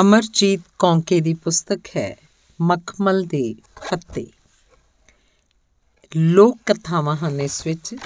ਅਮਰਜੀਤ 0.00 0.60
ਕੌਂਕੇ 0.78 1.20
ਦੀ 1.20 1.34
ਪੁਸਤਕ 1.34 1.80
ਹੈ 1.96 2.16
ਮਖਮਲ 2.60 3.22
ਦੇ 3.22 3.54
ਪੱਤੇ 3.90 4.26
ਲੋਕ 6.16 6.58
ਕਥਾਵਾਂ 6.66 7.16
ਹਨ 7.16 7.40
ਇਸ 7.40 7.66
ਵਿੱਚ। 7.66 7.96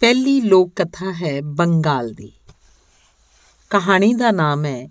ਪਹਿਲੀ 0.00 0.40
ਲੋਕ 0.40 0.72
ਕਥਾ 0.76 1.12
ਹੈ 1.12 1.40
ਬੰਗਾਲ 1.40 2.12
ਦੀ। 2.12 2.32
ਕਹਾਣੀ 3.70 4.14
ਦਾ 4.14 4.30
ਨਾਮ 4.30 4.64
ਹੈ 4.64 4.88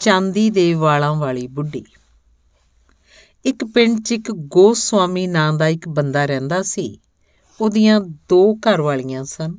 ਚਾਂਦੀ 0.00 0.50
ਦੇ 0.50 0.74
ਵਾਲਾਂ 0.74 1.14
ਵਾਲੀ 1.14 1.46
ਬੁੱਢੀ। 1.46 1.84
ਇੱਕ 3.44 3.64
ਪਿੰਡ 3.64 4.02
'ਚ 4.02 4.12
ਇੱਕ 4.12 4.32
ਗੋਸਵਾਮੀ 4.32 5.26
ਨਾਂ 5.26 5.52
ਦਾ 5.52 5.68
ਇੱਕ 5.68 5.88
ਬੰਦਾ 5.88 6.26
ਰਹਿੰਦਾ 6.26 6.62
ਸੀ। 6.62 7.00
ਉਹਦੀਆਂ 7.60 8.00
ਦੋ 8.00 8.54
ਘਰ 8.54 8.80
ਵਾਲੀਆਂ 8.80 9.24
ਸਨ। 9.24 9.58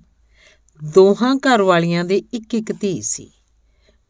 ਦੋਹਾਂ 0.83 1.35
ਘਰ 1.35 1.61
ਵਾਲੀਆਂ 1.61 2.05
ਦੇ 2.05 2.23
ਇੱਕ 2.33 2.53
ਇੱਕ 2.53 2.71
ਧੀ 2.71 3.01
ਸੀ। 3.01 3.31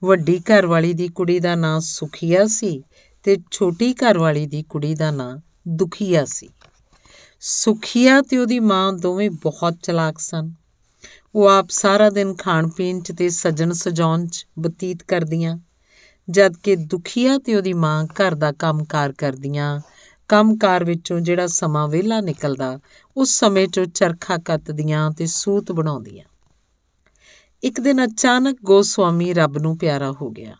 ਵੱਡੀ 0.03 0.39
ਘਰ 0.39 0.65
ਵਾਲੀ 0.65 0.93
ਦੀ 0.93 1.07
ਕੁੜੀ 1.07 1.39
ਦਾ 1.39 1.55
ਨਾਂ 1.55 1.79
ਸੁਖੀਆ 1.79 2.47
ਸੀ 2.47 2.83
ਤੇ 3.23 3.37
ਛੋਟੀ 3.51 3.93
ਘਰ 3.93 4.17
ਵਾਲੀ 4.17 4.45
ਦੀ 4.45 4.63
ਕੁੜੀ 4.63 4.95
ਦਾ 4.95 5.11
ਨਾਂ 5.11 5.37
ਦੁਖੀਆ 5.67 6.25
ਸੀ। 6.25 6.49
ਸੁਖੀਆ 7.39 8.21
ਤੇ 8.21 8.37
ਉਹਦੀ 8.37 8.59
ਮਾਂ 8.59 8.93
ਦੋਵੇਂ 8.93 9.29
ਬਹੁਤ 9.29 9.75
ਚਲਾਕ 9.83 10.19
ਸਨ। 10.19 10.53
ਉਹ 11.35 11.47
ਆਪ 11.47 11.69
ਸਾਰਾ 11.69 12.09
ਦਿਨ 12.09 12.35
ਖਾਣ 12.35 12.69
ਪੀਣ 12.69 13.01
'ਚ 13.01 13.11
ਤੇ 13.17 13.29
ਸਜਣ 13.29 13.71
ਸਜਾਉਣ 13.71 14.27
'ਚ 14.27 14.47
ਬਤੀਤ 14.59 15.03
ਕਰਦੀਆਂ 15.03 15.57
ਜਦ 16.29 16.53
ਕਿ 16.63 16.75
ਦੁਖੀਆ 16.75 17.37
ਤੇ 17.37 17.55
ਉਹਦੀ 17.55 17.73
ਮਾਂ 17.73 18.05
ਘਰ 18.05 18.35
ਦਾ 18.35 18.51
ਕੰਮਕਾਰ 18.51 19.11
ਕਰਦੀਆਂ। 19.11 19.81
ਕੰਮਕਾਰ 20.27 20.83
ਵਿੱਚੋਂ 20.83 21.19
ਜਿਹੜਾ 21.19 21.47
ਸਮਾਂ 21.47 21.87
ਵਿਹਲਾ 21.87 22.21
ਨਿਕਲਦਾ, 22.21 22.79
ਉਸ 23.17 23.39
ਸਮੇਂ 23.39 23.67
'ਚੋਂ 23.67 23.85
ਚਰਖਾ 23.85 24.37
ਕੱਤਦੀਆਂ 24.37 25.11
ਤੇ 25.11 25.25
ਸੂਤ 25.25 25.71
ਬਣਾਉਂਦੀਆਂ। 25.71 26.25
ਇੱਕ 27.63 27.79
ਦਿਨ 27.79 28.05
ਅਚਾਨਕ 28.05 28.57
ਗੋਸਵਾਮੀ 28.63 29.33
ਰੱਬ 29.33 29.57
ਨੂੰ 29.57 29.77
ਪਿਆਰਾ 29.77 30.11
ਹੋ 30.11 30.29
ਗਿਆ। 30.29 30.55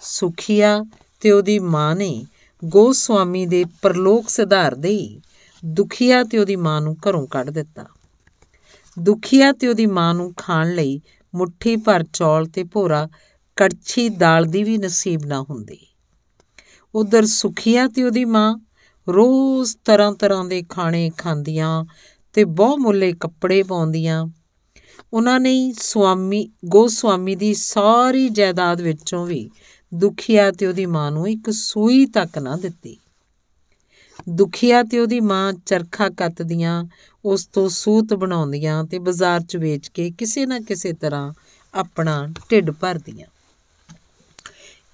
ਸੁਖੀਆ 0.00 0.84
ਤੇ 1.20 1.30
ਉਹਦੀ 1.30 1.58
ਮਾਂ 1.58 1.96
ਨੇ 1.96 2.26
ਗੋਸਵਾਮੀ 2.64 3.46
ਦੇ 3.46 3.64
ਪਰਲੋਕ 3.82 4.28
ਸੁਧਾਰਦੇ 4.28 4.88
ਹੀ 4.88 5.20
ਦੁਖੀਆ 5.64 6.24
ਤੇ 6.24 6.38
ਉਹਦੀ 6.38 6.56
ਮਾਂ 6.56 6.80
ਨੂੰ 6.80 6.96
ਘਰੋਂ 7.08 7.26
ਕੱਢ 7.26 7.50
ਦਿੱਤਾ। 7.50 7.84
ਦੁਖੀਆ 8.98 9.52
ਤੇ 9.52 9.68
ਉਹਦੀ 9.68 9.86
ਮਾਂ 9.86 10.14
ਨੂੰ 10.14 10.34
ਖਾਣ 10.36 10.74
ਲਈ 10.74 11.00
ਮੁੱਠੀ 11.34 11.76
ਭਰ 11.76 12.04
ਚੌਲ 12.12 12.46
ਤੇ 12.46 12.64
ਭੋਰਾ 12.64 13.08
ਕੜਛੀ 13.56 14.08
ਦਾਲ 14.08 14.44
ਦੀ 14.44 14.62
ਵੀ 14.62 14.78
ਨਸੀਬ 14.78 15.24
ਨਾ 15.24 15.42
ਹੁੰਦੀ। 15.50 15.78
ਉਧਰ 16.94 17.26
ਸੁਖੀਆ 17.26 17.88
ਤੇ 17.88 18.04
ਉਹਦੀ 18.04 18.24
ਮਾਂ 18.24 18.56
ਰੋਜ਼ 19.08 19.76
ਤਰ੍ਹਾਂ 19.84 20.12
ਤਰ੍ਹਾਂ 20.12 20.44
ਦੇ 20.44 20.62
ਖਾਣੇ 20.68 21.10
ਖਾਂਦੀਆਂ 21.18 21.84
ਤੇ 22.32 22.44
ਬਹੁ 22.44 22.76
ਮੁੱਲੇ 22.76 23.12
ਕੱਪੜੇ 23.12 23.62
ਪਾਉਂਦੀਆਂ 23.62 24.26
ਉਹਨਾਂ 25.12 25.40
ਨੇ 25.40 25.72
ਸੁਆਮੀ, 25.72 26.48
ਗੋਸਵਾਮੀ 26.64 27.34
ਦੀ 27.36 27.54
ਸਾਰੀ 27.54 28.28
ਜਾਇਦਾਦ 28.28 28.80
ਵਿੱਚੋਂ 28.80 29.26
ਵੀ 29.26 29.50
ਦੁਖੀਆ 29.94 30.50
ਤੇ 30.50 30.66
ਉਹਦੀ 30.66 30.86
ਮਾਂ 30.86 31.10
ਨੂੰ 31.10 31.28
ਇੱਕ 31.28 31.50
ਸੂਈ 31.50 32.06
ਤੱਕ 32.06 32.38
ਨਾ 32.38 32.56
ਦਿੱਤੀ। 32.56 32.96
ਦੁਖੀਆ 34.28 34.82
ਤੇ 34.82 34.98
ਉਹਦੀ 34.98 35.20
ਮਾਂ 35.20 35.52
ਚਰਖਾ 35.52 36.08
ਕੱਤਦੀਆਂ, 36.08 36.84
ਉਸ 37.24 37.46
ਤੋਂ 37.46 37.68
ਸੂਤ 37.68 38.14
ਬਣਾਉਂਦੀਆਂ 38.14 38.84
ਤੇ 38.84 38.98
ਬਾਜ਼ਾਰ 38.98 39.40
'ਚ 39.40 39.56
ਵੇਚ 39.56 39.88
ਕੇ 39.88 40.10
ਕਿਸੇ 40.10 40.46
ਨਾ 40.46 40.60
ਕਿਸੇ 40.60 40.92
ਤਰ੍ਹਾਂ 40.92 41.32
ਆਪਣਾ 41.74 42.28
ਢਿੱਡ 42.50 42.70
ਭਰਦੀਆਂ। 42.70 43.26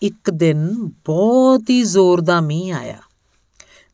ਇੱਕ 0.03 0.31
ਦਿਨ 0.31 0.69
ਬਹੁਤ 1.07 1.71
ਹੀ 1.71 1.83
ਜ਼ੋਰ 1.83 2.21
ਦਾ 2.21 2.41
ਮੀਂਹ 2.41 2.75
ਆਇਆ। 2.75 2.99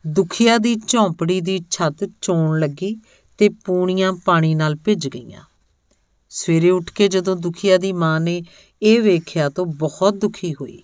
ਦੁਖੀਆ 0.06 0.59
ਦੀ 0.59 0.77
ਝੌਂਪੜੀ 0.88 1.41
ਦੀ 1.41 1.61
ਛੱਤ 1.70 2.11
ਚੋਣ 2.20 2.61
ਲੱਗੀ 2.61 2.97
ਤੇ 3.38 3.48
ਪੂਣੀਆਂ 3.48 4.12
ਪਾਣੀ 4.12 4.55
ਨਾਲ 4.55 4.77
ਭਿੱਜ 4.77 5.09
ਗਈਆਂ। 5.09 5.42
ਸਵੇਰੇ 6.37 6.71
ਉੱਠ 6.71 6.91
ਕੇ 6.91 7.09
ਜਦੋਂ 7.09 7.37
ਦੁਖੀਆ 7.37 7.77
ਦੀ 7.79 7.93
ਮਾਂ 7.93 8.21
ਨੇ 8.21 8.43
ਇਹ 8.83 9.03
ਵੇਖਿਆ 9.03 9.49
ਤਾਂ 9.49 9.65
ਬਹੁਤ 9.65 10.15
ਦੁਖੀ 10.15 10.55
ਹੋਈ। 10.55 10.83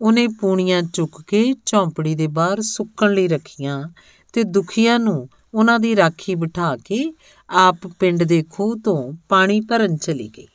ਉਹਨੇ 0.00 0.28
ਪੂਣੀਆਂ 0.28 0.82
ਚੁੱਕ 0.82 1.22
ਕੇ 1.26 1.54
ਝੌਂਪੜੀ 1.66 2.14
ਦੇ 2.14 2.26
ਬਾਹਰ 2.26 2.60
ਸੁੱਕਣ 2.60 3.12
ਲਈ 3.14 3.28
ਰੱਖੀਆਂ 3.28 3.84
ਤੇ 4.32 4.42
ਦੁਖੀਆ 4.42 4.98
ਨੂੰ 4.98 5.28
ਉਹਨਾਂ 5.54 5.80
ਦੀ 5.80 5.96
ਰਾਖੀ 5.96 6.34
ਬਿਠਾ 6.34 6.76
ਕੇ 6.76 7.14
ਆਪ 7.50 7.76
ਪਿੰਡ 7.86 8.22
ਦੇ 8.22 8.44
ਖੂਹ 8.50 8.78
ਤੋਂ 8.78 9.12
ਪਾਣੀ 9.28 9.60
ਭਰਨ 9.60 9.96
ਚਲੀ 9.96 10.30
ਗਈ। 10.38 10.46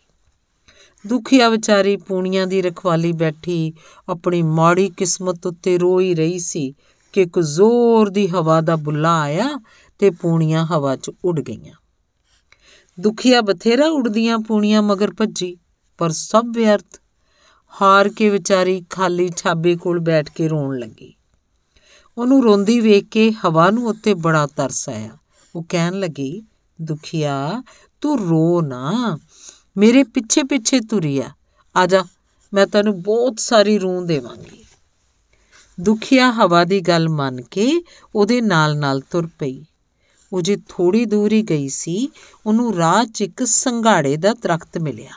ਦੁਖੀਆ 1.08 1.50
ਵਿਚਾਰੀ 1.50 1.98
ਪੂਣੀਆਂ 1.98 2.48
ਦੀ 2.48 2.62
ਰਖਵਾਲੀ 2.62 3.12
ਬੈਠੀ 3.12 3.74
ਆਪਣੀ 4.10 4.42
ਮਾੜੀ 4.42 4.90
ਕਿਸਮਤ 4.90 5.46
ਉੱਤੇ 5.46 5.78
ਰੋਈ 5.78 6.16
ਰਹੀ 6.16 6.40
ਸੀ 6.40 6.74
ਕਿ 7.14 7.22
ਇੱਕ 7.22 7.40
ਜ਼ੋਰ 7.40 8.10
ਦੀ 8.10 8.28
ਹਵਾ 8.28 8.62
ਦਾ 8.62 8.76
ਬੁੱਲਾ 8.76 9.22
ਆਇਆ 9.22 9.50
ਤੇ 10.00 10.10
ਪੂਣੀਆਂ 10.10 10.66
ਹਵਾ 10.66 10.96
'ਚ 10.96 11.12
ਉੱਡ 11.26 11.40
ਗਈਆਂ। 11.40 11.74
ਦੁਖੀਆ 13.00 13.42
ਬਥੇਰਾ 13.42 13.88
ਉੜਦੀਆਂ 13.88 14.40
ਪੂਣੀਆਂ 14.40 14.82
ਮਗਰ 14.82 15.14
ਭੱਜੀ, 15.14 15.58
ਪਰ 15.98 16.10
ਸਭ 16.10 16.46
ਵਿਅਰਥ। 16.52 17.02
ਹਾਰ 17.82 18.10
ਕੇ 18.10 18.30
ਵਿਚਾਰੀ 18.30 18.86
ਖਾਲੀ 18.90 19.30
ਛਾਬੇ 19.38 19.76
ਕੋਲ 19.76 20.00
ਬੈਠ 20.00 20.30
ਕੇ 20.30 20.48
ਰੋਣ 20.48 20.80
ਲੱਗੀ। 20.80 21.14
ਉਹਨੂੰ 22.18 22.44
ਰੋਂਦੀ 22.44 22.80
ਵੇਖ 22.80 23.06
ਕੇ 23.06 23.32
ਹਵਾ 23.32 23.70
ਨੂੰ 23.70 23.88
ਉੱਤੇ 23.88 24.14
ਬੜਾ 24.14 24.48
ਤਰਸ 24.48 24.90
ਆਇਆ। 24.90 25.18
ਉਹ 25.56 25.66
ਕਹਿਣ 25.70 26.00
ਲੱਗੀ, 26.00 26.44
ਦੁਖੀਆ, 26.82 27.64
ਤੂੰ 28.02 28.30
ਰੋ 28.30 28.62
ਨਾ। 28.62 29.18
ਮੇਰੇ 29.78 30.04
ਪਿੱਛੇ 30.04 30.44
ਪਿੱਛੇ 30.44 30.80
ਤੁਰੀ 30.80 31.20
ਆ 31.20 31.30
ਆ 31.78 31.86
ਜਾ, 31.86 32.04
ਮੈਂ 32.54 32.68
ਤੈਨੂੰ 32.68 33.02
ਬਹੁਤ 33.02 33.40
ਸਾਰੀ 33.40 33.78
ਰੂਹ 33.78 34.06
ਦੇਵਾਂਗੀ। 34.06 34.66
ਦੁਖੀਆ 35.80 36.32
ਹਵਾ 36.32 36.64
ਦੀ 36.64 36.82
ਗੱਲ 36.82 37.10
ਮੰਨ 37.10 37.42
ਕੇ 37.42 37.82
ਉਹਦੇ 38.16 38.42
ਨਾਲ 38.42 38.78
ਨਾਲ 38.78 39.00
ਤੁਰ 39.00 39.28
ਪਈ। 39.40 39.66
ਉਹ 40.36 40.42
ਜੇ 40.42 40.58
ਥੋੜੀ 40.70 41.06
ਦੂਰ 41.06 41.34
ਹੀ 41.34 41.42
ਗਈ 41.42 41.70
ਸੀ, 41.70 42.10
ਉਹਨੂੰ 42.46 42.76
ਰਾਹ 42.76 43.06
'ਚ 43.06 43.22
ਇੱਕ 43.22 43.44
ਸੰਘਾੜੇ 43.44 44.18
ਦਾ 44.18 44.34
ਦਰਖਤ 44.34 44.78
ਮਿਲਿਆ। 44.78 45.12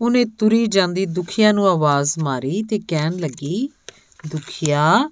ਉਹਨੇ 0.00 0.24
ਤੁਰੀ 0.24 0.66
ਜਾਂਦੀ 0.66 1.06
ਦੁਖੀਆ 1.06 1.52
ਨੂੰ 1.52 1.68
ਆਵਾਜ਼ 1.68 2.18
ਮਾਰੀ 2.18 2.62
ਤੇ 2.62 2.80
ਕਹਿਣ 2.88 3.12
ਲੱਗੀ, 3.12 3.68
ਦੁਖੀਆ, 4.28 5.10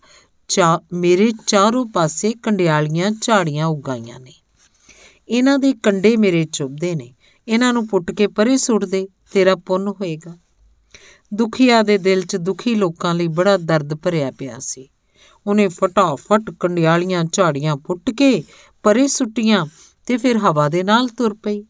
ਚਾ, 0.48 0.80
ਮੇਰੇ 0.92 1.32
ਚਾਰੋਂ 1.46 1.86
ਪਾਸੇ 1.86 2.32
ਕੰਡਿਆਲੀਆਂ 2.32 3.10
ਝਾੜੀਆਂ 3.10 3.66
ਉਗਾਈਆਂ 3.66 4.20
ਨੇ। 4.20 4.32
ਇਹਨਾਂ 5.28 5.58
ਦੇ 5.58 5.72
ਕੰਡੇ 5.72 6.16
ਮੇਰੇ 6.16 6.44
ਚੁੱਭਦੇ 6.44 6.94
ਨੇ। 6.94 7.14
ਇਹਨਾਂ 7.48 7.72
ਨੂੰ 7.72 7.88
ਪੁੱਟ 7.88 8.10
ਕੇ 8.10 8.26
ਪਰੇ 8.26 8.56
ਸੁੱਟ 8.56 8.84
ਦੇ, 8.84 9.08
ਤੇਰਾ 9.32 9.54
ਪੁੰਨ 9.54 9.88
ਹੋਏਗਾ। 9.88 10.38
ਦੁਖੀਆ 11.34 11.82
ਦੇ 11.82 11.98
ਦਿਲ 11.98 12.26
'ਚ 12.26 12.36
ਦੁਖੀ 12.36 12.74
ਲੋਕਾਂ 12.74 13.14
ਲਈ 13.14 13.28
ਬੜਾ 13.28 13.56
ਦਰਦ 13.56 13.94
ਭਰਿਆ 13.94 14.30
ਪਿਆ 14.30 14.58
ਸੀ। 14.58 14.88
ਉਹਨੇ 15.46 15.68
ਫਟਾਫਟ 15.68 16.50
ਕੰਡਿਆਲੀਆਂ 16.60 17.24
ਝਾੜੀਆਂ 17.32 17.76
ਪੁੱਟ 17.76 18.10
ਕੇ 18.10 18.44
ਪਰੇ 18.84 19.06
ਸੁੱਟੀਆਂ 19.06 19.66
ਤੇ 20.06 20.16
ਫਿਰ 20.16 20.36
ਹਵਾ 20.36 20.68
ਦੇ 20.68 20.82
ਨਾਲ 20.82 21.08
ਤੁਰ 21.08 21.34
ਪਈ। 21.34 21.64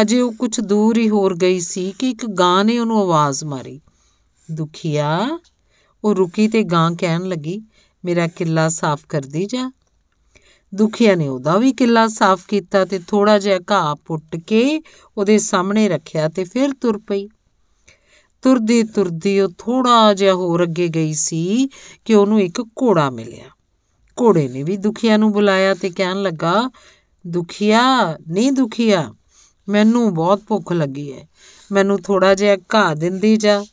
ਅਜੇ 0.00 0.20
ਉਹ 0.20 0.32
ਕੁਝ 0.32 0.60
ਦੂਰ 0.60 0.98
ਹੀ 0.98 1.10
ਹੋਰ 1.10 1.36
ਗਈ 1.36 1.60
ਸੀ 1.60 1.94
ਕਿ 1.98 2.10
ਇੱਕ 2.10 2.26
ਗਾਂ 2.26 2.64
ਨੇ 2.64 2.78
ਉਹਨੂੰ 2.78 3.00
ਆਵਾਜ਼ 3.00 3.44
ਮਾਰੀ। 3.44 3.80
ਦੁਖੀਆ, 4.50 5.38
ਉਹ 6.04 6.14
ਰੁਕੀ 6.14 6.48
ਤੇ 6.48 6.62
ਗਾਂ 6.62 6.92
ਕਹਿਣ 6.92 7.22
ਲੱਗੀ, 7.22 7.62
ਮੇਰਾ 8.04 8.26
ਕਿੱਲਾ 8.26 8.68
ਸਾਫ਼ 8.68 9.06
ਕਰਦੀ 9.08 9.46
ਜਾ। 9.46 9.72
ਦੁਖੀਆ 10.74 11.14
ਨੇ 11.14 11.28
ਉਹਦਾ 11.28 11.58
ਵੀ 11.58 11.72
ਕਿੱਲਾ 11.72 12.08
ਸਾਫ਼ 12.08 12.46
ਕੀਤਾ 12.48 12.84
ਤੇ 12.84 13.00
ਥੋੜਾ 13.08 13.38
ਜਿਹਾ 13.38 13.58
ਘਾਹ 13.70 13.94
ਪੁੱਟ 13.94 14.36
ਕੇ 14.36 14.82
ਉਹਦੇ 15.18 15.38
ਸਾਹਮਣੇ 15.38 15.88
ਰੱਖਿਆ 15.88 16.28
ਤੇ 16.28 16.44
ਫਿਰ 16.44 16.70
ਤੁਰ 16.80 16.98
ਪਈ। 16.98 17.28
ਤੁਰਦੀ 18.42 18.82
ਤੁਰਦੀ 18.82 19.40
ਉਹ 19.40 19.48
ਥੋੜਾ 19.58 20.14
ਜਿਹਾ 20.14 20.34
ਹੋਰ 20.34 20.62
ਅੱਗੇ 20.62 20.88
ਗਈ 20.88 21.12
ਸੀ 21.12 21.68
ਕਿ 22.04 22.14
ਉਹਨੂੰ 22.14 22.40
ਇੱਕ 22.40 22.60
ਘੋੜਾ 22.60 23.10
ਮਿਲਿਆ। 23.10 23.53
ਘੋੜੇ 24.20 24.48
ਨੇ 24.48 24.62
ਵੀ 24.62 24.76
ਦੁਖੀਆ 24.76 25.16
ਨੂੰ 25.16 25.32
ਬੁਲਾਇਆ 25.32 25.74
ਤੇ 25.74 25.90
ਕਹਿਣ 25.90 26.22
ਲੱਗਾ, 26.22 26.70
ਦੁਖੀਆ, 27.26 28.16
ਨਹੀਂ 28.28 28.52
ਦੁਖੀਆ, 28.52 29.14
ਮੈਨੂੰ 29.68 30.14
ਬਹੁਤ 30.14 30.42
ਭੁੱਖ 30.48 30.72
ਲੱਗੀ 30.72 31.12
ਹੈ 31.12 31.28
ਮੈਨੂੰ 31.72 32.02
ਥੋੜਾ 32.02 32.34
ਜਿਹਾ 32.34 32.56
ਘਾਹ 32.74 32.94
ਦਿੰਦੀ 32.94 33.36
ਜਾ। 33.36 33.64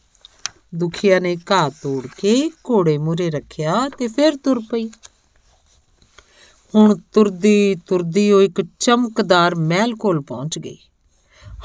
ਦੁਖੀਆ 0.76 1.20
ਨੇ 1.20 1.38
ਘਾਹ 1.52 1.70
ਤੋੜ 1.70 2.08
ਕੇ 2.18 2.52
ਘੋੜੇ 2.70 2.98
ਮੂਰੇ 2.98 3.30
ਰੱਖਿਆ 3.30 3.90
ਤੇ 3.90 4.08
ਫਿਰ 4.08 4.36
ਤੁਰ 4.36 4.60
ਪਈ। 4.72 4.90
ਹੁਣ 6.76 6.98
ਤੁਰਦੀ 7.14 7.76
ਤੁਰਦੀ 7.76 8.32
ਉਹ 8.32 8.42
ਇੱਕ 8.42 8.62
ਚਮਕਦਾਰ 8.80 9.56
ਮਹਿਲ 9.56 9.96
ਕੋਲ 9.96 10.22
ਪਹੁੰਚ 10.22 10.60
ਗਈ। 10.60 10.78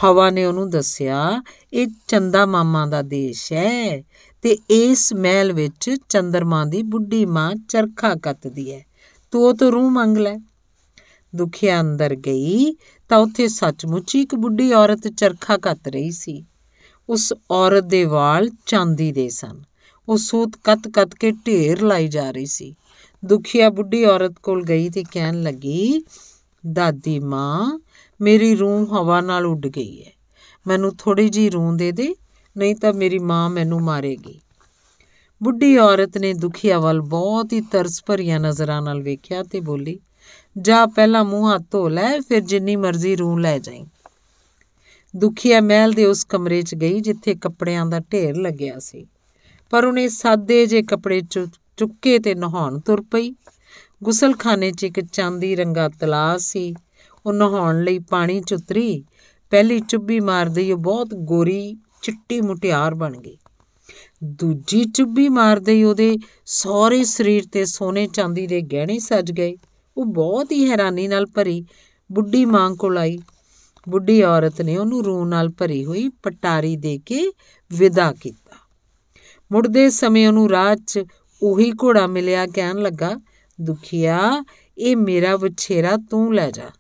ਹਵਾ 0.05 0.31
ਨੇ 0.31 0.45
ਉਹਨੂੰ 0.45 0.71
ਦੱਸਿਆ, 0.71 1.43
ਇਹ 1.73 1.87
ਚੰਦਾ 2.09 2.47
ਮਾਮਾ 2.47 2.87
ਦਾ 2.87 3.03
ਦੇਸ਼ 3.03 3.53
ਹੈ 3.53 4.03
ਤੇ 4.43 4.59
ਇਸ 4.71 5.13
ਮਹਿਲ 5.13 5.53
ਵਿੱਚ 5.53 5.97
ਚੰਦਰਮਾ 6.09 6.65
ਦੀ 6.65 6.83
ਬੁੱਢੀ 6.83 7.27
ਮਾਂ 7.27 7.55
ਚਰਖਾ 7.69 8.15
ਕੱਤਦੀ 8.15 8.73
ਹੈ 8.73 8.87
ਤੂੰ 9.31 9.45
ਉਹ 9.45 9.55
ਤੋਂ 9.55 9.73
ਰੂਹ 9.73 9.91
ਮੰਗ 9.91 10.19
ਲੈ। 10.19 10.37
ਦੁਖਿਆ 11.35 11.81
ਅੰਦਰ 11.81 12.15
ਗਈ 12.15 12.77
ਤਾਂ 13.09 13.19
ਉੱਥੇ 13.19 13.49
ਸੱਚਮੁੱਚ 13.49 14.15
ਇੱਕ 14.15 14.35
ਬੁੱਢੀ 14.35 14.73
ਔਰਤ 14.73 15.09
ਚਰਖਾ 15.09 15.57
ਕੱਤ 15.57 15.89
ਰਹੀ 15.89 16.11
ਸੀ। 16.11 16.45
ਉਸ 17.09 17.35
ਔਰਤ 17.51 17.85
ਦੇ 17.85 18.05
ਵਾਲ 18.05 18.51
ਚਾਂਦੀ 18.67 19.13
ਦੇ 19.13 19.29
ਸਨ। 19.29 19.63
ਉਹ 20.09 20.17
ਸੂਤ 20.17 20.53
ਕੱਤ-ਕੱਤ 20.65 21.15
ਕੇ 21.15 21.31
ਢੇਰ 21.31 21.83
ਲਾਈ 21.83 22.09
ਜਾ 22.09 22.31
ਰਹੀ 22.31 22.47
ਸੀ। 22.47 22.75
ਦੁਖਿਆ 23.25 23.71
ਬੁੱਢੀ 23.71 24.05
ਔਰਤ 24.05 24.35
ਕੋਲ 24.43 24.65
ਗਈ 24.65 24.91
ਤੇ 24.91 25.05
ਕਹਿਣ 25.13 25.43
ਲੱਗੀ, 25.43 26.05
ਦਾਦੀ 26.73 27.19
ਮਾਂ, 27.19 27.81
ਮੇਰੀ 28.21 28.55
ਰੂਹ 28.55 28.87
ਹਵਾ 28.87 29.21
ਨਾਲ 29.21 29.47
ਉੱਡ 29.47 29.67
ਗਈ 29.67 30.05
ਹੈ 30.05 30.11
ਮੈਨੂੰ 30.67 30.97
ਥੋੜੀ 30.99 31.29
ਜੀ 31.29 31.51
ਰੂਹ 31.51 31.77
ਦੇ 31.77 31.93
ਦੇ 31.93 32.15
ਨਹੀਂ 32.57 32.77
ਤਾਂ 32.77 32.93
ਮੇਰੀ 32.93 33.19
ਮਾਂ 33.19 33.51
ਮੈਨੂੰ 33.51 33.81
ਮਾਰੇਗੀ। 33.81 34.41
ਬੁੱਢੀ 35.43 35.79
ਔਰਤ 35.79 36.19
ਨੇ 36.19 36.35
ਦੁਖੀਆ 36.35 36.79
ਵੱਲ 36.79 37.01
ਬਹੁਤ 37.01 37.53
ਹੀ 37.53 37.61
ਤਰਸ 37.61 38.03
ਭਰੀਆਂ 38.07 38.41
ਨਜ਼ਰਾਂ 38.41 38.83
ਨਾਲ 38.83 39.03
ਵੇਖਿਆ 39.03 39.43
ਤੇ 39.43 39.61
ਬੋਲੀ, 39.61 40.01
ਜਾ 40.59 40.87
ਪਹਿਲਾਂ 40.87 41.25
ਮੂੰਹ 41.25 41.55
ਹੱਥ 41.55 41.63
ਧੋ 41.71 41.89
ਲੈ, 41.89 42.21
ਫਿਰ 42.21 42.41
ਜਿੰਨੀ 42.41 42.77
ਮਰਜ਼ੀ 42.77 43.17
ਰੂਹ 43.17 43.39
ਲੈ 43.41 43.59
ਜਾਈਂ। 43.59 43.87
ਦੁਖੀਆ 45.17 45.61
ਮਹਿਲ 45.61 45.93
ਦੇ 45.93 46.05
ਉਸ 46.05 46.25
ਕਮਰੇ 46.25 46.63
'ਚ 46.63 46.75
ਗਈ 46.75 47.01
ਜਿੱਥੇ 47.01 47.35
ਕੱਪੜਿਆਂ 47.35 47.87
ਦਾ 47.87 48.01
ਢੇਰ 48.13 48.37
ਲੱਗਿਆ 48.37 48.79
ਸੀ। 48.79 49.07
ਪਰ 49.71 49.85
ਉਹਨੇ 49.85 50.09
ਸਾਦੇ 50.09 50.67
ਜੇ 50.67 50.83
ਕੱਪੜੇ 50.83 51.23
ਚੁੱਕੇ 51.77 52.19
ਤੇ 52.19 52.35
ਨਹਾਉਣ 52.35 52.81
ਤੁਰ 52.81 53.03
ਪਈ। 53.03 53.35
ਗੁਸਲਖਾਨੇ 54.03 54.71
'ਚ 54.71 54.85
ਇੱਕ 54.85 55.01
ਚਾਂਦੀ 55.01 55.57
ਰੰਗਾ 55.57 55.89
ਤਲਾਅ 55.89 56.39
ਸੀ। 56.39 56.75
ਉਹ 57.27 57.33
ਨਹਾਉਣ 57.33 57.83
ਲਈ 57.83 57.99
ਪਾਣੀ 57.99 58.41
'ਚ 58.41 58.55
ਉਤਰੀ। 58.55 59.05
ਪਹਿਲੀ 59.51 59.81
ਚੁੱਭੀ 59.81 60.21
ਮਾਰਦੇ 60.21 60.73
ਉਹ 60.73 60.79
ਬਹੁਤ 60.79 61.15
ਗੋਰੀ 61.15 61.77
ਚਿੱਟੀ 62.03 62.41
ਮੁਟਿਆਰ 62.41 62.95
ਬਣ 62.95 63.17
ਗਈ। 63.17 63.37
ਦੂਜੀ 64.25 64.85
ਚੁੱਭੀ 64.85 65.29
ਮਾਰਦੇ 65.29 65.73
ਹੀ 65.73 65.85
ਉਹਦੇ 65.85 66.17
ਸਾਰੇ 66.47 67.05
ਸਰੀਰ 67.05 67.45
ਤੇ 67.53 67.65
ਸੋਨੇ 67.65 68.07
ਚਾਂਦੀ 68.07 68.47
ਦੇ 68.47 68.61
ਗਹਿਣੇ 68.61 68.99
ਸਜ 68.99 69.33
ਗਏ। 69.33 69.57
ਉਹ 69.97 70.05
ਬਹੁਤ 70.05 70.53
ਹੀ 70.53 70.71
ਹੈਰਾਨੀ 70.71 71.09
ਨਾਲ 71.09 71.27
ਭਰੀ 71.27 71.65
ਬੁੱਢੀ 72.13 72.45
ਮਾਂ 72.45 72.71
ਕੋਲ 72.71 72.99
ਆਈ। 72.99 73.19
ਬੁੱਢੀ 73.89 74.23
ਔਰਤ 74.23 74.63
ਨੇ 74.63 74.77
ਉਹਨੂੰ 74.77 75.05
ਰੂਹ 75.05 75.27
ਨਾਲ 75.27 75.49
ਭਰੀ 75.49 75.85
ਹੋਈ 75.85 76.09
ਪਟਾਰੀ 76.09 76.77
ਦੇ 76.77 76.99
ਕੇ 77.07 77.33
ਵਿਦਾ 77.73 78.13
ਕੀਤਾ। 78.13 78.57
ਮੁੜਦੇ 79.53 79.91
ਸਮੇਂ 79.91 80.29
ਉਹਨੂੰ 80.29 80.51
ਰਾਹ 80.51 80.77
'ਚ 80.77 81.05
ਉਹੀ 81.43 81.73
ਘੋੜਾ 81.83 82.07
ਮਿਲਿਆ 82.07 82.47
ਕਹਿਣ 82.47 82.77
ਲੱਗਾ, 82.77 83.21
ਦੁਖੀਆ, 83.61 84.45
ਇਹ 84.79 84.97
ਮੇਰਾ 84.97 85.37
ਵਿਛੇਰਾ 85.37 85.97
ਤੂੰ 86.11 86.35
ਲੈ 86.35 86.51
ਜਾ। 86.51 86.71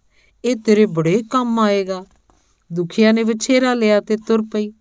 ਇਹ 0.44 0.56
ਤੇਰੇ 0.56 0.86
ਬੜੇ 0.86 1.22
ਕੰਮ 1.30 1.58
ਆਏਗਾ। 1.58 2.04
ਦੁਖੀਆ 2.72 3.12
ਨੇ 3.12 3.22
ਵਿਛੇਰਾ 3.22 3.74
ਲਿਆ 3.74 4.00
ਤੇ 4.00 4.16
ਤੁਰ 4.16 4.42
ਪਈ। 4.52 4.72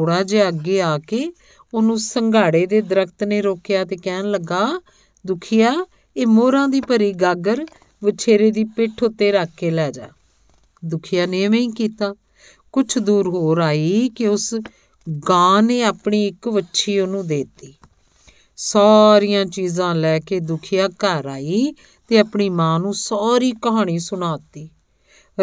ਥੋੜਾ 0.00 0.22
ਜਿਹਾ 0.22 0.48
ਅੱਗੇ 0.48 0.80
ਆ 0.80 0.98
ਕੇ 0.98 1.32
ਉਹਨੂੰ 1.74 1.98
ਸੰਘਾੜੇ 1.98 2.66
ਦੇ 2.66 2.80
ਦਰਖਤ 2.80 3.24
ਨੇ 3.24 3.42
ਰੋਕਿਆ 3.42 3.84
ਤੇ 3.84 3.96
ਕਹਿਣ 3.96 4.30
ਲੱਗਾ, 4.30 4.80
ਦੁਖੀਆ, 5.26 5.86
ਇਹ 6.16 6.26
ਮੋਹਰਾਂ 6.26 6.68
ਦੀ 6.68 6.80
ਭਰੀ 6.80 7.12
ਗਾਗਰ 7.12 7.66
ਵਿਛੇਰੇ 8.04 8.50
ਦੀ 8.50 8.64
ਪਿੱਠ 8.64 9.02
ਉੱਤੇ 9.02 9.32
ਰੱਖ 9.32 9.48
ਕੇ 9.56 9.70
ਲੈ 9.70 9.90
ਜਾ। 9.90 10.08
ਦੁਖੀਆ 10.84 11.26
ਨੇ 11.26 11.44
ਐਵੇਂ 11.44 11.60
ਹੀ 11.60 11.68
ਕੀਤਾ। 11.68 12.14
ਕੁਝ 12.72 12.98
ਦੂਰ 12.98 13.28
ਹੋਰ 13.28 13.58
ਆਈ 13.58 14.10
ਕਿ 14.16 14.28
ਉਸ 14.28 14.54
ਗਾਂ 15.28 15.62
ਨੇ 15.62 15.82
ਆਪਣੀ 15.82 16.26
ਇੱਕ 16.26 16.48
ਵੱਛੀ 16.48 17.00
ਉਹਨੂੰ 17.00 17.26
ਦੇਤੀ। 17.26 17.74
ਸਾਰੀਆਂ 18.56 19.44
ਚੀਜ਼ਾਂ 19.44 19.94
ਲੈ 19.94 20.18
ਕੇ 20.18 20.40
ਦੁਖੀਆ 20.40 20.88
ਘਰ 20.88 21.26
ਆਈ 21.26 21.74
ਤੇ 22.08 22.18
ਆਪਣੀ 22.18 22.48
ਮਾਂ 22.48 22.80
ਨੂੰ 22.80 22.94
ਸਾਰੀ 22.94 23.52
ਕਹਾਣੀ 23.52 23.98
ਸੁਣਾਤੀ 23.98 24.70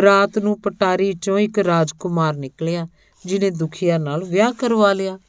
ਰਾਤ 0.01 0.38
ਨੂੰ 0.38 0.62
ਪਟਾਰੀ 0.62 1.13
ਚੋਂ 1.13 1.39
ਇੱਕ 1.39 1.60
ਰਾਜਕੁਮਾਰ 1.60 2.36
ਨਿਕਲਿਆ। 2.36 2.88
ਜਿਨੇ 3.27 3.50
ਦੁਖੀਆ 3.50 3.97
ਨਾਲ 3.97 4.24
ਵਿਆਹ 4.24 4.53
ਕਰਵਾ 4.53 4.94
ਲਿਆ। 4.94 5.19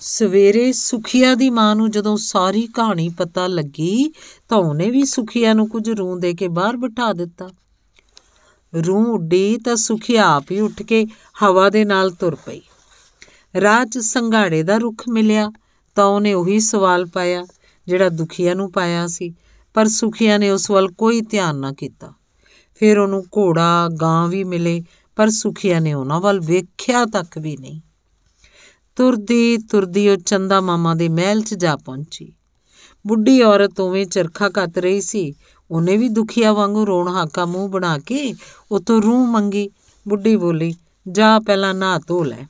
ਸਵੇਰੇ 0.00 0.72
ਸੁਖੀਆ 0.72 1.34
ਦੀ 1.34 1.50
ਮਾਂ 1.50 1.76
ਨੂੰ 1.76 1.90
ਜਦੋਂ 1.90 2.16
ਸਾਰੀ 2.16 2.66
ਕਹਾਣੀ 2.66 3.08
ਪਤਾ 3.08 3.46
ਲੱਗੀ, 3.46 4.12
ਤਾਂ 4.48 4.58
ਉਹਨੇ 4.58 4.90
ਵੀ 4.90 5.04
ਸੁਖੀਆ 5.04 5.52
ਨੂੰ 5.52 5.68
ਕੁਝ 5.68 5.90
ਰੂੰ 5.90 6.20
ਦੇ 6.20 6.34
ਕੇ 6.34 6.48
ਬਾਹਰ 6.48 6.76
ਬਿਠਾ 6.76 7.12
ਦਿੱਤਾ। 7.12 7.50
ਰੂੰ 8.86 9.06
ਉੱਡੀ 9.06 9.58
ਤਾਂ 9.58 9.76
ਸੁਖੀਆ 9.76 10.26
ਆਪ 10.26 10.50
ਹੀ 10.50 10.60
ਉੱਠ 10.60 10.82
ਕੇ 10.82 11.06
ਹਵਾ 11.42 11.70
ਦੇ 11.70 11.84
ਨਾਲ 11.84 12.10
ਤੁਰ 12.10 12.34
ਪਈ। 12.34 12.60
ਰਾਜ 13.60 13.98
ਸੰਘਾੜੇ 13.98 14.62
ਦਾ 14.62 14.76
ਰੁੱਖ 14.76 15.04
ਮਿਲਿਆ, 15.08 15.52
ਤਾਂ 15.94 16.04
ਉਹਨੇ 16.04 16.34
ਉਹੀ 16.34 16.60
ਸਵਾਲ 16.60 17.06
ਪਾਇਆ, 17.06 17.46
ਜਿਹੜਾ 17.86 18.08
ਦੁਖੀਆ 18.08 18.54
ਨੂੰ 18.54 18.72
ਪਾਇਆ 18.72 19.06
ਸੀ, 19.06 19.34
ਪਰ 19.74 19.88
ਸੁਖੀਆ 19.88 20.38
ਨੇ 20.38 20.50
ਉਸ 20.50 20.70
ਵੱਲ 20.70 20.88
ਕੋਈ 20.88 21.20
ਧਿਆਨ 21.20 21.56
ਨਾ 21.56 21.72
ਕੀਤਾ। 21.72 22.12
ਫਿਰ 22.74 22.98
ਉਹਨੂੰ 22.98 23.22
ਘੋੜਾ, 23.22 23.88
ਗਾਂ 24.00 24.28
ਵੀ 24.28 24.44
ਮਿਲੇ 24.44 24.82
ਪਰ 25.18 25.30
ਸੁਖੀਆ 25.30 25.80
ਨੇ 25.80 25.94
ਉਹਨਾਂ 25.94 26.20
ਵੱਲ 26.20 26.40
ਵੇਖਿਆ 26.40 27.04
ਤੱਕ 27.04 27.38
ਵੀ 27.38 27.56
ਨਹੀਂ। 27.56 27.80
ਤੁਰਦੀ 28.96 29.58
ਤੁਰਦੀ 29.58 30.08
ਉਹ 30.08 30.16
ਚੰਦਾ 30.16 30.60
ਮਾਮਾ 30.60 30.94
ਦੇ 30.94 31.08
ਮਹਿਲ 31.08 31.40
'ਚ 31.42 31.54
ਜਾ 31.54 31.76
ਪਹੁੰਚੀ। 31.76 32.32
ਬੁੱਢੀ 33.06 33.42
ਔਰਤ 33.42 33.80
ਉਵੇਂ 33.80 34.06
ਚਰਖਾ 34.06 34.48
ਕੱਤ 34.48 34.78
ਰਹੀ 34.78 35.00
ਸੀ, 35.00 35.34
ਉਹਨੇ 35.70 35.96
ਵੀ 35.96 36.08
ਦੁਖੀਆ 36.08 36.52
ਵਾਂਗੂ 36.52 36.86
ਰੋਣ 36.86 37.08
ਹਾਕਾ 37.08 37.44
ਮੂੰਹ 37.44 37.68
ਬਣਾ 37.68 37.98
ਕੇ 37.98 38.34
ਉਤੋਂ 38.72 39.02
ਰੂਹ 39.02 39.26
ਮੰਗੀ। 39.26 39.70
ਬੁੱਢੀ 40.08 40.36
ਬੋਲੀ, 40.36 40.74
ਜਾ 41.12 41.38
ਪਹਿਲਾਂ 41.38 41.74
ਨਹਾ 41.74 41.98
ਧੋ 41.98 42.24
ਲੈ, 42.24 42.46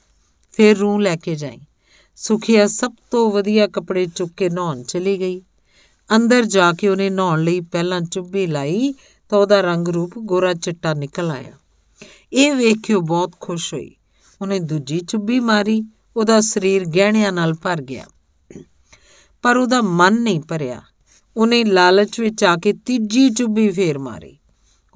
ਫਿਰ 0.51 0.79
ਰੂਹ 0.79 1.01
ਲੈ 1.01 1.17
ਕੇ 1.17 1.35
ਜਾਈ। 1.35 1.61
ਸੁਖੀਆ 2.17 2.67
ਸਭ 2.67 2.93
ਤੋਂ 3.11 3.31
ਵਧੀਆ 3.33 3.67
ਕੱਪੜੇ 3.67 4.07
ਚੁੱਕ 4.07 4.33
ਕੇ 4.37 4.49
ਨਹਾਉਣ 4.49 4.83
ਚਲੀ 4.83 5.19
ਗਈ। 5.21 5.43
ਅੰਦਰ 6.17 6.45
ਜਾ 6.45 6.73
ਕੇ 6.73 6.89
ਉਹਨੇ 6.89 7.11
ਨਹਾਉਣ 7.11 7.45
ਲਈ 7.45 7.61
ਪਹਿਲਾਂ 7.61 8.01
ਚੁੱਭੀ 8.01 8.47
ਲਾਈ 8.47 8.95
ਤਾਂ 9.29 9.39
ਉਹਦਾ 9.39 9.61
ਰੰਗ 9.61 9.89
ਰੂਪ 9.89 10.19
ਗੋਰਾ 10.19 10.55
ਚਿੱਟਾ 10.55 10.95
ਨਿਕਲ 10.95 11.31
ਆਇਆ। 11.31 11.58
ਇਹ 12.33 12.55
ਵੇਖ 12.55 12.77
ਕੇ 12.77 12.95
ਉਹ 12.95 13.03
ਬਹੁਤ 13.03 13.33
ਖੁਸ਼ 13.41 13.75
ਹੋਈ। 13.75 13.97
ਉਹਨੇ 14.43 14.59
ਦੂਜੀ 14.59 15.01
ਚੁੱਭੀ 15.01 15.41
ਮਾਰੀ, 15.41 15.85
ਉਹਦਾ 16.17 16.41
ਸਰੀਰ 16.41 16.85
ਗਹਿਣਿਆਂ 16.85 17.33
ਨਾਲ 17.33 17.55
ਭਰ 17.55 17.83
ਗਿਆ। 17.83 18.05
ਪਰ 19.43 19.57
ਉਹਦਾ 19.57 19.83
ਮਨ 19.83 20.23
ਨਹੀਂ 20.23 20.41
ਭਰਿਆ। 20.41 20.83
ਉਹਨੇ 21.37 21.65
ਲਾਲਚ 21.65 22.21
ਵਿੱਚ 22.21 22.45
ਆ 22.45 22.57
ਕੇ 22.57 22.73
ਤੀਜੀ 22.73 23.31
ਚੁੱਭੀ 23.31 23.71
ਫੇਰ 23.71 23.99
ਮਾਰੀ। 23.99 24.39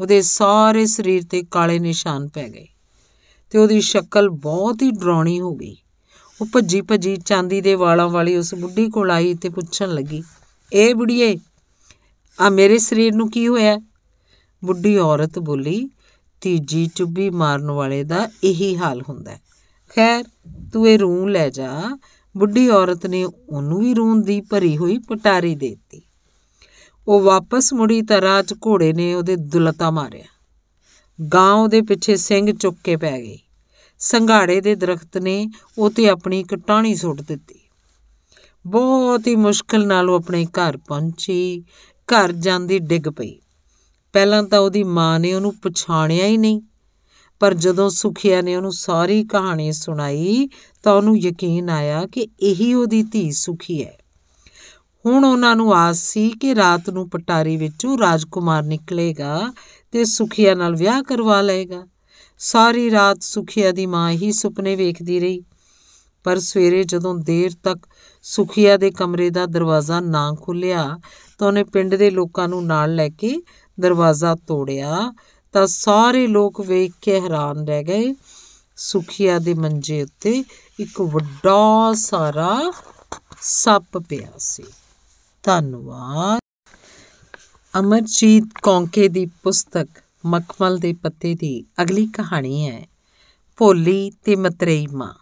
ਉਹਦੇ 0.01 0.23
ਸਾਰੇ 0.23 0.87
ਸਰੀਰ 0.87 1.23
ਤੇ 1.31 1.43
ਕਾਲੇ 1.51 1.79
ਨਿਸ਼ਾਨ 1.79 2.29
ਪੈ 2.29 2.49
ਗਏ 2.49 2.67
ਤੇ 3.51 3.59
ਉਹਦੀ 3.59 3.81
ਸ਼ਕਲ 3.81 4.29
ਬਹੁਤ 4.29 4.83
ਹੀ 4.83 4.91
ਡਰਾਉਣੀ 4.91 5.41
ਹੋ 5.41 5.55
ਗਈ। 5.55 5.77
ਉਹ 6.41 6.47
ਭੱਜੀ 6.53 6.81
ਭੱਜੀ 6.81 7.17
ਚਾਂਦੀ 7.17 7.61
ਦੇ 7.61 7.75
ਵਾਲਾਂ 7.75 8.09
ਵਾਲੀ 8.09 8.37
ਉਸ 8.37 8.55
ਬੁੱਢੀ 8.55 8.91
ਕੋਲ 8.91 9.11
ਆਈ 9.11 9.35
ਤੇ 9.35 9.49
ਪੁੱਛਣ 9.49 9.89
ਲੱਗੀ 9.89 10.23
ਏ 10.75 10.95
ਬੁੜੀਏ 10.95 11.37
ਆ 12.41 12.49
ਮੇਰੇ 12.51 12.79
ਸਰੀਰ 12.79 13.15
ਨੂੰ 13.15 13.31
ਕੀ 13.31 13.49
ਹੋਇਆ? 13.49 13.79
ਬੁੱਢੀ 14.65 14.97
ਔਰਤ 14.97 15.39
ਬੋਲੀ 15.39 15.91
ਤੀਜੀ 16.43 16.91
ਚੁੱਭੀ 16.95 17.31
ਮਾਰਨ 17.31 17.71
ਵਾਲੇ 17.71 18.05
ਦਾ 18.05 18.29
ਇਹੀ 18.45 18.77
ਹਾਲ 18.77 19.03
ਹੁੰਦਾ 19.09 19.37
ਖੈਰ, 19.89 20.25
ਤੂੰ 20.73 20.89
ਇਹ 20.89 20.99
ਰੂੰ 20.99 21.31
ਲੈ 21.31 21.51
ਜਾ। 21.51 21.99
ਬੁੱਢੀ 22.37 22.69
ਔਰਤ 22.69 23.07
ਨੇ 23.07 23.25
ਉਹਨੂੰ 23.25 23.81
ਵੀ 23.81 23.95
ਰੂੰ 23.95 24.23
ਦੀ 24.23 24.41
ਭਰੀ 24.41 24.77
ਹੋਈ 24.77 24.99
ਪਟਾਰੀ 24.99 25.55
ਦੇਤੀ। 25.55 26.03
ਉਹ 27.09 27.21
ਵਾਪਸ 27.21 27.73
ਮੁੜੀ 27.73 28.03
ਤਾਂ 28.03 28.21
ਰਾਜ 28.21 28.53
ਘੋੜੇ 28.53 28.93
ਨੇ 28.93 29.15
ਉਹਦੇ 29.15 29.37
ਦੁਲਤਾ 29.37 29.91
ਮਾਰਿਆ। 29.91 30.25
ਗਾਂ 31.35 31.53
ਉਹਦੇ 31.55 31.83
ਪਿੱਛੇ 31.83 32.17
ਸਿੰਘ 32.17 32.57
ਚੁੱਕ 32.57 32.79
ਕੇ 32.85 32.97
ਪੈ 32.97 33.21
ਗਈ। 33.21 33.39
ਸੰਘਾੜੇ 33.99 34.61
ਦੇ 34.61 34.75
ਦਰਖਤ 34.75 35.19
ਨੇ 35.19 35.51
ਉਹ 35.79 35.91
ਤੇ 35.91 36.09
ਆਪਣੀ 36.09 36.43
ਕਟਾਣੀ 36.43 36.95
ਸੁੱਟ 36.95 37.21
ਦਿੱਤੀ। 37.21 37.61
ਬਹੁਤ 38.67 39.27
ਹੀ 39.27 39.37
ਮੁਸ਼ਕਲ 39.37 39.87
ਨਾਲ 39.87 40.11
ਉਹ 40.11 40.19
ਆਪਣੇ 40.19 40.45
ਘਰ 40.45 40.77
ਪਹੁੰਚੀ। 40.77 41.65
ਘਰ 42.09 42.33
ਜਾਂਦੀ 42.33 42.79
ਡਿੱਗ 42.79 43.09
ਪਈ। 43.09 43.42
ਪਹਿਲਾਂ 44.13 44.43
ਤਾਂ 44.43 44.59
ਉਹਦੀ 44.59 44.83
ਮਾਂ 44.83 45.21
ਨੇ 45.21 45.35
ਉਹਨੂੰ 45.35 45.55
ਪਛਾਣਿਆ 45.55 46.27
ਹੀ 46.27 46.37
ਨਹੀਂ। 46.37 46.61
ਪਰ 47.41 47.55
ਜਦੋਂ 47.55 47.91
ਸੁਖਿਆ 47.91 48.43
ਨੇ 48.43 48.57
ਉਹਨੂੰ 48.57 48.73
ਸਾਰੀ 48.73 49.25
ਕਹਾਣੀ 49.25 49.73
ਸੁਣਾਈ, 49.73 50.49
ਤਾਂ 50.83 50.93
ਉਹਨੂੰ 50.93 51.19
ਯਕੀਨ 51.19 51.71
ਆਇਆ 51.71 52.07
ਕਿ 52.07 52.29
ਇਹੀ 52.41 52.75
ਉਹਦੀ 52.75 53.03
ਧੀ 53.03 53.33
ਸੁਖੀ 53.33 53.85
ਹੈ। 53.85 53.99
ਹੁਣ 55.07 55.25
ਉਹਨਾਂ 55.25 55.57
ਨੂੰ 55.57 55.75
ਆਸ 55.75 55.99
ਸੀ 55.99 56.31
ਕਿ 56.31 56.55
ਰਾਤ 56.55 56.91
ਨੂੰ 56.91 57.11
ਪਟਾਰੀ 57.11 57.57
ਵਿੱਚੋਂ 57.57 57.99
ਰਾਜਕੁਮਾਰ 57.99 58.63
ਨਿਕਲੇਗਾ 58.63 59.53
ਤੇ 59.93 60.05
ਸੁਖਿਆ 60.05 60.55
ਨਾਲ 60.55 60.77
ਵਿਆਹ 60.77 61.03
ਕਰਵਾ 61.03 61.41
ਲਏਗਾ। 61.41 61.87
ਸਾਰੀ 62.39 62.91
ਰਾਤ 62.91 63.23
ਸੁਖਿਆ 63.23 63.71
ਦੀ 63.71 63.87
ਮਾਂ 63.87 64.11
ਹੀ 64.11 64.33
ਸੁਪਨੇ 64.33 64.77
ਵੇਖਦੀ 64.77 65.21
ਰਹੀ। 65.21 65.43
ਪਰ 66.25 66.39
ਸਵੇਰੇ 66.39 66.85
ਜਦੋਂ 66.85 67.15
ਦੇਰ 67.15 67.51
ਤੱਕ 67.63 67.79
ਸੁਖਿਆ 68.23 68.77
ਦੇ 68.77 68.91
ਕਮਰੇ 68.91 69.31
ਦਾ 69.31 69.47
ਦਰਵਾਜ਼ਾ 69.47 70.01
ਨਾ 70.01 70.37
ਖੁੱਲਿਆ, 70.43 70.99
ਤਾਂ 71.39 71.47
ਉਹਨੇ 71.47 71.65
ਪਿੰਡ 71.65 71.95
ਦੇ 71.95 72.11
ਲੋਕਾਂ 72.11 72.49
ਨੂੰ 72.49 72.67
ਨਾਲ 72.67 72.95
ਲੈ 72.95 73.09
ਕੇ 73.09 73.37
ਦਰਵਾਜ਼ਾ 73.83 74.35
ਤੋੜਿਆ 74.35 75.13
ਤਾਂ 75.53 75.67
ਸਾਰੇ 75.67 76.27
ਲੋਕ 76.27 76.61
ਵੇਖ 76.61 76.93
ਕੇ 77.03 77.21
ਹੈਰਾਨ 77.21 77.67
ਰਹਿ 77.67 77.85
ਗਏ। 77.85 78.15
ਸੁਖੀਆ 78.77 79.39
ਦੇ 79.39 79.55
ਮੰਜੇ 79.55 80.03
ਉੱਤੇ 80.03 80.45
ਇੱਕ 80.81 81.01
ਵੱਡਾ 81.01 81.93
ਸਾਰਾ 81.95 82.73
ਸੱਪ 83.41 83.99
ਪਿਆ 83.99 84.33
ਸੀ। 84.39 84.65
ਧੰਨਵਾਦ। 85.43 86.41
ਅਮਰਜੀਤ 87.75 88.45
ਕੌਂਕੇ 88.63 89.09
ਦੀ 89.09 89.27
ਪੁਸਤਕ 89.43 89.89
ਮਖਮਲ 90.27 90.79
ਦੇ 90.79 90.93
ਪੱਤੇ 90.93 91.35
ਦੀ 91.35 91.65
ਅਗਲੀ 91.83 92.07
ਕਹਾਣੀ 92.07 92.69
ਹੈ, 92.69 92.87
ਭੋਲੀ 93.59 94.11
ਤੇ 94.25 94.37
ਮਤਰੇਈ 94.37 94.87
ਮਾਂ। 94.87 95.15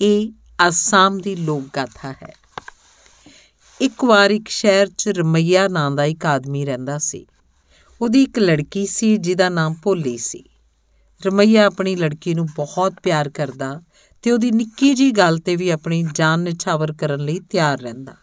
ਇਹ 0.00 0.30
ਅਸਾਮ 0.68 1.18
ਦੀ 1.20 1.34
ਲੋਕ 1.36 1.64
ਗਾਥਾ 1.76 2.12
ਹੈ। 2.12 2.32
ਇੱਕ 3.80 4.04
ਵਾਰ 4.04 4.30
ਇੱਕ 4.30 4.48
ਸ਼ਹਿਰ 4.48 4.90
'ਚ 4.98 5.08
ਰਮਈਆ 5.08 5.68
ਨਾਂ 5.68 5.90
ਦਾ 5.90 6.04
ਇੱਕ 6.04 6.26
ਆਦਮੀ 6.26 6.64
ਰਹਿੰਦਾ 6.64 6.98
ਸੀ। 6.98 7.26
ਉਹਦੀ 8.02 8.22
ਇੱਕ 8.22 8.38
ਲੜਕੀ 8.38 8.86
ਸੀ, 8.86 9.16
ਜਿਹਦਾ 9.16 9.48
ਨਾਮ 9.48 9.74
ਭੋਲੀ 9.82 10.18
ਸੀ। 10.18 10.44
ਰਮਈਆ 11.26 11.66
ਆਪਣੀ 11.66 11.96
ਲੜਕੀ 11.96 12.34
ਨੂੰ 12.34 12.46
ਬਹੁਤ 12.46 12.94
ਪਿਆਰ 13.02 13.28
ਕਰਦਾ 13.28 13.82
ਤੇ 14.22 14.30
ਉਹਦੀ 14.30 14.50
ਨਿੱਕੀ 14.50 14.94
ਜੀ 14.94 15.10
ਗੱਲ 15.10 15.38
ਤੇ 15.38 15.56
ਵੀ 15.56 15.70
ਆਪਣੀ 15.70 16.04
ਜਾਨ 16.14 16.40
ਨਿਛਾਵਰ 16.40 16.92
ਕਰਨ 16.92 17.20
ਲਈ 17.20 17.40
ਤਿਆਰ 17.40 17.80
ਰਹਿੰਦਾ। 17.80 18.14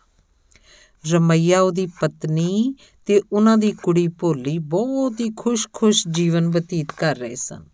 ਰਮਈਆ 1.12 1.62
ਉਹਦੀ 1.62 1.86
ਪਤਨੀ 2.02 2.76
ਤੇ 3.06 3.22
ਉਹਨਾਂ 3.34 3.58
ਦੀ 3.58 3.72
ਕੁੜੀ 3.72 4.08
ਭੋਲੀ 4.08 4.58
ਬਹੁਤ 4.58 5.20
ਹੀ 5.20 5.34
ਖੁਸ਼-ਖੁਸ਼ 5.38 6.08
ਜੀਵਨ 6.08 6.52
ਬਤੀਤ 6.52 6.92
ਕਰ 6.92 7.16
ਰਹੇ 7.16 7.36
ਸਨ। 7.36 7.66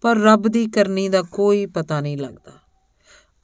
ਪਰ 0.00 0.18
ਰੱਬ 0.18 0.48
ਦੀ 0.48 0.66
ਕਰਨੀ 0.66 1.08
ਦਾ 1.08 1.22
ਕੋਈ 1.22 1.66
ਪਤਾ 1.66 2.00
ਨਹੀਂ 2.00 2.18
ਲੱਗਦਾ। 2.18 2.52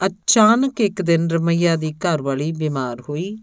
ਅਚਾਨਕ 0.06 0.80
ਇੱਕ 0.80 1.02
ਦਿਨ 1.02 1.30
ਰਮਈਆ 1.30 1.76
ਦੀ 1.76 1.92
ਘਰਵਾਲੀ 1.92 2.52
ਬਿਮਾਰ 2.52 3.00
ਹੋਈ। 3.00 3.38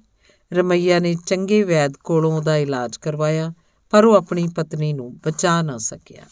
ਰਮਈਆ 0.53 0.99
ਨੇ 0.99 1.15
ਚੰਗੇ 1.27 1.63
ਵੈਦ 1.63 1.93
ਕੋਲੋਂ 2.03 2.33
ਉਹਦਾ 2.33 2.57
ਇਲਾਜ 2.57 2.97
ਕਰਵਾਇਆ 2.97 3.53
ਪਰ 3.95 4.05
ਉਹ 4.05 4.15
ਆਪਣੀ 4.15 4.47
ਪਤਨੀ 4.55 4.93
ਨੂੰ 4.93 5.17
ਬਚਾ 5.25 5.61
ਨਾ 5.61 5.77
ਸਕਿਆ। 5.77 6.23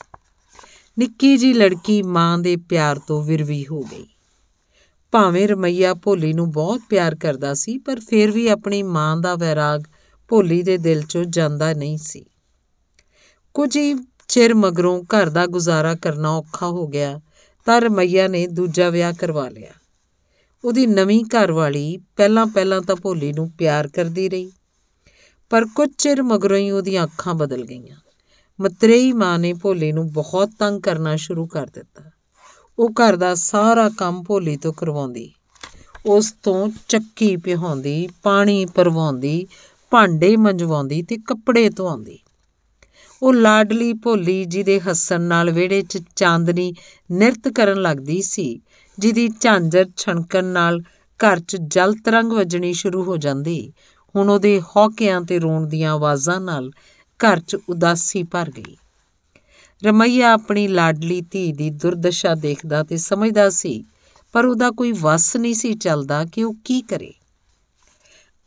ਨਿੱਕੀ 0.99 1.37
ਜੀ 1.37 1.53
ਲੜਕੀ 1.53 2.01
ਮਾਂ 2.01 2.37
ਦੇ 2.37 2.55
ਪਿਆਰ 2.55 2.99
ਤੋਂ 2.99 3.23
ਵਿਰਵੀ 3.23 3.65
ਹੋ 3.71 3.81
ਗਈ। 3.81 4.07
ਭਾਵੇਂ 5.11 5.47
ਰਮਈਆ 5.47 5.93
ਭੋਲੀ 5.93 6.33
ਨੂੰ 6.33 6.51
ਬਹੁਤ 6.51 6.81
ਪਿਆਰ 6.89 7.15
ਕਰਦਾ 7.15 7.53
ਸੀ, 7.53 7.77
ਪਰ 7.77 7.99
ਫਿਰ 7.99 8.31
ਵੀ 8.31 8.47
ਆਪਣੀ 8.47 8.83
ਮਾਂ 8.83 9.17
ਦਾ 9.17 9.35
ਵੈਰਾਗ 9.35 9.83
ਭੋਲੀ 10.27 10.63
ਦੇ 10.63 10.77
ਦਿਲ 10.77 11.01
'ਚੋਂ 11.01 11.23
ਜਾਂਦਾ 11.23 11.73
ਨਹੀਂ 11.73 11.97
ਸੀ। 11.97 12.25
ਕੁਝ 13.53 13.77
ਹੀ 13.77 13.95
ਚਿਰ 14.27 14.53
ਮਗਰੋਂ 14.53 15.03
ਘਰ 15.03 15.29
ਦਾ 15.29 15.45
ਗੁਜ਼ਾਰਾ 15.45 15.95
ਕਰਨਾ 15.95 16.29
ਔਖਾ 16.29 16.67
ਹੋ 16.67 16.87
ਗਿਆ, 16.87 17.21
ਤਾਂ 17.65 17.81
ਰਮਈਆ 17.81 18.27
ਨੇ 18.27 18.47
ਦੂਜਾ 18.47 18.89
ਵਿਆਹ 18.89 19.13
ਕਰਵਾ 19.13 19.49
ਲਿਆ। 19.49 19.71
ਉਹਦੀ 20.65 20.87
ਨਵੀਂ 20.87 21.25
ਘਰਵਾਲੀ 21.25 21.97
ਪਹਿਲਾਂ 21.97 22.45
ਪਹਿਲਾਂ 22.45 22.81
ਤਾਂ 22.81 22.95
ਭੋਲੀ 22.95 23.33
ਨੂੰ 23.33 23.51
ਪਿਆਰ 23.51 23.87
ਕਰਦੀ 23.87 24.29
ਰਹੀ। 24.29 24.51
ਪਰ 25.53 25.65
ਕੁਝ 25.75 25.89
ਚਿਰ 25.97 26.23
ਮਗਰੋਂ 26.23 26.57
ਹੀ 26.57 26.71
ਉਹਦੀਆਂ 26.71 27.03
ਅੱਖਾਂ 27.03 27.33
ਬਦਲ 27.33 27.65
ਗਈਆਂ। 27.65 27.95
ਮਤਰੇਈ 28.61 29.13
ਮਾਂ 29.13 29.39
ਨੇ 29.39 29.53
ਭੋਲੀ 29.53 29.91
ਨੂੰ 29.91 30.11
ਬਹੁਤ 30.11 30.49
ਤੰਗ 30.59 30.81
ਕਰਨਾ 30.81 31.15
ਸ਼ੁਰੂ 31.15 31.47
ਕਰ 31.47 31.67
ਦਿੱਤਾ। 31.67 32.03
ਉਹ 32.79 32.89
ਘਰ 32.89 33.15
ਦਾ 33.15 33.35
ਸਾਰਾ 33.35 33.89
ਕੰਮ 33.89 34.23
ਭੋਲੀ 34.23 34.57
ਤੋਂ 34.57 34.73
ਕਰਵਾਉਂਦੀ। 34.73 35.31
ਉਸ 36.05 36.35
ਤੋਂ 36.43 36.69
ਚੱਕੀ 36.89 37.37
ਪਿਹਾਉਂਦੀ, 37.37 38.07
ਪਾਣੀ 38.23 38.65
ਪਰਵਾਉਂਦੀ 38.65 39.47
ਭਾਂਡੇ 39.91 40.37
ਮੰਜਵਾਉਂਦੀ 40.37 41.01
ਤੇ 41.01 41.17
ਕੱਪੜੇ 41.17 41.69
ਧਵਾਉਂਦੀ 41.69 42.19
ਉਹ 43.21 43.33
ਲਾਡਲੀ 43.33 43.93
ਭੋਲੀ 43.93 44.45
ਜਿਹਦੇ 44.45 44.79
ਹੱਸਣ 44.79 45.21
ਨਾਲ 45.21 45.51
ਵਿਹੜੇ 45.51 45.81
'ਚ 45.81 45.99
ਚਾਂਦਨੀ 46.15 46.73
ਨਿਰਤ 47.11 47.47
ਕਰਨ 47.47 47.81
ਲੱਗਦੀ 47.81 48.21
ਸੀ, 48.21 48.61
ਜਿਹਦੀ 48.99 49.29
ਝਾਂਜਰ 49.39 49.85
ਛਣਕਣ 49.97 50.45
ਨਾਲ 50.45 50.81
ਘਰ 51.19 51.39
'ਚ 51.39 51.57
ਜਲ 51.67 51.93
ਤਰੰਗ 51.93 52.31
ਵੱਜਣੀ 52.31 52.73
ਸ਼ੁਰੂ 52.73 53.03
ਹੋ 53.03 53.17
ਜਾਂਦੀ। 53.17 53.73
ਹੁਣ 54.15 54.29
ਉਹਦੇ 54.29 54.61
ਹੌਕਿਆਂ 54.61 55.21
ਤੇ 55.21 55.39
ਰੋਣ 55.39 55.67
ਦੀਆਂ 55.67 55.93
ਆਵਾਜ਼ਾਂ 55.93 56.39
ਨਾਲ 56.41 56.69
ਘਰ 57.19 57.39
'ਚ 57.39 57.57
ਉਦਾਸੀ 57.69 58.23
ਭਰ 58.23 58.51
ਗਈ। 58.51 58.75
ਰਮਈਆ 59.83 60.31
ਆਪਣੀ 60.33 60.67
ਲਾਡਲੀ 60.67 61.21
ਧੀ 61.21 61.51
ਦੀ 61.53 61.69
ਦੁਰਦਸ਼ਾ 61.69 62.35
ਦੇਖਦਾ 62.35 62.83
ਤੇ 62.83 62.97
ਸਮਝਦਾ 62.97 63.49
ਸੀ, 63.49 63.83
ਪਰ 64.33 64.45
ਉਹਦਾ 64.45 64.71
ਕੋਈ 64.71 64.91
ਵਸ 64.91 65.35
ਨਹੀਂ 65.35 65.53
ਸੀ 65.53 65.73
ਚੱਲਦਾ 65.73 66.23
ਕਿ 66.25 66.43
ਉਹ 66.43 66.53
ਕੀ 66.65 66.81
ਕਰੇ। 66.81 67.13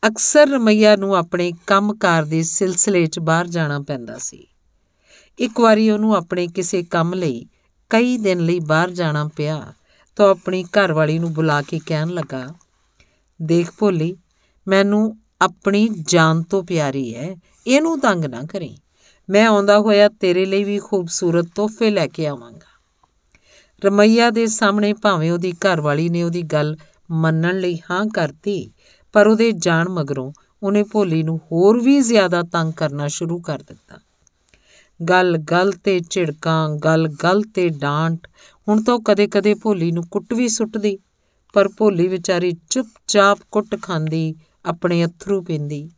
ਅਕਸਰ 0.02 0.48
ਰਮਈਆ 0.48 0.96
ਨੂੰ 0.96 1.16
ਆਪਣੇ 1.16 1.52
ਕੰਮਕਾਰ 1.66 2.24
ਦੇ 2.24 2.42
ਸਿਲਸਿਲੇ 2.42 3.06
'ਚ 3.06 3.18
ਬਾਹਰ 3.18 3.46
ਜਾਣਾ 3.46 3.78
ਪੈਂਦਾ 3.78 4.18
ਸੀ। 4.18 4.46
ਇੱਕ 5.38 5.60
ਵਾਰੀ 5.60 5.90
ਉਹਨੂੰ 5.90 6.14
ਆਪਣੇ 6.16 6.46
ਕਿਸੇ 6.46 6.82
ਕੰਮ 6.82 7.14
ਲਈ 7.14 7.46
ਕਈ 7.90 8.16
ਦਿਨ 8.18 8.40
ਲਈ 8.40 8.60
ਬਾਹਰ 8.60 8.90
ਜਾਣਾ 8.90 9.28
ਪਿਆ 9.36 9.72
ਤਾਂ 10.16 10.28
ਆਪਣੀ 10.30 10.64
ਘਰਵਾਲੀ 10.64 11.18
ਨੂੰ 11.18 11.32
ਬੁਲਾ 11.32 11.60
ਕੇ 11.62 11.80
ਕਹਿਣ 11.86 12.08
ਲੱਗਾ, 12.08 12.46
ਦੇਖ 13.40 13.70
ਭੋਲੀ, 13.78 14.16
ਮੈਨੂੰ 14.66 15.16
ਆਪਣੀ 15.40 15.88
ਜਾਨ 15.88 16.42
ਤੋਂ 16.42 16.62
ਪਿਆਰੀ 16.64 17.14
ਹੈ, 17.14 17.36
ਇਹਨੂੰ 17.66 18.00
ਤੰਗ 18.00 18.24
ਨਾ 18.24 18.42
ਕਰੀ। 18.42 18.76
ਮੈਂ 19.30 19.46
ਆਉਂਦਾ 19.46 19.78
ਹੋਇਆ 19.78 20.08
ਤੇਰੇ 20.08 20.44
ਲਈ 20.44 20.64
ਵੀ 20.64 20.78
ਖੂਬਸੂਰਤ 20.78 21.46
ਤੋਹਫੇ 21.54 21.90
ਲੈ 21.90 22.06
ਕੇ 22.06 22.26
ਆਵਾਂਗਾ। 22.26 22.76
ਰਮਈਆ 23.84 24.30
ਦੇ 24.30 24.46
ਸਾਹਮਣੇ 24.46 24.92
ਭਾਵੇਂ 24.92 25.32
ਉਹਦੀ 25.32 25.52
ਘਰਵਾਲੀ 25.52 26.08
ਨੇ 26.08 26.22
ਉਹਦੀ 26.22 26.42
ਗੱਲ 26.42 26.76
ਮੰਨਣ 27.10 27.60
ਲਈ 27.60 27.78
ਹਾਂ 27.90 28.06
ਕਰਤੀ, 28.06 28.70
ਪਰ 29.12 29.26
ਉਹਦੇ 29.26 29.52
ਜਾਣ 29.52 29.88
ਮਗਰੋਂ 29.88 30.32
ਉਹਨੇ 30.62 30.82
ਭੋਲੀ 30.82 31.22
ਨੂੰ 31.22 31.40
ਹੋਰ 31.52 31.80
ਵੀ 31.80 32.00
ਜ਼ਿਆਦਾ 32.00 32.42
ਤੰਗ 32.42 32.72
ਕਰਨਾ 32.72 33.08
ਸ਼ੁਰੂ 33.08 33.40
ਕਰ 33.40 33.58
ਦਿੱਤਾ। 33.58 33.98
ਗੱਲ 35.08 35.38
ਗੱਲ 35.38 35.72
ਤੇ 35.72 36.00
ਝਿੜਕਾਂ, 36.10 36.70
ਗੱਲ 36.70 37.08
ਗੱਲ 37.08 37.42
ਤੇ 37.42 37.68
ਡਾਂਟ, 37.68 38.26
ਹੁਣ 38.68 38.82
ਤਾਂ 38.82 38.98
ਕਦੇ-ਕਦੇ 38.98 39.54
ਭੋਲੀ 39.54 39.92
ਨੂੰ 39.92 40.04
ਕੁੱਟ 40.10 40.34
ਵੀ 40.34 40.48
ਸੁੱਟਦੀ, 40.48 40.98
ਪਰ 41.52 41.68
ਭੋਲੀ 41.68 42.08
ਵਿਚਾਰੀ 42.08 42.56
ਚੁੱਪਚਾਪ 42.70 43.38
ਕੁੱਟ 43.52 43.82
ਖਾਂਦੀ 43.82 44.34
ਆਪਣੇ 44.66 45.04
ਅਥਰੂ 45.04 45.42
ਪੀਂਦੀ। 45.42 45.90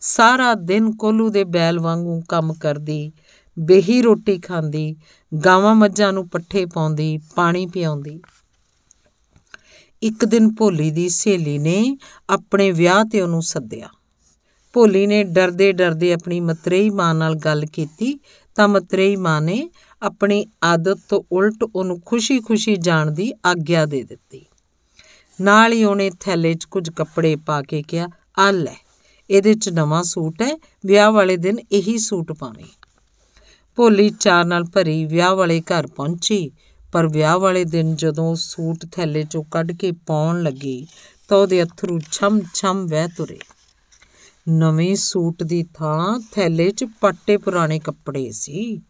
ਸਾਰਾ 0.00 0.54
ਦਿਨ 0.54 0.96
ਕੋਲੂ 0.96 1.30
ਦੇ 1.30 1.44
ਬੈਲ 1.44 1.80
ਵਾਂਗੂ 1.80 2.22
ਕੰਮ 2.28 2.54
ਕਰਦੀ। 2.54 3.12
ਬੇਹੀ 3.58 4.02
ਰੋਟੀ 4.02 4.38
ਖਾਂਦੀ। 4.38 4.96
ਗਾਵਾਂ 5.44 5.74
ਮੱਝਾਂ 5.74 6.12
ਨੂੰ 6.12 6.28
ਪੱਠੇ 6.28 6.66
ਪਾਉਂਦੀ, 6.66 7.18
ਪਾਣੀ 7.34 7.66
ਪਿਆਉਂਦੀ। 7.66 8.20
ਇੱਕ 10.02 10.24
ਦਿਨ 10.24 10.54
ਭੋਲੀ 10.54 10.90
ਦੀ 10.90 11.08
ਸਹੇਲੀ 11.08 11.58
ਨੇ 11.58 11.96
ਆਪਣੇ 12.30 12.70
ਵਿਆਹ 12.70 13.04
ਤੇ 13.04 13.20
ਉਹਨੂੰ 13.20 13.42
ਸੱਦਿਆ। 13.42 13.88
ਭੋਲੀ 14.72 15.06
ਨੇ 15.06 15.24
ਡਰਦੇ 15.24 15.72
ਡਰਦੇ 15.72 16.12
ਆਪਣੀ 16.12 16.40
ਮਤਰੇਈ 16.40 16.90
ਮਾਂ 16.90 17.14
ਨਾਲ 17.14 17.34
ਗੱਲ 17.34 17.66
ਕੀਤੀ 17.66 18.20
ਤਾਂ 18.54 18.68
ਮਤਰੇਈ 18.68 19.16
ਮਾਂ 19.16 19.40
ਨੇ 19.40 19.70
ਆਪਣੀ 20.02 20.46
ਆਦਤ 20.64 20.98
ਤੋਂ 21.08 21.22
ਉਲਟ 21.32 21.64
ਉਹਨੂੰ 21.74 22.00
ਖੁਸ਼ੀ-ਖੁਸ਼ੀ 22.00 22.76
ਜਾਣ 22.76 23.10
ਦੀ 23.10 23.32
ਆਗਿਆ 23.46 23.86
ਦੇ 23.86 24.02
ਦਿੱਤੀ। 24.02 24.44
ਨਾਲ 25.40 25.72
ਹੀ 25.72 25.84
ਉਹਨੇ 25.84 26.10
ਥੈਲੇ 26.20 26.54
'ਚ 26.54 26.64
ਕੁਝ 26.64 26.90
ਕੱਪੜੇ 26.90 27.36
ਪਾ 27.36 27.62
ਕੇ 27.62 27.82
ਕਿਹਾ, 27.82 28.08
ਆ 28.38 28.50
ਲੈ, 28.50 28.74
ਇਹਦੇ 29.30 29.54
'ਚ 29.54 29.68
ਨਵਾਂ 29.68 30.02
ਸੂਟ 30.02 30.42
ਹੈ, 30.42 30.58
ਵਿਆਹ 30.86 31.10
ਵਾਲੇ 31.10 31.36
ਦਿਨ 31.36 31.58
ਇਹੀ 31.72 31.98
ਸੂਟ 31.98 32.32
ਪਾਵੇਂ। 32.32 32.64
ਭੋਲੀ 33.76 34.10
ਚਾਰ 34.10 34.44
ਨਾਲ 34.44 34.64
ਭਰੀ 34.64 35.04
ਵਿਆਹ 35.04 35.34
ਵਾਲੇ 35.34 35.60
ਘਰ 35.60 35.86
ਪਹੁੰਚੀ, 35.86 36.50
ਪਰ 36.92 37.08
ਵਿਆਹ 37.08 37.38
ਵਾਲੇ 37.38 37.64
ਦਿਨ 37.64 37.96
ਜਦੋਂ 37.96 38.34
ਸੂਟ 38.34 38.86
ਥੈਲੇ 38.92 39.22
'ਚੋਂ 39.22 39.44
ਕੱਢ 39.44 39.72
ਕੇ 39.72 39.92
ਪਾਉਣ 39.92 40.42
ਲੱਗੀ, 40.42 40.86
ਤਾਂ 41.28 41.38
ਉਹਦੇ 41.38 41.62
ਅਥਰੂ 41.62 42.00
ਛਮ-ਛਮ 42.12 42.86
ਵਹਿ 42.86 43.08
ਤੁਰੇ। 43.08 43.38
ਨਵੇਂ 44.48 44.96
ਸੂਟ 44.96 45.42
ਦੀ 45.42 45.64
ਥਾਂ 45.74 46.20
ਥੈਲੇ 46.32 46.70
'ਚ 46.70 46.84
ਪੱਟੇ 47.00 47.36
ਪੁਰਾਣੇ 47.36 47.78
ਕੱਪੜੇ 47.78 48.30
ਸੀ। 48.30 48.82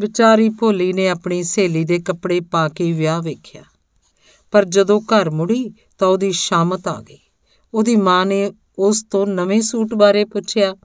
ਵਿਚਾਰੀ 0.00 0.48
ਭੋਲੀ 0.48 0.92
ਨੇ 0.92 1.08
ਆਪਣੀ 1.08 1.42
ਸਹੇਲੀ 1.42 1.84
ਦੇ 1.84 1.98
ਕੱਪੜੇ 1.98 2.40
ਪਾ 2.40 2.68
ਕੇ 2.68 2.92
ਵਿਆਹ 2.92 3.22
ਵੇਖਿਆ। 3.22 3.62
ਪਰ 4.50 4.64
ਜਦੋਂ 4.64 5.00
ਘਰ 5.00 5.30
ਮੁੜੀ 5.30 5.72
ਤਾਂ 5.98 6.08
ਉਹਦੀ 6.08 6.32
ਸ਼ਾਮਤ 6.32 6.88
ਆ 6.88 7.00
ਗਈ। 7.00 7.18
ਉਹਦੀ 7.74 7.96
ਮਾਂ 7.96 8.26
ਨੇ 8.26 8.52
ਉਸ 8.78 9.04
ਤੋਂ 9.10 9.26
ਨਵੇਂ 9.26 9.62
ਸੂਟ 9.62 9.94
ਬਾਰੇ 9.94 10.24
ਪੁੱਛਿਆ 10.24 10.76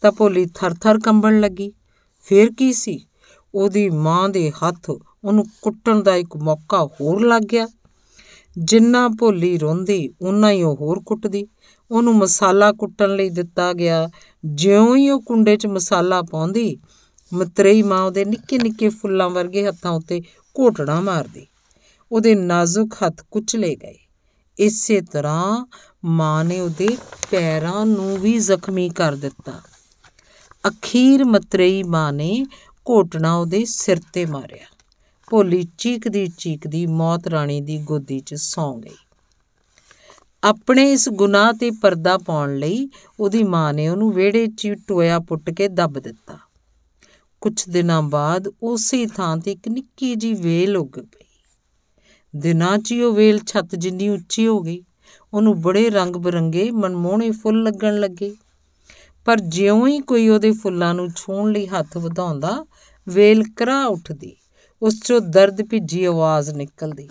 ਤਾਂ 0.00 0.12
ਭੋਲੀ 0.12 0.46
ਥਰ-ਥਰ 0.54 0.98
ਕੰਬਣ 0.98 1.40
ਲੱਗੀ। 1.40 1.72
ਫੇਰ 2.20 2.52
ਕੀ 2.58 2.72
ਸੀ? 2.72 3.06
ਉਹਦੀ 3.54 3.90
ਮਾਂ 3.90 4.28
ਦੇ 4.28 4.50
ਹੱਥ 4.50 4.90
ਉਹਨੂੰ 5.24 5.44
ਕੁੱਟਣ 5.62 6.02
ਦਾ 6.02 6.16
ਇੱਕ 6.16 6.36
ਮੌਕਾ 6.36 6.84
ਹੋਰ 6.84 7.20
ਲੱਗ 7.20 7.42
ਗਿਆ। 7.42 7.68
ਜਿੰਨਾ 8.58 9.08
ਭੋਲੀ 9.08 9.58
ਰੋਂਦੀ 9.58 10.14
ਉਨਾ 10.20 10.50
ਹੀ 10.50 10.62
ਉਹ 10.62 10.76
ਹੋਰ 10.76 11.02
ਕੁੱਟਦੀ। 11.06 11.46
ਉਹਨੂੰ 11.90 12.16
ਮਸਾਲਾ 12.16 12.72
ਕੁੱਟਣ 12.72 13.16
ਲਈ 13.16 13.30
ਦਿੱਤਾ 13.30 13.72
ਗਿਆ। 13.72 14.08
ਜਿਉਂ 14.44 14.96
ਹੀ 14.96 15.10
ਉਹ 15.10 15.22
ਕੁੰਡੇ 15.22 15.56
'ਚ 15.56 15.66
ਮਸਾਲਾ 15.66 16.22
ਪਾਉਂਦੀ, 16.22 16.78
ਮਤਰੇਈ 17.34 17.82
ਮਾਂ 17.82 18.02
ਉਹਦੇ 18.02 18.24
ਨਿੱਕੇ 18.24 18.58
ਨਿੱਕੇ 18.58 18.88
ਫੁੱਲਾਂ 18.88 19.30
ਵਰਗੇ 19.30 19.66
ਹੱਥਾਂ 19.66 19.90
ਉੱਤੇ 19.90 20.20
ਘੋਟਣਾ 20.58 21.00
ਮਾਰਦੀ। 21.00 21.46
ਉਹਦੇ 22.12 22.34
ਨਾਜ਼ੁਕ 22.34 22.94
ਹੱਥ 22.94 23.22
ਕੁਚਲੇ 23.30 23.76
ਗਏ। 23.76 23.98
ਇਸੇ 24.58 25.00
ਤਰ੍ਹਾਂ 25.00 25.66
ਮਾਂ 26.04 26.44
ਨੇ 26.44 26.60
ਉਹਦੇ 26.60 26.96
ਪੈਰਾਂ 27.30 27.86
ਨੂੰ 27.86 28.18
ਵੀ 28.18 28.38
ਜ਼ਖਮੀ 28.38 28.88
ਕਰ 28.88 29.14
ਦਿੱਤਾ। 29.14 29.60
ਅਖੀਰ 30.68 31.24
ਮਤਰੇਈ 31.24 31.82
ਮਾਂ 31.82 32.12
ਨੇ 32.12 32.46
ਘੋਟਣਾ 32.90 33.36
ਉਹਦੇ 33.36 33.64
ਸਿਰ 33.64 34.00
ਤੇ 34.12 34.26
ਮਾਰਿਆ। 34.26 34.66
ਭੋਲੀ 35.30 35.68
ਚੀਕਦੀ 35.78 36.26
ਚੀਕਦੀ 36.38 36.86
ਮੌਤ 36.86 37.28
ਰਾਣੀ 37.28 37.60
ਦੀ 37.60 37.78
ਗੋਦੀ 37.78 38.20
'ਚ 38.20 38.34
ਸੌਂ 38.34 38.78
ਗਈ। 38.78 38.96
ਆਪਣੇ 40.44 40.92
ਇਸ 40.92 41.08
ਗੁਨਾਹ 41.08 41.52
ਤੇ 41.52 41.70
ਪਰਦਾ 41.70 42.18
ਪਾਉਣ 42.18 42.56
ਲਈ 42.56 42.88
ਉਹਦੀ 43.20 43.42
ਮਾਂ 43.42 43.74
ਨੇ 43.74 43.88
ਉਹਨੂੰ 43.88 44.12
ਵਿਹੜੇ 44.12 44.46
'ਚ 44.46 44.74
ਟੋਇਆ 44.86 45.18
ਪੁੱਟ 45.18 45.50
ਕੇ 45.50 45.68
ਦੱਬ 45.68 45.98
ਦਿੱਤਾ। 45.98 46.38
ਕੁਝ 47.40 47.68
ਦਿਨਾਂ 47.68 48.02
ਬਾਅਦ 48.02 48.48
ਉਸੇ 48.62 49.06
ਥਾਂ 49.06 49.36
ਤੇ 49.36 49.52
ਇੱਕ 49.52 49.68
ਨਿੱਕੀ 49.68 50.14
ਜੀ 50.14 50.34
ਵੇਲ 50.34 50.76
ਉੱਗ 50.76 51.00
ਪਈ। 51.00 51.25
ਦਿਨਾਂ 52.36 52.76
'ਚ 52.78 52.94
ਉਹ 52.94 53.12
ਵੇਲ 53.12 53.38
ਛੱਤ 53.46 53.74
ਜਿੰਨੀ 53.74 54.08
ਉੱਚੀ 54.08 54.46
ਹੋ 54.46 54.60
ਗਈ, 54.60 54.82
ਉਹਨੂੰ 55.32 55.60
ਬੜੇ 55.62 55.88
ਰੰਗ 55.90 56.16
ਬਰੰਗੇ 56.16 56.70
ਮਨਮੋਹਣੇ 56.72 57.30
ਫੁੱਲ 57.32 57.62
ਲੱਗਣ 57.62 57.98
ਲੱਗੇ। 58.00 58.34
ਪਰ 59.26 59.40
ਜਿਉਂ 59.40 59.86
ਹੀ 59.88 59.98
ਕੋਈ 60.00 60.28
ਉਹਦੇ 60.28 60.50
ਫੁੱਲਾਂ 60.52 60.92
ਨੂੰ 60.94 61.08
ਛੂਣ 61.16 61.50
ਲਈ 61.52 61.66
ਹੱਥ 61.66 61.96
ਵਧਾਉਂਦਾ, 61.98 62.64
ਵੇਲ 63.06 63.42
ਕਰਾ 63.56 63.84
ਉੱਠਦੀ, 63.84 64.34
ਉਸ 64.82 64.94
'ਚੋਂ 64.94 65.20
ਦਰਦ 65.20 65.62
ਭਿੱਜੀ 65.62 66.04
ਆਵਾਜ਼ 66.04 66.50
ਨਿਕਲਦੀ, 66.50 67.08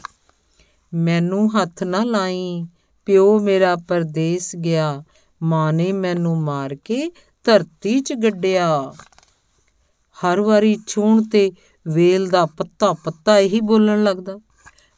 ਮੈਨੂੰ 0.94 1.50
ਹੱਥ 1.56 1.84
ਨਾ 1.84 2.04
ਲਾਈ, 2.04 2.66
ਪਿਓ 3.08 3.40
ਮੇਰਾ 3.40 3.76
ਪਰਦੇਸ 3.88 4.56
ਗਿਆ, 4.56 5.04
ਮਾਂ 5.42 5.72
ਨੇ 5.74 5.92
ਮੈਨੂੰ 5.92 6.38
ਮਾਰ 6.42 6.76
ਕੇ 6.76 7.10
ਧਰਤੀ 7.46 8.00
'ਚ 8.00 8.14
ਗੱਡਿਆ। 8.14 8.94
ਹਰ 10.18 10.42
ਵਾਰੀ 10.42 10.78
ਛੂਣ 10.88 11.24
ਤੇ 11.24 11.52
ਵੇਲ 11.86 12.28
ਦਾ 12.28 12.46
ਪੱਤਾ 12.58 12.92
ਪੱਤਾ 13.04 13.38
ਇਹੀ 13.40 13.60
ਬੋਲਣ 13.62 14.04
ਲੱਗਦਾ। 14.04 14.38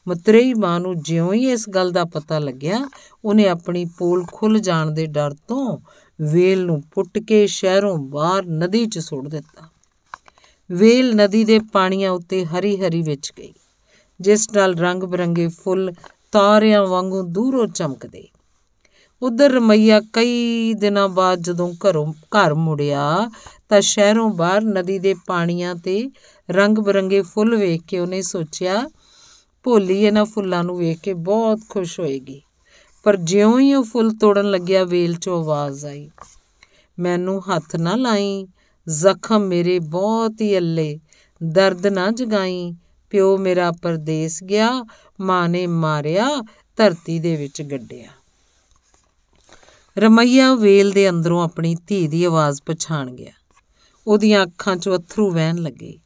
ਮਤਰੇਈ 0.08 0.54
ਮਾਂ 0.54 0.80
ਨੂੰ 0.80 0.96
ਜਿਉਂ 1.02 1.34
ਹੀ 1.34 1.50
ਇਸ 1.52 1.68
ਗੱਲ 1.70 1.92
ਦਾ 1.92 2.04
ਪਤਾ 2.06 2.40
ਲੱਗਿਆ, 2.40 2.80
ਉਹਨੇ 3.26 3.48
ਆਪਣੀ 3.48 3.86
ਪੋਲ 3.98 4.26
ਖੁੱਲ 4.34 4.60
ਜਾਣ 4.60 4.92
ਦੇ 4.92 5.06
ਡਰ 5.08 5.34
ਤੋਂ 5.48 5.78
ਵੇਲ 6.20 6.66
ਨੂੰ 6.66 6.82
ਪੁੱਟ 6.94 7.18
ਕੇ 7.20 7.46
ਸ਼ਹਿਰੋਂ 7.48 7.98
ਬਾਹਰ 8.12 8.46
ਨਦੀ 8.54 8.86
'ਚ 8.86 9.00
ਸੁੱਟ 9.00 9.28
ਦਿੱਤਾ। 9.28 9.68
ਵੇਲ 10.70 11.16
ਨਦੀ 11.16 11.44
ਦੇ 11.46 11.60
ਪਾਣੀਆਂ 11.74 12.12
ਉੱਤੇ 12.12 12.44
ਹਰੀ 12.46 12.76
ਹਰੀ 12.78 13.02
ਵਿੱਚ 13.02 13.32
ਗਈ, 13.38 13.54
ਜਿਸ 14.20 14.48
ਨਾਲ 14.54 14.76
ਰੰਗ 14.76 15.04
ਬਰੰਗੇ 15.04 15.48
ਫੁੱਲ 15.56 15.92
ਤਾਰਿਆਂ 16.32 16.86
ਵਾਂਗੂ 16.88 17.22
ਦੂਰੋਂ 17.24 17.68
ਚਮਕਦੇ। 17.68 18.28
ਉਧਰ 19.22 19.52
ਰਮਈਆ 19.52 20.00
ਕਈ 20.14 20.74
ਦਿਨਾਂ 20.74 21.08
ਬਾਅਦ 21.10 21.40
ਜਦੋਂ 21.40 21.72
ਘਰੋਂ 21.84 22.12
ਘਰ 22.36 22.54
ਮੁੜਿਆ, 22.54 23.30
ਤਾਂ 23.70 23.82
ਸ਼ਹਿਰੋਂ 23.82 24.30
ਬਾਹਰ 24.30 24.64
ਨਦੀ 24.64 24.98
ਦੇ 25.00 25.14
ਪਾਣੀਆਂ 25.28 25.76
ਤੇ 25.76 26.04
ਰੰਗ 26.50 26.78
ਬਰੰਗੇ 26.78 27.22
ਫੁੱਲ 27.24 27.56
ਵੇਖ 27.56 27.82
ਕੇ 27.88 28.00
ਉਹਨੇ 28.00 28.22
ਸੋਚਿਆ 28.22 28.84
ਭੋਲੀ 29.68 30.04
ਇਹਨਾਂ 30.04 30.26
ਫੁੱਲਾਂ 30.26 30.64
ਨੂੰ 30.64 30.78
ਵੇਖ 30.78 31.00
ਕੇ 31.00 31.14
ਬਹੁਤ 31.14 31.60
ਖੁਸ਼ 31.70 32.00
ਹੋਏਗੀ। 32.00 32.42
ਪਰ 33.04 33.16
ਜਿਉਂ 33.16 33.60
ਹੀ 33.60 33.74
ਉਹ 33.74 33.84
ਫੁੱਲ 33.84 34.12
ਤੋੜਨ 34.12 34.52
ਲੱਗਿਆ, 34.52 34.84
ਵੇਲ 34.84 35.14
'ਚੋਂ 35.14 35.40
ਆਵਾਜ਼ 35.40 35.86
ਆਈ, 35.86 36.10
ਮੈਨੂੰ 37.00 37.42
ਹੱਥ 37.50 37.76
ਨਾ 37.76 37.96
ਲਾਈ, 37.96 38.48
ਜ਼ਖਮ 38.90 39.42
ਮੇਰੇ 39.42 39.80
ਬਹੁਤ 39.80 40.42
ਹੀ 40.42 40.58
ਅੱਲੇ, 40.58 41.00
ਦਰਦ 41.44 41.88
ਨਾ 41.88 42.12
ਜਗਾਈ, 42.12 42.74
ਪਿਓ 43.10 43.38
ਮੇਰਾ 43.38 43.72
ਪਰਦੇਸ 43.72 44.44
ਗਿਆ, 44.44 44.86
ਮਾਂ 45.22 45.50
ਨੇ 45.50 45.68
ਮਾਰਿਆ, 45.68 46.30
ਧਰਤੀ 46.78 47.20
ਦੇ 47.20 47.36
ਵਿੱਚ 47.36 47.62
ਗੱਡਿਆ। 47.62 48.08
ਰਮਈਆ 50.00 50.56
ਵੇਲ 50.56 50.92
ਦੇ 50.92 51.10
ਅੰਦਰੋਂ 51.10 51.44
ਆਪਣੀ 51.44 51.76
ਧੀ 51.88 52.08
ਦੀ 52.08 52.24
ਆਵਾਜ਼ 52.24 52.62
ਪਛਾਣ 52.66 53.12
ਗਿਆ। 53.12 53.32
ਉਹਦੀਆਂ 54.08 54.46
ਅੱਖਾਂ 54.46 54.76
'ਚੋਂ 54.76 54.98
ਅਥਰੂ 54.98 55.32
ਵਹਿਣ 55.32 55.58
ਲੱਗੇ। 55.58 55.98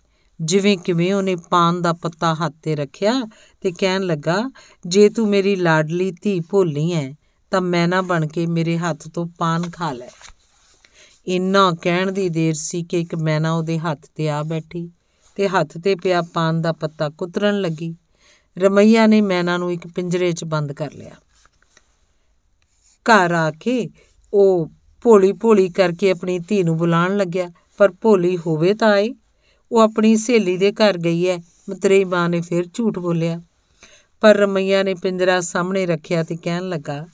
ਜਿਵੇਂ 0.42 0.78
ਕਿਵੇਂ 0.78 1.14
ਉਹਨੇ 1.14 1.36
ਪਾਨ 1.36 1.82
ਦਾ 1.82 1.94
ਪੱਤਾ 1.94 2.34
ਹੱਥ 2.34 2.54
ਤੇ 2.64 2.76
ਰੱਖਿਆ 2.76 3.14
ਤੇ 3.62 3.72
ਕਹਿਣ 3.72 4.02
ਲੱਗਾ, 4.02 4.52
ਜੇ 4.88 5.10
ਤੂੰ 5.10 5.28
ਮੇਰੀ 5.28 5.56
ਲਾਡਲੀ 5.56 6.12
ਧੀ 6.12 6.40
ਭੋਲੀ 6.40 6.92
ਐ 6.92 7.12
ਤਾਂ 7.52 7.62
ਮੈਂ 7.62 7.88
ਨਾ 7.88 8.02
ਬਣ 8.02 8.28
ਕੇ 8.28 8.46
ਮੇਰੇ 8.46 8.78
ਹੱਥ 8.78 9.08
ਤੋਂ 9.08 9.26
ਪਾਨ 9.38 9.70
ਖਾ 9.70 9.92
ਲੈ। 9.92 10.10
ਇੰਨਾ 11.28 11.72
ਕਹਿਣ 11.82 12.12
ਦੀ 12.12 12.30
ਦੇਰ 12.30 12.54
ਸੀ 12.54 12.84
ਕਿ 12.84 13.00
ਇੱਕ 13.02 13.16
ਮੈਨਾ 13.16 13.52
ਉਹਦੇ 13.52 13.80
ਹੱਥ 13.80 14.00
ਤੇ 14.16 14.30
ਆ 14.30 14.44
ਬੈਠੀ 14.44 14.90
ਤੇ 15.36 15.48
ਹੱਥ 15.48 15.78
ਤੇ 15.78 15.96
ਪਿਆ 15.96 16.22
ਪਾਨ 16.22 16.62
ਦਾ 16.62 16.72
ਪੱਤਾ 16.72 17.10
ਕੁਤਰਨ 17.10 17.62
ਲੱਗੀ। 17.62 17.96
ਰਮਈਆ 18.58 19.08
ਨੇ 19.08 19.22
ਮੈਨਾ 19.22 19.58
ਨੂੰ 19.58 19.72
ਇੱਕ 19.72 19.88
ਪਿੰਜਰੇ 19.88 20.32
'ਚ 20.32 20.44
ਬੰਦ 20.44 20.74
ਕਰ 20.74 20.94
ਲਿਆ। 20.94 21.16
ਘਰ 23.06 23.32
ਆ 23.32 23.52
ਕੇ 23.52 23.90
ਉਹ 24.34 24.72
ਭੋਲੀ 25.02 25.32
ਭੋਲੀ 25.32 25.70
ਕਰਕੇ 25.70 26.12
ਆਪਣੀ 26.12 26.40
ਧੀ 26.40 26.64
ਨੂੰ 26.64 26.78
ਬੁਲਾਉਣ 26.78 27.18
ਲੱਗਿਆ, 27.18 27.50
ਪਰ 27.78 27.92
ਭੋਲੀ 27.92 28.38
ਹੋਵੇ 28.38 28.74
ਤਾਂ 28.74 28.90
ਆਏ। 28.90 29.10
ਉਹ 29.72 29.80
ਆਪਣੀ 29.80 30.16
ਸਹੇਲੀ 30.16 30.58
ਦੇ 30.58 30.72
ਘਰ 30.72 30.98
ਗਈ 30.98 31.30
ਹੈ। 31.30 31.38
ਮਤਰੇਈ 31.70 32.04
ਮਾਂ 32.04 32.30
ਨੇ 32.30 32.42
ਫਿਰ 32.42 32.64
ਝੂਠ 32.74 33.00
ਬੋਲਿਆ। 33.00 33.42
ਪਰ 34.22 34.38
ਰਮਈਆ 34.38 34.84
ਨੇ 34.84 34.94
ਪਿੰਜਰਾ 34.94 35.42
ਸਾਹਮਣੇ 35.42 35.86
ਰੱਖਿਆ 35.86 36.24
ਤੇ 36.24 36.36
ਕਹਿਣ 36.36 36.70
ਲੱਗਾ, 36.70 37.08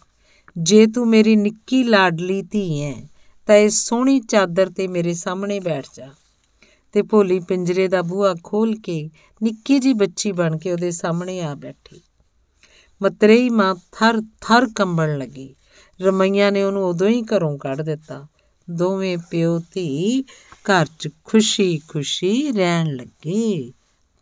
ਜੇ 0.57 0.87
ਤੂੰ 0.87 1.07
ਮੇਰੀ 1.07 1.35
ਨਿੱਕੀ 1.35 1.83
ਲਾਡਲੀ 1.83 2.41
ਧੀ 2.41 2.81
ਹੈ, 2.81 2.95
ਤਾਂ 3.45 3.55
ਇਹ 3.55 3.69
ਸੋਹਣੀ 3.69 4.19
ਚਾਦਰ 4.19 4.69
ਤੇ 4.69 4.87
ਮੇਰੇ 4.87 5.13
ਸਾਹਮਣੇ 5.13 5.59
ਬੈਠ 5.59 5.85
ਜਾ। 5.95 6.09
ਤੇ 6.91 7.01
ਭੋਲੀ 7.01 7.39
ਪਿੰਜਰੇ 7.39 7.87
ਦਾ 7.87 8.01
ਬੂਹਾ 8.01 8.35
ਖੋਲ 8.43 8.75
ਕੇ 8.75 9.09
ਨਿੱਕੀ 9.43 9.79
ਜੀ 9.79 9.93
ਬੱਚੀ 9.93 10.31
ਬਣ 10.31 10.57
ਕੇ 10.57 10.71
ਉਹਦੇ 10.71 10.91
ਸਾਹਮਣੇ 10.91 11.41
ਆ 11.41 11.55
ਬੈਠੀ। 11.55 12.01
ਮਤਰੇਈ 13.03 13.49
ਮਾਂ 13.49 13.75
ਥਰ 13.91 14.21
ਥਰ 14.41 14.67
ਕੰਬਣ 14.75 15.17
ਲੱਗੀ। 15.17 15.55
ਰਮਈਆ 16.01 16.49
ਨੇ 16.49 16.63
ਉਹਨੂੰ 16.63 16.85
ਉਦੋਂ 16.85 17.07
ਹੀ 17.07 17.21
ਘਰੋਂ 17.21 17.57
ਕੱਢ 17.57 17.81
ਦਿੱਤਾ। 17.81 18.27
ਦੋਵੇਂ 18.69 19.17
ਪਿਓ 19.17 19.59
ਧੀ 19.59 20.23
ਘਰ 20.71 20.88
'ਚ 21.00 21.09
ਖੁਸ਼ੀ-ਖੁਸ਼ੀ 21.25 22.51
ਰਹਿਣ 22.51 22.95
ਲੱਗੇ। 22.95 23.74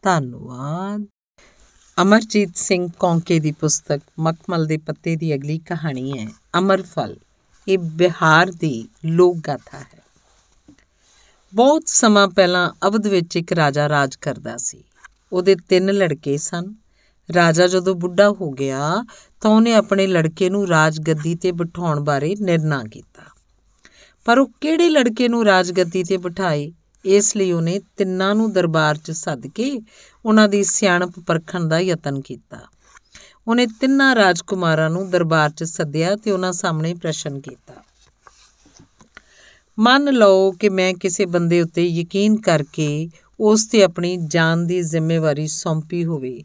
ਧੰਨਵਾਦ। 0.01 1.05
ਅਮਰਜੀਤ 2.01 2.55
ਸਿੰਘ 2.55 2.87
ਕੌਂਕੇ 2.99 3.39
ਦੀ 3.39 3.51
ਪੁਸਤਕ 3.51 3.99
ਮਖਮਲ 4.19 4.65
ਦੇ 4.65 4.77
ਪੱਤੇ 4.77 5.15
ਦੀ 5.15 5.35
ਅਗਲੀ 5.35 5.59
ਕਹਾਣੀ 5.59 6.19
ਹੈ 6.19 6.29
ਅਮਰਫਲ 6.59 7.17
ਇਹ 7.67 7.77
ਬਿਹਾਰ 7.77 8.51
ਦੀ 8.51 8.87
ਲੋਕ 9.05 9.37
ਗਾਥਾ 9.47 9.79
ਹੈ। 9.79 10.01
ਬਹੁਤ 11.53 11.83
ਸਮਾਂ 11.85 12.27
ਪਹਿਲਾਂ 12.27 12.71
ਅਵਧ 12.87 13.07
ਵਿੱਚ 13.07 13.35
ਇੱਕ 13.35 13.53
ਰਾਜਾ 13.53 13.89
ਰਾਜ 13.89 14.15
ਕਰਦਾ 14.15 14.57
ਸੀ। 14.57 14.83
ਉਹਦੇ 15.33 15.55
ਤਿੰਨ 15.55 15.93
ਲੜਕੇ 15.93 16.37
ਸਨ। 16.37 16.75
ਰਾਜਾ 17.33 17.67
ਜਦੋਂ 17.67 17.95
ਬੁੱਢਾ 17.95 18.29
ਹੋ 18.29 18.51
ਗਿਆ 18.51 19.05
ਤਾਂ 19.41 19.51
ਉਹਨੇ 19.51 19.73
ਆਪਣੇ 19.73 20.07
ਲੜਕੇ 20.07 20.49
ਨੂੰ 20.49 20.67
ਰਾਜਗੱਦੀ 20.67 21.35
ਤੇ 21.35 21.51
ਬਿਠਾਉਣ 21.51 21.99
ਬਾਰੇ 21.99 22.35
ਨਿਰਣਾ 22.41 22.83
ਕੀਤਾ। 22.83 23.34
ਪਰ 24.25 24.37
ਉਹ 24.37 24.51
ਕਿਹੜੇ 24.61 24.89
ਲੜਕੇ 24.89 25.27
ਨੂੰ 25.27 25.45
ਰਾਜਗੱਦੀ 25.45 26.03
ਤੇ 26.03 26.17
ਬਿਠਾਏ? 26.17 26.73
ਇਸ 27.05 27.37
ਲਈ 27.37 27.51
ਉਹਨੇ 27.51 27.81
ਤਿੰਨਾਂ 27.97 28.35
ਨੂੰ 28.35 28.53
ਦਰਬਾਰ 28.53 28.97
'ਚ 28.97 29.11
ਸੱਦ 29.11 29.47
ਕੇ 29.47 29.81
ਉਹਨਾਂ 30.25 30.47
ਦੀ 30.49 30.63
ਸਿਆਣਪ 30.63 31.19
ਪਰਖਣ 31.19 31.67
ਦਾ 31.67 31.79
ਯਤਨ 31.79 32.21
ਕੀਤਾ। 32.21 32.59
ਉਹਨੇ 33.47 33.67
ਤਿੰਨਾਂ 33.67 34.15
ਰਾਜਕੁਮਾਰਾਂ 34.15 34.89
ਨੂੰ 34.89 35.09
ਦਰਬਾਰ 35.09 35.49
'ਚ 35.49 35.63
ਸੱਦਿਆ 35.63 36.15
ਤੇ 36.15 36.31
ਉਹਨਾਂ 36.31 36.53
ਸਾਹਮਣੇ 36.53 36.93
ਪ੍ਰਸ਼ਨ 36.93 37.39
ਕੀਤਾ। 37.39 37.73
ਮੰਨ 39.79 40.13
ਲਓ 40.13 40.51
ਕਿ 40.51 40.69
ਮੈਂ 40.69 40.93
ਕਿਸੇ 40.93 41.25
ਬੰਦੇ 41.25 41.61
ਉੱਤੇ 41.61 41.87
ਯਕੀਨ 41.87 42.37
ਕਰਕੇ 42.37 43.09
ਉਸ 43.39 43.67
ਤੇ 43.67 43.83
ਆਪਣੀ 43.83 44.17
ਜਾਨ 44.17 44.67
ਦੀ 44.67 44.81
ਜ਼ਿੰਮੇਵਾਰੀ 44.81 45.47
ਸੌਂਪੀ 45.47 46.05
ਹੋਵੇ 46.05 46.43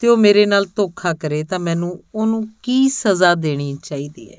ਤੇ 0.00 0.08
ਉਹ 0.08 0.16
ਮੇਰੇ 0.16 0.46
ਨਾਲ 0.46 0.66
ਧੋਖਾ 0.76 1.14
ਕਰੇ 1.14 1.44
ਤਾਂ 1.44 1.58
ਮੈਨੂੰ 1.58 2.04
ਉਹਨੂੰ 2.14 2.48
ਕੀ 2.62 2.88
ਸਜ਼ਾ 2.88 3.34
ਦੇਣੀ 3.34 3.78
ਚਾਹੀਦੀ 3.82 4.32
ਹੈ? 4.32 4.38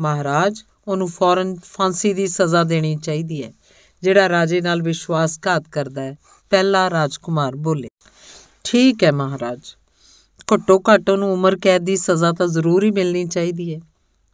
ਮਹਾਰਾਜ 0.00 0.62
ਉਹਨੂੰ 0.86 1.08
ਫੌਰਨ 1.08 1.54
ਫਾਂਸੀ 1.64 2.12
ਦੀ 2.14 2.26
ਸਜ਼ਾ 2.26 2.62
ਦੇਣੀ 2.64 2.96
ਚਾਹੀਦੀ 2.96 3.42
ਹੈ, 3.44 3.52
ਜਿਹੜਾ 4.02 4.28
ਰਾਜੇ 4.28 4.60
ਨਾਲ 4.60 4.82
ਵਿਸ਼ਵਾਸਘਾਤ 4.82 5.68
ਕਰਦਾ 5.72 6.02
ਹੈ। 6.02 6.16
ਪਹਿਲਾ 6.52 6.88
ਰਾਜਕੁਮਾਰ 6.90 7.56
ਬੋਲੇ, 7.56 7.88
ਠੀਕ 8.64 9.04
ਹੈ 9.04 9.12
ਮਹਾਰਾਜ, 9.12 9.74
ਘੱਟੋ 10.48 10.78
ਘੱਟ 10.90 11.10
ਉਹਨੂੰ 11.10 11.32
ਉਮਰ 11.32 11.56
ਕੈਦ 11.56 11.82
ਦੀ 11.82 11.96
ਸਜ਼ਾ 11.96 12.32
ਤਾਂ 12.32 12.46
ਜ਼ਰੂਰ 12.46 12.84
ਹੀ 12.84 12.90
ਮਿਲਣੀ 12.90 13.24
ਚਾਹੀਦੀ 13.26 13.74
ਹੈ। 13.74 13.80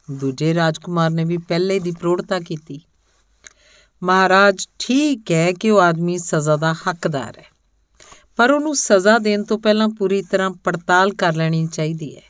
ਦੂਜੇ 0.09 0.55
ਰਾਜਕੁਮਾਰ 0.55 1.11
ਨੇ 1.11 1.25
ਵੀ 1.25 1.37
ਪਹਿਲੇ 1.39 1.79
ਦੀ 1.79 1.91
ਪ੍ਰੋੜਤਾ 1.91 2.39
ਕੀਤੀ। 2.41 2.81
ਮਹਾਰਾਜ, 4.03 4.67
ਠੀਕ 4.79 5.33
ਹੈ 5.33 5.51
ਕਿ 5.53 5.71
ਉਹ 5.71 5.81
ਆਦਮੀ 5.81 6.19
ਸਜ਼ਾ 6.19 6.57
ਦਾ 6.57 6.73
ਹੱਕਦਾਰ 6.81 7.39
ਹੈ, 7.39 7.45
ਪਰ 8.39 8.51
ਉਹਨੂੰ 8.51 8.75
ਸਜ਼ਾ 8.77 9.19
ਦੇਣ 9.19 9.43
ਤੋਂ 9.43 9.59
ਪਹਿਲਾਂ 9.59 9.89
ਪੂਰੀ 9.89 10.23
ਤਰ੍ਹਾਂ 10.23 10.51
ਪੜਤਾਲ 10.65 11.13
ਕਰ 11.13 11.35
ਲੈਣੀ 11.35 11.67
ਚਾਹੀਦੀ 11.67 12.15
ਹੈ। 12.17 12.23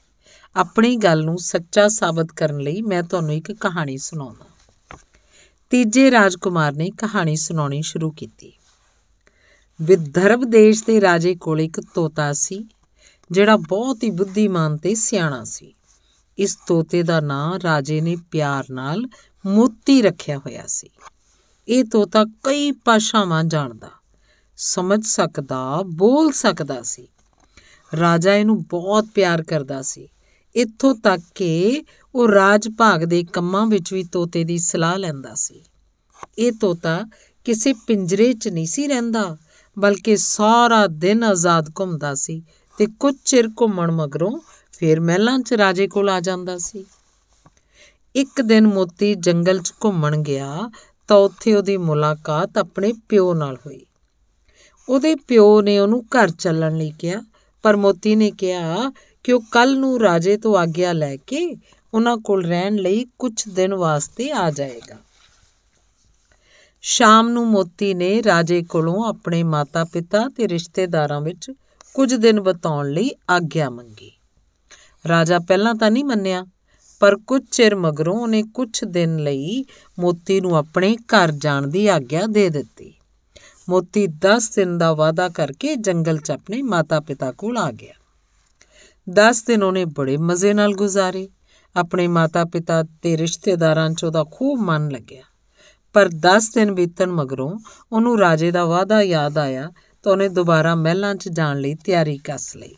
ਆਪਣੀ 0.57 0.97
ਗੱਲ 0.97 1.25
ਨੂੰ 1.25 1.39
ਸੱਚਾ 1.39 1.89
ਸਾਬਤ 1.89 2.33
ਕਰਨ 2.33 2.61
ਲਈ 2.61 2.83
ਮੈਂ 2.83 3.03
ਤੁਹਾਨੂੰ 3.03 3.35
ਇੱਕ 3.35 3.53
ਕਹਾਣੀ 3.53 3.97
ਸੁਣਾਉਂਦਾ 3.99 4.45
ਤੀਜੇ 5.71 6.11
ਰਾਜਕੁਮਾਰ 6.11 6.73
ਨੇ 6.73 6.91
ਕਹਾਣੀ 6.91 7.37
ਸੁਣਾਉਣੀ 7.37 7.83
ਸ਼ੁਰੂ 7.83 8.11
ਕੀਤੀ। 8.11 8.53
ਵਿਦਰਭ 9.83 10.45
ਦੇਸ਼ 10.45 10.85
ਦੇ 10.85 11.01
ਰਾਜੇ 11.01 11.35
ਕੋਲ 11.35 11.61
ਇੱਕ 11.61 11.81
ਤੋਤਾ 11.81 12.33
ਸੀ, 12.33 12.65
ਜਿਹੜਾ 13.31 13.57
ਬਹੁਤ 13.57 14.03
ਹੀ 14.03 14.11
ਬੁੱਧੀਮਾਨ 14.11 14.77
ਤੇ 14.77 14.95
ਸਿਆਣਾ 14.95 15.45
ਸੀ। 15.45 15.75
ਇਸ 16.39 16.59
ਤੋਤੇ 16.67 17.03
ਦਾ 17.03 17.21
ਨਾਂ 17.21 17.61
ਰਾਜੇ 17.61 18.01
ਨੇ 18.01 18.17
ਪਿਆਰ 18.31 18.65
ਨਾਲ 18.71 19.03
ਮੋਤੀ 19.47 20.03
ਰੱਖਿਆ 20.03 20.39
ਹੋਇਆ 20.39 20.67
ਸੀ। 20.67 20.89
ਇਹ 21.69 21.85
ਤੋਤਾ 21.85 22.25
ਕਈ 22.25 22.73
ਭਾਸ਼ਾਵਾਂ 22.73 23.45
ਜਾਣਦਾ, 23.45 23.91
ਸਮਝ 24.57 25.07
ਸਕਦਾ, 25.07 25.83
ਬੋਲ 25.83 26.33
ਸਕਦਾ 26.33 26.83
ਸੀ। 26.83 27.09
ਰਾਜਾ 28.01 28.35
ਇਹਨੂੰ 28.35 28.63
ਬਹੁਤ 28.63 29.05
ਪਿਆਰ 29.05 29.43
ਕਰਦਾ 29.43 29.83
ਸੀ। 29.83 30.09
ਇੱਥੋਂ 30.57 30.95
ਤੱਕ 30.95 31.23
ਕਿ 31.35 31.83
ਉਹ 32.15 32.29
ਰਾਜ 32.29 32.69
ਭਾਗ 32.79 33.05
ਦੇ 33.05 33.25
ਕੰਮਾਂ 33.33 33.67
ਵਿੱਚ 33.67 33.93
ਵੀ 33.93 34.05
ਤੋਤੇ 34.05 34.45
ਦੀ 34.45 34.59
ਸਲਾਹ 34.59 34.99
ਲੈਂਦਾ 34.99 35.35
ਸੀ। 35.35 35.63
ਇਹ 36.39 36.53
ਤੋਤਾ 36.53 37.05
ਕਿਸੇ 37.45 37.73
ਪਿੰਜਰੇ 37.73 38.33
'ਚ 38.33 38.49
ਨਹੀਂ 38.49 38.67
ਸੀ 38.67 38.87
ਰਹਿੰਦਾ, 38.87 39.37
ਬਲਕਿ 39.79 40.17
ਸਾਰਾ 40.17 40.87
ਦਿਨ 40.87 41.25
ਆਜ਼ਾਦ 41.25 41.71
ਘੁੰਮਦਾ 41.81 42.15
ਸੀ 42.15 42.43
ਤੇ 42.79 42.87
ਕੁਝ 43.01 43.15
ਚਿਰ 43.25 43.49
ਘੁੰਮਣ 43.61 43.91
ਮਗਰੋਂ 43.91 44.41
ਫਿਰ 44.73 45.01
ਮਹਿਲਾਂ 45.01 45.39
'ਚ 45.39 45.53
ਰਾਜੇ 45.53 45.89
ਕੋਲ 45.89 46.09
ਆ 46.09 46.21
ਜਾਂਦਾ 46.21 46.59
ਸੀ। 46.59 46.85
ਇੱਕ 48.15 48.43
ਦਿਨ 48.43 48.67
ਮੋਤੀ 48.67 49.15
ਜੰਗਲ 49.15 49.59
'ਚ 49.59 49.73
ਘੁੰਮਣ 49.85 50.17
ਗਿਆ 50.17 50.71
ਤਾਂ 51.09 51.17
ਉੱਥੇ 51.17 51.55
ਉਹਦੀ 51.55 51.77
ਮੁਲਾਕਾਤ 51.77 52.59
ਆਪਣੇ 52.59 52.93
ਪਿਓ 53.09 53.35
ਨਾਲ 53.35 53.57
ਹੋਈ। 53.67 53.87
ਉਹਦੇ 54.89 55.15
ਪਿਓ 55.15 55.61
ਨੇ 55.63 55.79
ਉਹਨੂੰ 55.79 56.05
ਘਰ 56.05 56.31
ਚੱਲਣ 56.31 56.77
ਲਈ 56.77 56.93
ਕਿਹਾ, 56.99 57.23
ਪਰ 57.63 57.77
ਮੋਤੀ 57.77 58.17
ਨੇ 58.17 58.31
ਕਿਹਾ 58.31 58.93
ਕਿ 59.25 59.33
ਉਹ 59.33 59.43
ਕੱਲ 59.51 59.79
ਨੂੰ 59.79 60.01
ਰਾਜੇ 60.01 60.37
ਤੋਂ 60.37 60.57
ਆਗਿਆ 60.57 60.93
ਲੈ 60.93 61.17
ਕੇ 61.17 61.57
ਉਹਨਾਂ 61.95 62.17
ਕੋਲ 62.17 62.45
ਰਹਿਣ 62.45 62.75
ਲਈ 62.75 63.07
ਕੁਝ 63.19 63.49
ਦਿਨ 63.49 63.75
ਵਾਸਤੇ 63.75 64.33
ਆ 64.33 64.51
ਜਾਏਗਾ। 64.51 64.97
ਸ਼ਾਮ 66.83 67.29
ਨੂੰ 67.29 67.47
ਮੋਤੀ 67.47 67.95
ਨੇ 67.95 68.23
ਰਾਜੇ 68.23 68.63
ਕੋਲੋਂ 68.63 69.05
ਆਪਣੇ 69.05 69.43
ਮਾਤਾ-ਪਿਤਾ 69.43 70.29
ਤੇ 70.29 70.49
ਰਿਸ਼ਤੇਦਾਰਾਂ 70.49 71.21
ਵਿੱਚ 71.21 71.51
ਕੁਝ 71.95 72.15
ਦਿਨ 72.15 72.41
ਬਤਾਉਣ 72.41 72.91
ਲਈ 72.91 73.11
ਆਗਿਆ 73.31 73.71
ਮੰਗੀ। 73.71 74.13
ਰਾਜਾ 75.09 75.39
ਪਹਿਲਾਂ 75.39 75.75
ਤਾਂ 75.75 75.91
ਨਹੀਂ 75.91 76.05
ਮੰਨਿਆ, 76.05 76.47
ਪਰ 77.01 77.17
ਕੁਝ 77.17 77.43
ਚਿਰ 77.51 77.75
ਮਗਰੋਂ 77.75 78.21
ਉਹਨੇ 78.21 78.43
ਕੁਝ 78.43 78.85
ਦਿਨ 78.85 79.17
ਲਈ 79.17 79.65
ਮੋਤੀ 79.99 80.41
ਨੂੰ 80.41 80.57
ਆਪਣੇ 80.57 80.97
ਘਰ 80.97 81.33
ਜਾਣ 81.33 81.67
ਦੀ 81.67 81.87
ਆਗਿਆ 81.87 82.27
ਦੇ 82.27 82.49
ਦਿੱਤੀ। 82.51 82.95
ਮੋਤੀ 83.69 84.07
10 84.07 84.55
ਦਿਨ 84.55 84.79
ਦਾ 84.79 84.93
ਵਾਅਦਾ 84.93 85.29
ਕਰਕੇ 85.29 85.77
ਜੰਗਲ 85.77 86.19
'ਚ 86.19 86.31
ਆਪਣੇ 86.31 86.63
ਮਾਤਾ-ਪਿਤਾ 86.63 87.33
ਕੋਲ 87.33 87.59
ਆ 87.59 87.71
ਗਿਆ। 87.71 87.95
10 89.09 89.45
ਦਿਨ 89.47 89.63
ਉਹਨੇ 89.63 89.85
ਬੜੇ 89.85 90.17
ਮਜ਼ੇ 90.17 90.55
ਨਾਲ 90.55 90.75
ਗੁਜ਼ਾਰੇ। 90.75 91.29
ਆਪਣੇ 91.77 92.09
ਮਾਤਾ-ਪਿਤਾ 92.09 92.83
ਤੇ 92.83 93.17
ਰਿਸ਼ਤੇਦਾਰਾਂ 93.17 93.91
'ਚ 93.91 94.05
ਉਹਦਾ 94.05 94.25
ਖੂਬ 94.33 94.61
ਮਨ 94.61 94.91
ਲੱਗਿਆ। 94.91 95.23
ਪਰ 95.93 96.09
10 96.09 96.55
ਦਿਨ 96.55 96.73
ਬੀਤਣ 96.73 97.11
ਮਗਰੋਂ 97.11 97.59
ਉਹਨੂੰ 97.93 98.19
ਰਾਜੇ 98.19 98.51
ਦਾ 98.51 98.65
ਵਾਅਦਾ 98.65 99.03
ਯਾਦ 99.03 99.39
ਆਇਆ 99.39 99.71
ਤਾਂ 100.03 100.13
ਉਹਨੇ 100.13 100.29
ਦੁਬਾਰਾ 100.29 100.75
ਮਹਿਲਾਂ 100.75 101.15
'ਚ 101.15 101.29
ਜਾਣ 101.29 101.61
ਲਈ 101.61 101.75
ਤਿਆਰੀ 101.75 102.19
ਕੱਸ 102.19 102.57
ਲਈ। 102.57 102.77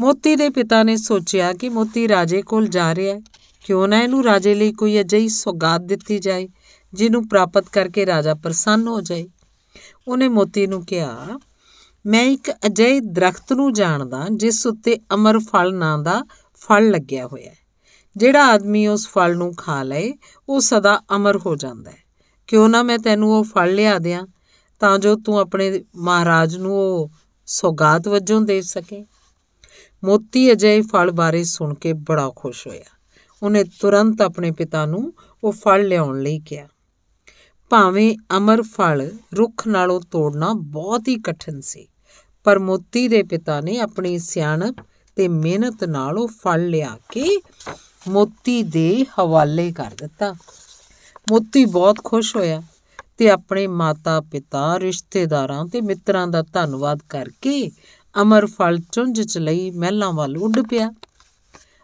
ਮੋਤੀ 0.00 0.36
ਦੇ 0.36 0.48
ਪਿਤਾ 0.48 0.82
ਨੇ 0.82 0.96
ਸੋਚਿਆ 0.96 1.52
ਕਿ 1.52 1.68
ਮੋਤੀ 1.68 2.08
ਰਾਜੇ 2.08 2.42
ਕੋਲ 2.42 2.68
ਜਾ 2.68 2.94
ਰਿਹਾ 2.94 3.14
ਹੈ। 3.14 3.20
ਕਿਉਂ 3.64 3.88
ਨਾ 3.88 4.02
ਇਹਨੂੰ 4.02 4.24
ਰਾਜੇ 4.24 4.54
ਲਈ 4.54 4.72
ਕੋਈ 4.72 5.00
ਅਜਿਹੀ 5.00 5.28
ਸੁਗਾਤ 5.28 5.80
ਦਿੱਤੀ 5.80 6.18
ਜਾਏ, 6.18 6.48
ਜਿਹਨੂੰ 6.94 7.28
ਪ੍ਰਾਪਤ 7.28 7.64
ਕਰਕੇ 7.72 8.06
ਰਾਜਾ 8.06 8.34
ਪ੍ਰਸੰਨ 8.34 8.88
ਹੋ 8.88 9.00
ਜਾਏ। 9.00 9.28
ਉਹਨੇ 10.08 10.28
ਮੋਤੀ 10.28 10.66
ਨੂੰ 10.66 10.86
ਕਿਹਾ 10.86 11.40
ਮੈਂ 12.06 12.24
ਇੱਕ 12.24 12.50
ਅਜਿਹੇ 12.50 13.00
ਦਰਖਤ 13.00 13.52
ਨੂੰ 13.52 13.72
ਜਾਣਦਾ 13.72 14.26
ਜਿਸ 14.36 14.66
ਉੱਤੇ 14.66 14.98
ਅਮਰ 15.14 15.38
ਫਲ 15.38 15.74
ਨਾਂ 15.74 15.98
ਦਾ 15.98 16.22
ਫਲ 16.54 16.90
ਲੱਗਿਆ 16.90 17.26
ਹੋਇਆ 17.26 17.50
ਹੈ। 17.50 17.56
ਜਿਹੜਾ 18.16 18.46
ਆਦਮੀ 18.46 18.86
ਉਸ 18.86 19.08
ਫਲ 19.08 19.36
ਨੂੰ 19.36 19.54
ਖਾ 19.54 19.82
ਲਏ, 19.82 20.12
ਉਹ 20.48 20.60
ਸਦਾ 20.60 21.02
ਅਮਰ 21.16 21.36
ਹੋ 21.36 21.56
ਜਾਂਦਾ 21.56 21.90
ਹੈ। 21.90 21.96
ਕਿਉਂ 22.46 22.68
ਨਾ 22.68 22.82
ਮੈਂ 22.82 22.98
ਤੈਨੂੰ 22.98 23.32
ਉਹ 23.32 23.44
ਫਲ 23.44 23.74
ਲਿਆ 23.74 23.98
ਦਿਆਂ, 23.98 24.26
ਤਾਂ 24.80 24.98
ਜੋ 24.98 25.16
ਤੂੰ 25.16 25.38
ਆਪਣੇ 25.38 25.84
ਮਹਾਰਾਜ 25.96 26.56
ਨੂੰ 26.56 26.74
ਉਹ 26.74 27.10
ਸੌਗਾਤ 27.46 28.08
ਵਜੋਂ 28.08 28.40
ਦੇ 28.40 28.62
ਸਕੇ। 28.62 29.06
ਮੋਤੀ 30.04 30.52
ਅਜੇ 30.52 30.82
ਫਲ 30.82 31.10
ਬਾਰੇ 31.10 31.44
ਸੁਣ 31.44 31.74
ਕੇ 31.74 31.92
ਬੜਾ 31.92 32.32
ਖੁਸ਼ 32.36 32.66
ਹੋਇਆ। 32.66 32.84
ਉਹਨੇ 33.42 33.64
ਤੁਰੰਤ 33.64 34.20
ਆਪਣੇ 34.20 34.50
ਪਿਤਾ 34.50 34.86
ਨੂੰ 34.86 35.14
ਉਹ 35.44 35.52
ਫਲ 35.52 35.88
ਲਿਆਉਣ 35.88 36.22
ਲਈ 36.22 36.38
ਕਿਹਾ। 36.40 36.68
ਭਾਵੇਂ 37.70 38.16
ਅਮਰ 38.36 38.62
ਫਲ 38.62 39.10
ਰੁੱਖ 39.36 39.68
ਨਾਲੋਂ 39.68 40.00
ਤੋੜਨਾ 40.00 40.52
ਬਹੁਤ 40.52 41.08
ਹੀ 41.08 41.20
ਕਠਿਨ 41.20 41.60
ਸੀ 41.60 41.88
ਪਰ 42.44 42.58
ਮੋਤੀ 42.58 43.06
ਦੇ 43.08 43.22
ਪਿਤਾ 43.22 43.60
ਨੇ 43.60 43.78
ਆਪਣੀ 43.78 44.18
ਸਿਆਣਪ 44.18 44.76
ਤੇ 45.16 45.28
ਮਿਹਨਤ 45.28 45.84
ਨਾਲ 45.84 46.18
ਉਹ 46.18 46.28
ਫਲ 46.28 46.66
ਲਿਆ 46.68 46.96
ਕੇ 47.12 47.40
ਮੋਤੀ 48.08 48.62
ਦੇ 48.62 49.04
ਹਵਾਲੇ 49.18 49.72
ਕਰ 49.72 49.90
ਦਿੱਤਾ। 49.98 50.32
ਮੋਤੀ 51.30 51.64
ਬਹੁਤ 51.64 52.00
ਖੁਸ਼ 52.04 52.36
ਹੋਇਆ 52.36 52.62
ਤੇ 53.18 53.30
ਆਪਣੇ 53.30 53.66
ਮਾਤਾ 53.66 54.20
ਪਿਤਾ 54.20 54.78
ਰਿਸ਼ਤੇਦਾਰਾਂ 54.80 55.64
ਤੇ 55.66 55.80
ਮਿੱਤਰਾਂ 55.80 56.26
ਦਾ 56.26 56.42
ਧੰਨਵਾਦ 56.42 57.02
ਕਰਕੇ 57.08 57.70
ਅਮਰ 58.22 58.46
ਫਲ 58.46 58.78
ਚੁੰਝ 58.92 59.20
ਚ 59.20 59.38
ਲਈ 59.38 59.70
ਮਹਿਲਾਂ 59.70 60.12
ਵੱਲ 60.12 60.36
ਉੱਡ 60.38 60.60
ਪਿਆ। 60.60 60.90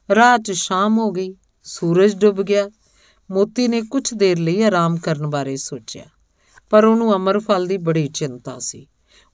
ਰਾਤ 0.09 0.41
'ਚ 0.41 0.53
ਸ਼ਾਮ 0.53 0.99
ਹੋ 0.99 1.11
ਗਈ, 1.13 1.35
ਸੂਰਜ 1.65 2.17
ਡੁੱਬ 2.17 2.43
ਗਿਆ। 2.43 2.69
ਮੋਤੀ 3.31 3.69
ਨੇ 3.69 3.83
ਕੁਝ 3.83 4.15
ਦੇਰ 4.15 4.39
ਲਈ 4.39 4.63
ਆਰਾਮ 4.63 4.97
ਕਰਨ 4.97 5.27
ਬਾਰੇ 5.27 5.57
ਸੋਚਿਆ, 5.57 6.05
ਪਰ 6.71 6.85
ਉਹਨੂੰ 6.85 7.15
ਅਮਰ 7.17 7.39
ਫਲ 7.39 7.67
ਦੀ 7.67 7.77
ਬੜੀ 7.79 8.09
ਚਿੰਤਾ 8.09 8.59
ਸੀ। 8.59 8.87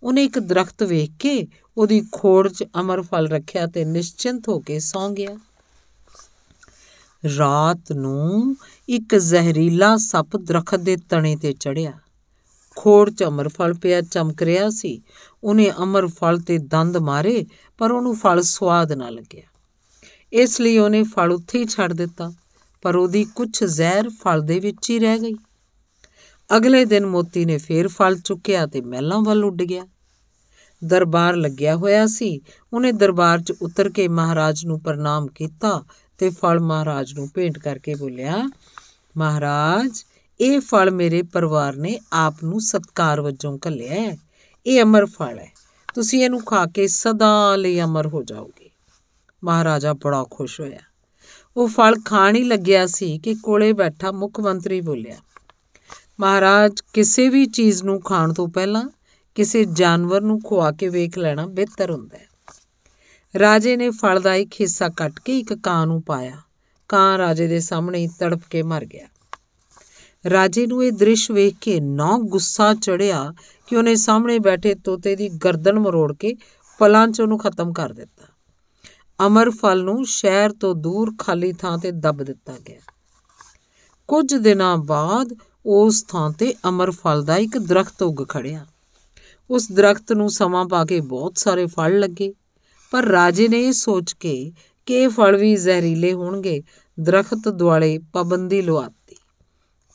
ਉਹਨੇ 0.03 0.25
ਇੱਕ 0.25 0.38
ਦਰਖਤ 0.38 0.83
ਵੇਖ 0.83 1.11
ਕੇ 1.19 1.47
ਉਹਦੀ 1.77 2.03
ਖੋੜ 2.12 2.49
'ਚ 2.49 2.65
ਅਮਰ 2.81 3.03
ਫਲ 3.03 3.29
ਰੱਖਿਆ 3.29 3.67
ਤੇ 3.67 3.85
ਨਿਸ਼ਚਿੰਤ 3.85 4.49
ਹੋ 4.49 4.59
ਕੇ 4.61 4.79
ਸੌਂ 4.79 5.11
ਗਿਆ। 5.11 5.37
ਰਾਤ 7.38 7.93
ਨੂੰ 7.93 8.57
ਇੱਕ 8.88 9.15
ਜ਼ਹਿਰੀਲਾ 9.15 9.97
ਸੱਪ 9.97 10.37
ਦਰਖਤ 10.37 10.81
ਦੇ 10.81 10.97
ਤਣੇ 10.97 11.37
ਤੇ 11.37 11.53
ਚੜਿਆ 11.53 11.93
ਖੋੜ 12.77 13.11
'ਚ 13.11 13.25
ਅਮਰ 13.25 13.49
ਫਲ 13.49 13.75
ਪਿਆ, 13.75 14.01
ਚਮਕ 14.01 14.43
ਰਿਹਾ 14.43 14.71
ਸੀ। 14.71 15.01
ਉਹਨੇ 15.45 15.71
ਅਮਰ 15.83 16.07
ਫਲ 16.07 16.38
ਤੇ 16.38 16.59
ਦੰਦ 16.59 16.97
ਮਾਰੇ, 16.97 17.47
ਪਰ 17.79 17.91
ਉਹਨੂੰ 17.91 18.17
ਫਲ 18.17 18.43
ਸਵਾਦ 18.43 18.93
ਨਾ 18.93 19.09
ਲੱਗਿਆ। 19.11 19.43
ਇਸ 20.33 20.61
ਲਈ 20.61 20.79
ਉਹਨੇ 20.79 21.03
ਫਲ 21.03 21.33
ਉੱਥੇ 21.33 21.59
ਹੀ 21.59 21.65
ਛੱਡ 21.65 21.93
ਦਿੱਤਾ, 21.93 22.33
ਪਰ 22.83 22.97
ਉਹਦੀ 22.97 23.25
ਕੁਝ 23.25 23.65
ਜ਼ਹਿਰ 23.65 24.09
ਫਲ 24.09 24.41
ਦੇ 24.41 24.59
ਵਿੱਚ 24.61 24.91
ਹੀ 24.91 24.99
ਰਹਿ 24.99 25.19
ਗਈ। 25.19 25.35
ਅਗਲੇ 26.57 26.85
ਦਿਨ 26.85 27.07
ਮੋਤੀ 27.07 27.45
ਨੇ 27.45 27.59
ਫੇਰ 27.59 27.88
ਫਲ 27.88 28.19
ਚੁੱਕਿਆ 28.19 28.67
ਤੇ 28.67 28.81
ਮਹਿਲਾਂ 28.81 29.21
ਵੱਲ 29.21 29.45
ਉੱਡ 29.45 29.62
ਗਿਆ। 29.62 29.87
ਦਰਬਾਰ 30.85 31.37
ਲੱਗਿਆ 31.37 31.77
ਹੋਇਆ 31.77 32.07
ਸੀ। 32.07 32.40
ਉਹਨੇ 32.73 32.92
ਦਰਬਾਰ 32.92 33.40
'ਚ 33.40 33.53
ਉਤਰ 33.62 33.88
ਕੇ 33.88 34.09
ਮਹਾਰਾਜ 34.09 34.64
ਨੂੰ 34.66 34.81
ਪ੍ਰਣਾਮ 34.81 35.27
ਕੀਤਾ 35.27 35.83
ਤੇ 36.18 36.31
ਫਲ 36.31 36.61
ਮਹਾਰਾਜ 36.61 37.12
ਨੂੰ 37.14 37.29
ਭੇਂਟ 37.35 37.59
ਕਰਕੇ 37.59 37.95
ਬੋਲਿਆ, 37.95 38.51
ਮਹਾਰਾਜ, 39.16 40.05
ਇਹ 40.40 40.61
ਫਲ 40.61 40.90
ਮੇਰੇ 40.90 41.23
ਪਰਿਵਾਰ 41.23 41.77
ਨੇ 41.77 41.99
ਆਪ 42.12 42.45
ਨੂੰ 42.45 42.61
ਸਤਕਾਰ 42.61 43.21
ਵਜੋਂ 43.21 43.59
ਘੱਲਿਆ 43.66 43.95
ਹੈ। 43.95 44.16
ਇਹ 44.66 44.83
ਅਮਰ 44.83 45.07
ਫਲ 45.07 45.38
ਹੈ। 45.38 45.53
ਤੁਸੀਂ 45.95 46.25
ਇਹਨੂੰ 46.25 46.45
ਖਾ 46.45 46.66
ਕੇ 46.66 46.87
ਸਦਾ 46.88 47.57
ਲਈ 47.57 47.81
ਅਮਰ 47.81 48.07
ਹੋ 48.07 48.23
ਜਾਓਗੇ 48.23 48.71
ਮਹਾਰਾਜਾ 49.45 49.92
ਬੜਾ 49.92 50.25
ਖੁਸ਼ 50.31 50.61
ਹੋਇਆ। 50.61 50.79
ਉਹ 51.57 51.68
ਫਲ 51.68 51.95
ਖਾਣ 52.05 52.37
ਹੀ 52.37 52.42
ਲੱਗਿਆ 52.45 52.87
ਸੀ 52.87 53.18
ਕਿ 53.18 53.35
ਕੋਲੇ 53.35 53.73
ਬੈਠਾ 53.73 54.11
ਮੁੱਖ 54.12 54.40
ਮੰਤਰੀ 54.40 54.81
ਬੋਲਿਆ, 54.81 55.16
ਮਹਾਰਾਜ, 56.21 56.81
ਕਿਸੇ 56.92 57.29
ਵੀ 57.29 57.45
ਚੀਜ਼ 57.47 57.83
ਨੂੰ 57.83 58.01
ਖਾਣ 58.01 58.33
ਤੋਂ 58.33 58.49
ਪਹਿਲਾਂ 58.49 58.88
ਕਿਸੇ 59.35 59.64
ਜਾਨਵਰ 59.64 60.21
ਨੂੰ 60.21 60.40
ਖਵਾ 60.40 60.73
ਕੇ 60.73 60.88
ਵੇਖ 60.88 61.18
ਲੈਣਾ 61.18 61.47
ਬਿਹਤਰ 61.47 61.90
ਹੁੰਦਾ 61.90 62.18
ਹੈ। 62.18 62.29
ਰਾਜੇ 63.38 63.77
ਨੇ 63.77 63.90
ਫਲ 63.90 64.21
ਦਾ 64.21 64.35
ਇੱਕ 64.35 64.53
ਹਿੱਸਾ 64.53 64.88
ਕੱਟ 64.88 65.21
ਕੇ 65.21 65.38
ਇੱਕ 65.38 65.55
ਕਾਂ 65.55 65.87
ਨੂੰ 65.87 66.03
ਪਾਇਆ। 66.03 66.37
ਕਾਂ 66.88 67.18
ਰਾਜੇ 67.18 67.47
ਦੇ 67.47 67.61
ਸਾਹਮਣੇ 67.61 67.99
ਹੀ 67.99 68.07
ਤੜਪ 68.07 68.40
ਕੇ 68.51 68.62
ਮਰ 68.62 68.85
ਗਿਆ। 68.85 69.07
ਰਾਜੇ 70.31 70.66
ਨੂੰ 70.66 70.85
ਇਹ 70.85 70.92
ਦ੍ਰਿਸ਼ 70.92 71.31
ਵੇਖ 71.31 71.55
ਕੇ 71.61 71.81
ਨਾ 71.81 72.18
ਗੁੱਸਾ 72.18 72.75
ਚੜਿਆ 72.75 73.35
ਕਿ 73.66 73.77
ਉਹਨੇ 73.77 73.95
ਸਾਹਮਣੇ 73.95 74.38
ਬੈਠੇ 74.38 74.75
ਤੋਤੇ 74.75 75.16
ਦੀ 75.16 75.29
ਗਰਦਨ 75.29 75.79
ਮਰੋੜ 75.79 76.16
ਕੇ 76.16 76.35
ਫਲਾਂ 76.79 77.09
'ਚ 77.09 77.21
ਉਹਨੂੰ 77.21 77.38
ਖਤਮ 77.38 77.73
ਕਰ 77.73 77.92
ਦਿੱਤਾ। 77.92 78.25
ਅਮਰ 79.27 79.51
ਫਲ 79.51 79.85
ਨੂੰ 79.85 80.05
ਸ਼ਹਿਰ 80.07 80.53
ਤੋਂ 80.53 80.75
ਦੂਰ 80.75 81.14
ਖਾਲੀ 81.18 81.53
ਥਾਂ 81.53 81.79
ਤੇ 81.79 81.90
ਦੱਬ 81.90 82.23
ਦਿੱਤਾ 82.23 82.53
ਗਿਆ। 82.68 82.81
ਕੁਝ 84.09 84.35
ਦਿਨਾਂ 84.35 84.77
ਬਾਅਦ 84.77 85.35
ਉਸ 85.66 86.05
ਥਾਂ 86.09 86.31
ਤੇ 86.31 86.55
ਅਮਰ 86.68 86.90
ਫਲ 86.90 87.25
ਦਾ 87.25 87.37
ਇੱਕ 87.37 87.59
ਦਰਖਤ 87.59 88.03
ਉੱਗ 88.03 88.29
ਖੜਿਆ 88.29 88.66
ਉਸ 89.53 89.73
ਦਰਖਤ 89.73 90.12
ਨੂੰ 90.12 90.31
ਸਮਾਂ 90.31 90.65
ਪਾ 90.65 90.85
ਕੇ 90.85 91.01
ਬਹੁਤ 91.01 91.38
ਸਾਰੇ 91.38 91.67
ਫਲ 91.67 91.99
ਲੱਗੇ। 91.99 92.35
ਪਰ 92.91 93.05
ਰਾਜੇ 93.05 93.49
ਨੇ 93.49 93.65
ਇਹ 93.65 93.73
ਸੋਚ 93.73 94.12
ਕੇ 94.12 94.53
ਕਿ 94.87 94.95
ਇਹ 94.95 95.09
ਫਲ 95.09 95.37
ਵੀ 95.37 95.57
ਜ਼ਹਿਰੀਲੇ 95.57 96.12
ਹੋਣਗੇ, 96.12 96.62
ਦਰਖਤ 97.01 97.49
ਦੁਆਲੇ 97.49 97.99
ਪਾਬੰਦੀ 98.12 98.62
ਲਵਾਤੀ 98.62 99.17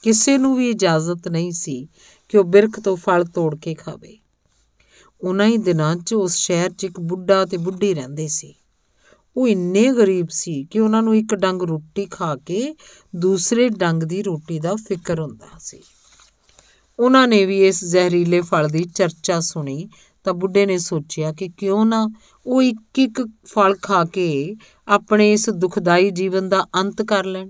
ਕਿਸੇ 0.01 0.37
ਨੂੰ 0.37 0.55
ਵੀ 0.57 0.69
ਇਜਾਜ਼ਤ 0.69 1.27
ਨਹੀਂ 1.27 1.51
ਸੀ 1.51 1.87
ਕਿ 2.29 2.37
ਉਹ 2.37 2.43
ਬਿਰਖ 2.43 2.79
ਤੋਂ 2.79 2.97
ਫਲ 2.97 3.25
ਤੋੜ 3.25 3.55
ਕੇ 3.55 3.73
ਖਾਵੇ। 3.73 4.17
ਉਹਨਾਂ 5.21 5.45
ਹੀ 5.45 5.57
ਦਿਨਾਂ 5.57 5.95
'ਚ 5.95 6.13
ਉਸ 6.13 6.35
ਸ਼ਹਿਰ 6.35 6.71
'ਚ 6.71 6.83
ਇੱਕ 6.83 6.99
ਬੁੱਢਾ 6.99 7.45
ਤੇ 7.45 7.57
ਬੁੱਢੀ 7.57 7.93
ਰਹਿੰਦੇ 7.93 8.27
ਸੀ। 8.27 8.55
ਉਹ 9.37 9.47
ਇੰਨੇ 9.47 9.93
ਗਰੀਬ 9.93 10.27
ਸੀ 10.29 10.63
ਕਿ 10.63 10.79
ਉਹਨਾਂ 10.79 11.01
ਨੂੰ 11.01 11.15
ਇੱਕ 11.15 11.35
ਡੰਗ 11.35 11.61
ਰੋਟੀ 11.61 12.05
ਖਾ 12.05 12.35
ਕੇ 12.35 12.75
ਦੂਸਰੇ 13.15 13.69
ਡੰਗ 13.69 14.03
ਦੀ 14.03 14.23
ਰੋਟੀ 14.23 14.59
ਦਾ 14.59 14.75
ਫਿਕਰ 14.75 15.19
ਹੁੰਦਾ 15.19 15.47
ਸੀ। 15.59 15.81
ਉਹਨਾਂ 16.99 17.27
ਨੇ 17.27 17.45
ਵੀ 17.45 17.67
ਇਸ 17.67 17.85
ਜ਼ਹਿਰੀਲੇ 17.85 18.41
ਫਲ 18.41 18.67
ਦੀ 18.67 18.83
ਚਰਚਾ 18.83 19.39
ਸੁਣੀ 19.39 19.89
ਤਾਂ 20.23 20.33
ਬੁੱਢੇ 20.33 20.65
ਨੇ 20.65 20.77
ਸੋਚਿਆ 20.77 21.33
ਕਿ 21.33 21.49
ਕਿਉਂ 21.57 21.85
ਨਾ 21.85 22.09
ਉਹ 22.45 22.61
ਇੱਕ 22.61 22.99
ਇੱਕ 22.99 23.21
ਫਲ 23.45 23.75
ਖਾ 23.81 24.05
ਕੇ 24.05 24.55
ਆਪਣੇ 24.87 25.33
ਇਸ 25.33 25.49
ਦੁਖਦਾਈ 25.49 26.11
ਜੀਵਨ 26.11 26.49
ਦਾ 26.49 26.67
ਅੰਤ 26.75 27.01
ਕਰ 27.01 27.25
ਲੈਣ। 27.25 27.49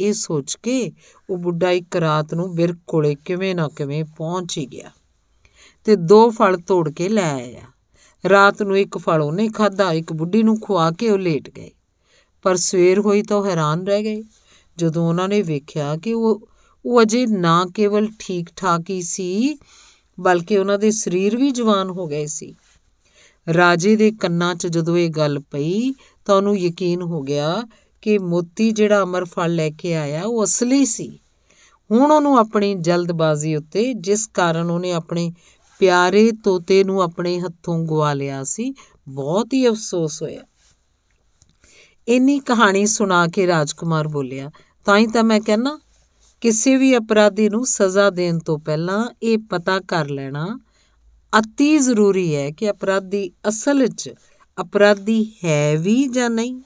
ਇਹ 0.00 0.12
ਸੋਚ 0.12 0.56
ਕੇ 0.62 0.92
ਉਹ 1.30 1.36
ਬੁੱਢਾ 1.36 1.70
ਇੱਕ 1.70 1.96
ਰਾਤ 1.96 2.34
ਨੂੰ 2.34 2.54
ਬਿਰਖ 2.54 2.76
ਕੋਲੇ 2.86 3.14
ਕਿਵੇਂ 3.14 3.54
ਨਾ 3.54 3.68
ਕਿਵੇਂ 3.68 4.04
ਪਹੁੰਚ 4.04 4.58
ਹੀ 4.58 4.66
ਗਿਆ 4.66 4.90
ਤੇ 5.84 5.96
ਦੋ 5.96 6.30
ਫਲ 6.30 6.56
ਤੋੜ 6.56 6.90
ਕੇ 6.90 7.08
ਲੈ 7.08 7.32
ਆਇਆ। 7.32 7.62
ਰਾਤ 8.28 8.62
ਨੂੰ 8.62 8.78
ਇੱਕ 8.78 8.98
ਫਲ 8.98 9.22
ਉਹਨੇ 9.22 9.48
ਖਾਦਾ 9.48 9.92
ਇੱਕ 9.92 10.12
ਬੁੱਢੀ 10.12 10.42
ਨੂੰ 10.42 10.60
ਖਵਾ 10.60 10.90
ਕੇ 10.90 11.10
ਉਹ 11.10 11.18
ਲੇਟ 11.18 11.50
ਗਏ। 11.50 11.70
ਪਰ 12.42 12.56
ਸਵੇਰ 12.56 12.98
ਹੋਈ 12.98 13.22
ਤਾਂ 13.22 13.36
ਉਹ 13.36 13.46
ਹੈਰਾਨ 13.46 13.86
ਰਹਿ 13.86 14.02
ਗਏ। 14.02 14.24
ਜਦੋਂ 14.76 15.08
ਉਹਨਾਂ 15.08 15.28
ਨੇ 15.28 15.42
ਵੇਖਿਆ 15.42 15.96
ਕਿ 15.96 16.12
ਉਹ 16.12 16.48
ਉਹ 16.86 17.02
ਅਜੇ 17.02 17.26
ਨਾ 17.26 17.66
ਕੇਵਲ 17.74 18.08
ਠੀਕ 18.18 18.48
ਠਾਕ 18.56 18.90
ਹੀ 18.90 19.02
ਸੀ, 19.02 19.58
ਬਲਕਿ 20.20 20.58
ਉਹਨਾਂ 20.58 20.78
ਦੇ 20.78 20.90
ਸਰੀਰ 20.90 21.36
ਵੀ 21.36 21.50
ਜਵਾਨ 21.50 21.90
ਹੋ 21.90 22.06
ਗਏ 22.06 22.26
ਸੀ। 22.26 22.54
ਰਾਜੇ 23.54 23.96
ਦੇ 23.96 24.10
ਕੰਨਾਂ 24.10 24.54
'ਚ 24.54 24.66
ਜਦੋਂ 24.66 24.96
ਇਹ 24.96 25.10
ਗੱਲ 25.10 25.38
ਪਈ, 25.38 25.94
ਤਾਂ 26.24 26.34
ਉਹਨੂੰ 26.34 26.58
ਯਕੀਨ 26.58 27.02
ਹੋ 27.02 27.22
ਗਿਆ 27.22 27.62
ਕਿ 28.02 28.18
ਮੋਤੀ 28.18 28.70
ਜਿਹੜਾ 28.70 29.02
ਅਮਰ 29.02 29.24
ਫਲ 29.24 29.54
ਲੈ 29.54 29.70
ਕੇ 29.70 29.94
ਆਇਆ, 29.94 30.22
ਉਹ 30.22 30.44
ਅਸਲੀ 30.44 30.84
ਸੀ। 30.84 31.20
ਹੁਣ 31.90 32.12
ਉਹਨੂੰ 32.12 32.38
ਆਪਣੀ 32.38 32.74
ਜਲਦਬਾਜ਼ੀ 32.74 33.56
ਉੱਤੇ, 33.56 33.94
ਜਿਸ 33.94 34.26
ਕਾਰਨ 34.26 34.70
ਉਹਨੇ 34.70 34.92
ਆਪਣੇ 34.92 35.32
ਪਿਆਰੇ 35.78 36.32
ਤੋਤੇ 36.44 36.84
ਨੂੰ 36.84 37.02
ਆਪਣੇ 37.02 37.40
ਹੱਥੋਂ 37.40 37.86
ਗਵਾ 37.86 38.12
ਲਿਆ 38.12 38.44
ਸੀ, 38.44 38.74
ਬਹੁਤ 39.08 39.54
ਹੀ 39.54 39.68
ਅਫਸੋਸ 39.68 40.22
ਹੋਇਆ। 40.22 40.40
ਇੰਨੀ 42.08 42.38
ਕਹਾਣੀ 42.38 42.86
ਸੁਣਾ 42.86 43.26
ਕੇ 43.26 43.46
ਰਾਜਕੁਮਾਰ 43.46 44.08
ਬੋਲਿਆ, 44.08 44.50
ਤਾਂ 44.84 44.98
ਹੀ 44.98 45.06
ਤਾਂ 45.06 45.24
ਮੈਂ 45.24 45.40
ਕਹਿੰਨਾ 45.40 45.78
ਕਿਸੇ 46.46 46.76
ਵੀ 46.76 46.96
ਅਪਰਾਧੀ 46.96 47.48
ਨੂੰ 47.48 47.66
ਸਜ਼ਾ 47.66 48.10
ਦੇਣ 48.10 48.38
ਤੋਂ 48.38 48.58
ਪਹਿਲਾਂ 48.58 49.08
ਇਹ 49.22 49.38
ਪਤਾ 49.38 49.80
ਕਰ 49.80 50.10
ਲੈਣਾ 50.10 50.60
ਅਤੀ 51.38 51.78
ਜ਼ਰੂਰੀ 51.78 52.34
ਹੈ 52.34 52.50
ਕਿ 52.50 52.70
ਅਪਰਾਧੀ 52.70 53.30
ਅਸਲ 53.48 53.82
ਵਿੱਚ 53.82 54.14
ਅਪਰਾਧੀ 54.60 55.32
ਹੈ 55.44 55.76
ਵੀ 55.76 56.08
ਜਾਂ 56.08 56.30
ਨਹੀਂ। 56.30 56.62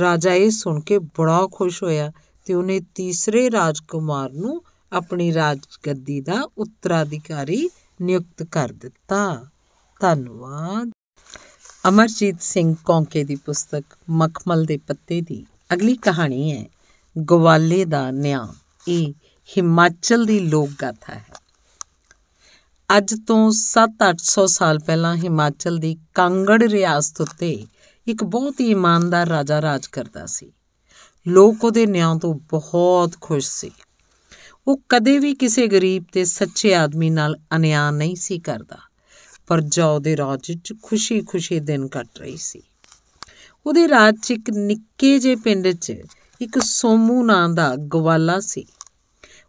ਰਾਜਾ 0.00 0.34
ਇਹ 0.34 0.50
ਸੁਣ 0.50 0.80
ਕੇ 0.80 0.98
ਬੜਾ 0.98 1.48
ਖੁਸ਼ 1.52 1.82
ਹੋਇਆ 1.82 2.12
ਤੇ 2.44 2.54
ਉਹਨੇ 2.54 2.80
ਤੀਸਰੇ 2.94 3.50
ਰਾਜਕੁਮਾਰ 3.50 4.32
ਨੂੰ 4.32 4.62
ਆਪਣੀ 4.92 5.34
ਰਾਜਗੱਦੀ 5.34 6.20
ਦਾ 6.20 6.48
ਉੱਤਰਾਧਿਕਾਰੀ 6.58 7.70
ਨਿਯੁਕਤ 8.02 8.42
ਕਰ 8.42 8.72
ਦਿੱਤਾ। 8.72 9.46
ਧੰਨਵਾਦ। 10.00 10.90
ਅਮਰਜੀਤ 11.88 12.36
ਸਿੰਘ 12.40 12.74
ਕੌਂਕੇ 12.84 13.24
ਦੀ 13.24 13.36
ਪੁਸਤਕ 13.36 13.84
ਮਖਮਲ 14.10 14.64
ਦੇ 14.64 14.76
ਪੱਤੇ 14.76 15.20
ਦੀ 15.20 15.46
ਅਗਲੀ 15.72 15.96
ਕਹਾਣੀ 15.96 16.52
ਹੈ, 16.52 16.66
ਗਵਾਲੇ 17.30 17.84
ਦਾ 17.84 18.10
ਨਿਆਂ। 18.10 18.61
ਇਹ 18.88 19.12
ਹਿਮਾਚਲ 19.56 20.24
ਦੀ 20.24 20.40
ਲੋਕ 20.40 20.70
ਗਾਥਾ 20.82 21.14
ਹੈ। 21.14 21.24
ਅੱਜ 22.98 23.14
ਤੋਂ 23.26 23.50
7-800 23.50 24.46
ਸਾਲ 24.46 24.78
ਪਹਿਲਾਂ 24.78 25.16
ਹਿਮਾਚਲ 25.16 25.76
ਦੀ 25.76 25.96
ਕਾਂਗੜ 26.14 26.62
ਰਿਆਸਤ 26.62 27.20
ਉੱਤੇ 27.20 27.66
ਇੱਕ 28.06 28.24
ਬਹੁਤ 28.24 28.60
ਹੀ 28.60 28.70
ਇਮਾਨਦਾਰ 28.70 29.26
ਰਾਜਾ 29.26 29.62
ਰਾਜ 29.62 29.86
ਕਰਦਾ 29.86 30.26
ਸੀ। 30.26 30.52
ਲੋਕ 31.28 31.64
ਉਹਦੇ 31.64 31.86
ਨਿਆਂ 31.86 32.16
ਤੋਂ 32.16 32.34
ਬਹੁਤ 32.34 33.12
ਖੁਸ਼ 33.20 33.50
ਸੀ। 33.50 33.70
ਉਹ 34.66 34.80
ਕਦੇ 34.88 35.18
ਵੀ 35.18 35.34
ਕਿਸੇ 35.34 35.66
ਗਰੀਬ 35.66 36.04
ਤੇ 36.12 36.24
ਸੱਚੇ 36.24 36.76
ਆਦਮੀ 36.76 37.10
ਨਾਲ 37.10 37.38
ਅਨਿਆਂ 37.56 37.92
ਨਹੀਂ 37.92 38.16
ਸੀ 38.16 38.38
ਕਰਦਾ 38.38 38.78
ਪਰਜਾ 39.46 39.86
ਉਹਦੇ 39.86 40.16
ਰਾਜ 40.16 40.50
ਵਿੱਚ 40.50 40.72
ਖੁਸ਼ੀ-ਖੁਸ਼ੀ 40.82 41.60
ਦਿਨ 41.60 41.88
ਕੱਟ 41.88 42.08
ਰਹੀ 42.18 42.36
ਸੀ। 42.36 42.62
ਉਹਦੇ 43.66 43.88
ਰਾਜ 43.88 44.16
'ਚ 44.22 44.30
ਇੱਕ 44.30 44.50
ਨਿੱਕੇ 44.50 45.18
ਜਿਹੇ 45.18 45.36
ਪਿੰਡ 45.36 45.68
'ਚ 45.68 45.92
ਇੱਕ 46.42 46.58
ਸੋਮੂ 46.58 47.24
ਨਾਂ 47.24 47.48
ਦਾ 47.48 47.76
ਗਵਾਲਾ 47.76 48.40
ਸੀ। 48.40 48.64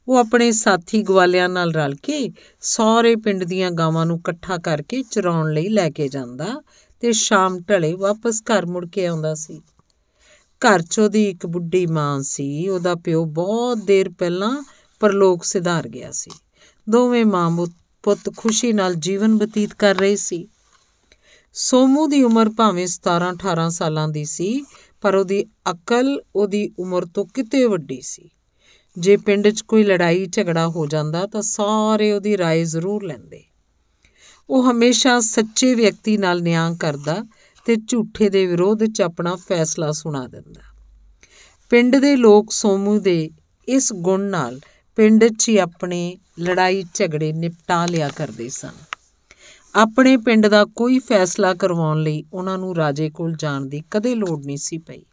ਉਹ 0.07 0.17
ਆਪਣੇ 0.17 0.51
ਸਾਥੀ 0.51 1.01
ਗਵਾਲਿਆਂ 1.01 1.49
ਨਾਲ 1.49 1.73
ਰਲ 1.73 1.95
ਕੇ 1.95 2.31
ਸਾਰੇ 2.61 3.15
ਪਿੰਡ 3.15 3.43
ਦੀਆਂ 3.43 3.71
ਗਾਵਾਂ 3.71 4.05
ਨੂੰ 4.05 4.17
ਇਕੱਠਾ 4.17 4.57
ਕਰਕੇ 4.57 5.03
ਚਰਾਉਣ 5.11 5.53
ਲਈ 5.53 5.69
ਲੈ 5.69 5.89
ਕੇ 5.89 6.07
ਜਾਂਦਾ 6.07 6.61
ਤੇ 6.99 7.11
ਸ਼ਾਮ 7.11 7.59
ਢਲੇ 7.59 7.93
ਵਾਪਸ 7.93 8.41
ਘਰ 8.41 8.65
ਮੁੜ 8.65 8.89
ਕੇ 8.89 9.05
ਆਉਂਦਾ 9.05 9.35
ਸੀ। 9.35 9.61
ਘਰ 10.61 10.81
'ਚ 10.81 10.99
ਉਹਦੀ 10.99 11.29
ਇੱਕ 11.29 11.47
ਬੁੱਢੀ 11.47 11.85
ਮਾਂ 11.85 12.21
ਸੀ। 12.21 12.69
ਉਹਦਾ 12.69 12.95
ਪਿਓ 12.95 13.25
ਬਹੁਤ 13.25 13.77
ਦੇਰ 13.77 14.09
ਪਹਿਲਾਂ 14.09 14.63
ਪਰਲੋਕ 14.99 15.43
ਸਿਧਾਰ 15.43 15.87
ਗਿਆ 15.87 16.11
ਸੀ। 16.11 16.31
ਦੋਵੇਂ 16.89 17.25
ਮਾਂ 17.25 17.65
ਪੁੱਤ 18.03 18.37
ਖੁਸ਼ੀ 18.37 18.73
ਨਾਲ 18.73 18.95
ਜੀਵਨ 18.95 19.37
ਬਤੀਤ 19.37 19.73
ਕਰ 19.73 19.95
ਰਹੇ 19.95 20.15
ਸੀ। 20.15 20.47
ਸੋਮੂ 21.53 22.07
ਦੀ 22.07 22.23
ਉਮਰ 22.23 22.49
ਭਾਵੇਂ 22.49 22.87
17 22.87 23.31
18 23.31 23.69
ਸਾਲਾਂ 23.69 24.07
ਦੀ 24.07 24.25
ਸੀ 24.25 24.65
ਪਰ 25.02 25.14
ਉਹਦੀ 25.14 25.44
ਅਕਲ 25.70 26.20
ਉਹਦੀ 26.36 26.70
ਉਮਰ 26.78 27.04
ਤੋਂ 27.04 27.26
ਕਿਤੇ 27.26 27.64
ਵੱਡੀ 27.64 28.00
ਸੀ 28.00 28.30
ਜੇ 28.96 29.16
ਪਿੰਡ 29.16 29.48
'ਚ 29.48 29.62
ਕੋਈ 29.62 29.84
ਲੜਾਈ 29.84 30.26
ਝਗੜਾ 30.26 30.68
ਹੋ 30.68 30.86
ਜਾਂਦਾ 30.86 31.26
ਤਾਂ 31.26 31.42
ਸਾਰੇ 31.42 32.12
ਉਹਦੀ 32.12 32.36
رائے 32.36 32.64
ਜ਼ਰੂਰ 32.64 33.04
ਲੈਂਦੇ 33.04 33.44
ਉਹ 34.50 34.70
ਹਮੇਸ਼ਾ 34.70 35.20
ਸੱਚੇ 35.20 35.74
ਵਿਅਕਤੀ 35.74 36.16
ਨਾਲ 36.16 36.42
ਨਿਆਂ 36.42 36.74
ਕਰਦਾ 36.74 37.24
ਤੇ 37.66 37.76
ਝੂਠੇ 37.88 38.28
ਦੇ 38.28 38.46
ਵਿਰੋਧ 38.46 38.84
'ਚ 38.84 39.02
ਆਪਣਾ 39.02 39.36
ਫੈਸਲਾ 39.36 39.92
ਸੁਣਾ 39.92 40.26
ਦਿੰਦਾ 40.26 40.60
ਪਿੰਡ 41.70 41.96
ਦੇ 41.96 42.16
ਲੋਕ 42.16 42.50
ਸੋਮੂ 42.50 42.98
ਦੇ 42.98 43.30
ਇਸ 43.68 43.92
ਗੁਣ 43.92 44.20
ਨਾਲ 44.20 44.60
ਪਿੰਡ 44.96 45.24
'ਚ 45.24 45.48
ਹੀ 45.48 45.56
ਆਪਣੇ 45.56 46.16
ਲੜਾਈ 46.40 46.84
ਝਗੜੇ 46.94 47.32
ਨਿਪਟਾ 47.32 47.86
ਲਿਆ 47.86 48.08
ਕਰਦੇ 48.08 48.48
ਸਨ 48.48 48.91
ਆਪਣੇ 49.75 50.17
ਪਿੰਡ 50.17 50.47
ਦਾ 50.47 50.65
ਕੋਈ 50.65 50.99
ਫੈਸਲਾ 50.99 51.53
ਕਰਵਾਉਣ 51.53 52.01
ਲਈ 52.01 52.23
ਉਹਨਾਂ 52.33 52.57
ਨੂੰ 52.57 52.75
ਰਾਜੇ 52.75 53.09
ਕੋਲ 53.09 53.35
ਜਾਣ 53.35 53.61
ਦੀ 53.61 53.83
ਕਦੇ 53.91 54.15
ਲੋੜ 54.15 54.45
ਨਹੀਂ 54.45 54.57
ਸੀ 54.57 54.77
ਪਈ। 54.77 55.03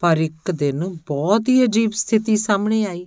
ਪਰ 0.00 0.16
ਇੱਕ 0.16 0.50
ਦਿਨ 0.50 0.96
ਬਹੁਤ 1.06 1.48
ਹੀ 1.48 1.64
ਅਜੀਬ 1.64 1.90
ਸਥਿਤੀ 1.90 2.36
ਸਾਹਮਣੇ 2.36 2.84
ਆਈ। 2.84 3.06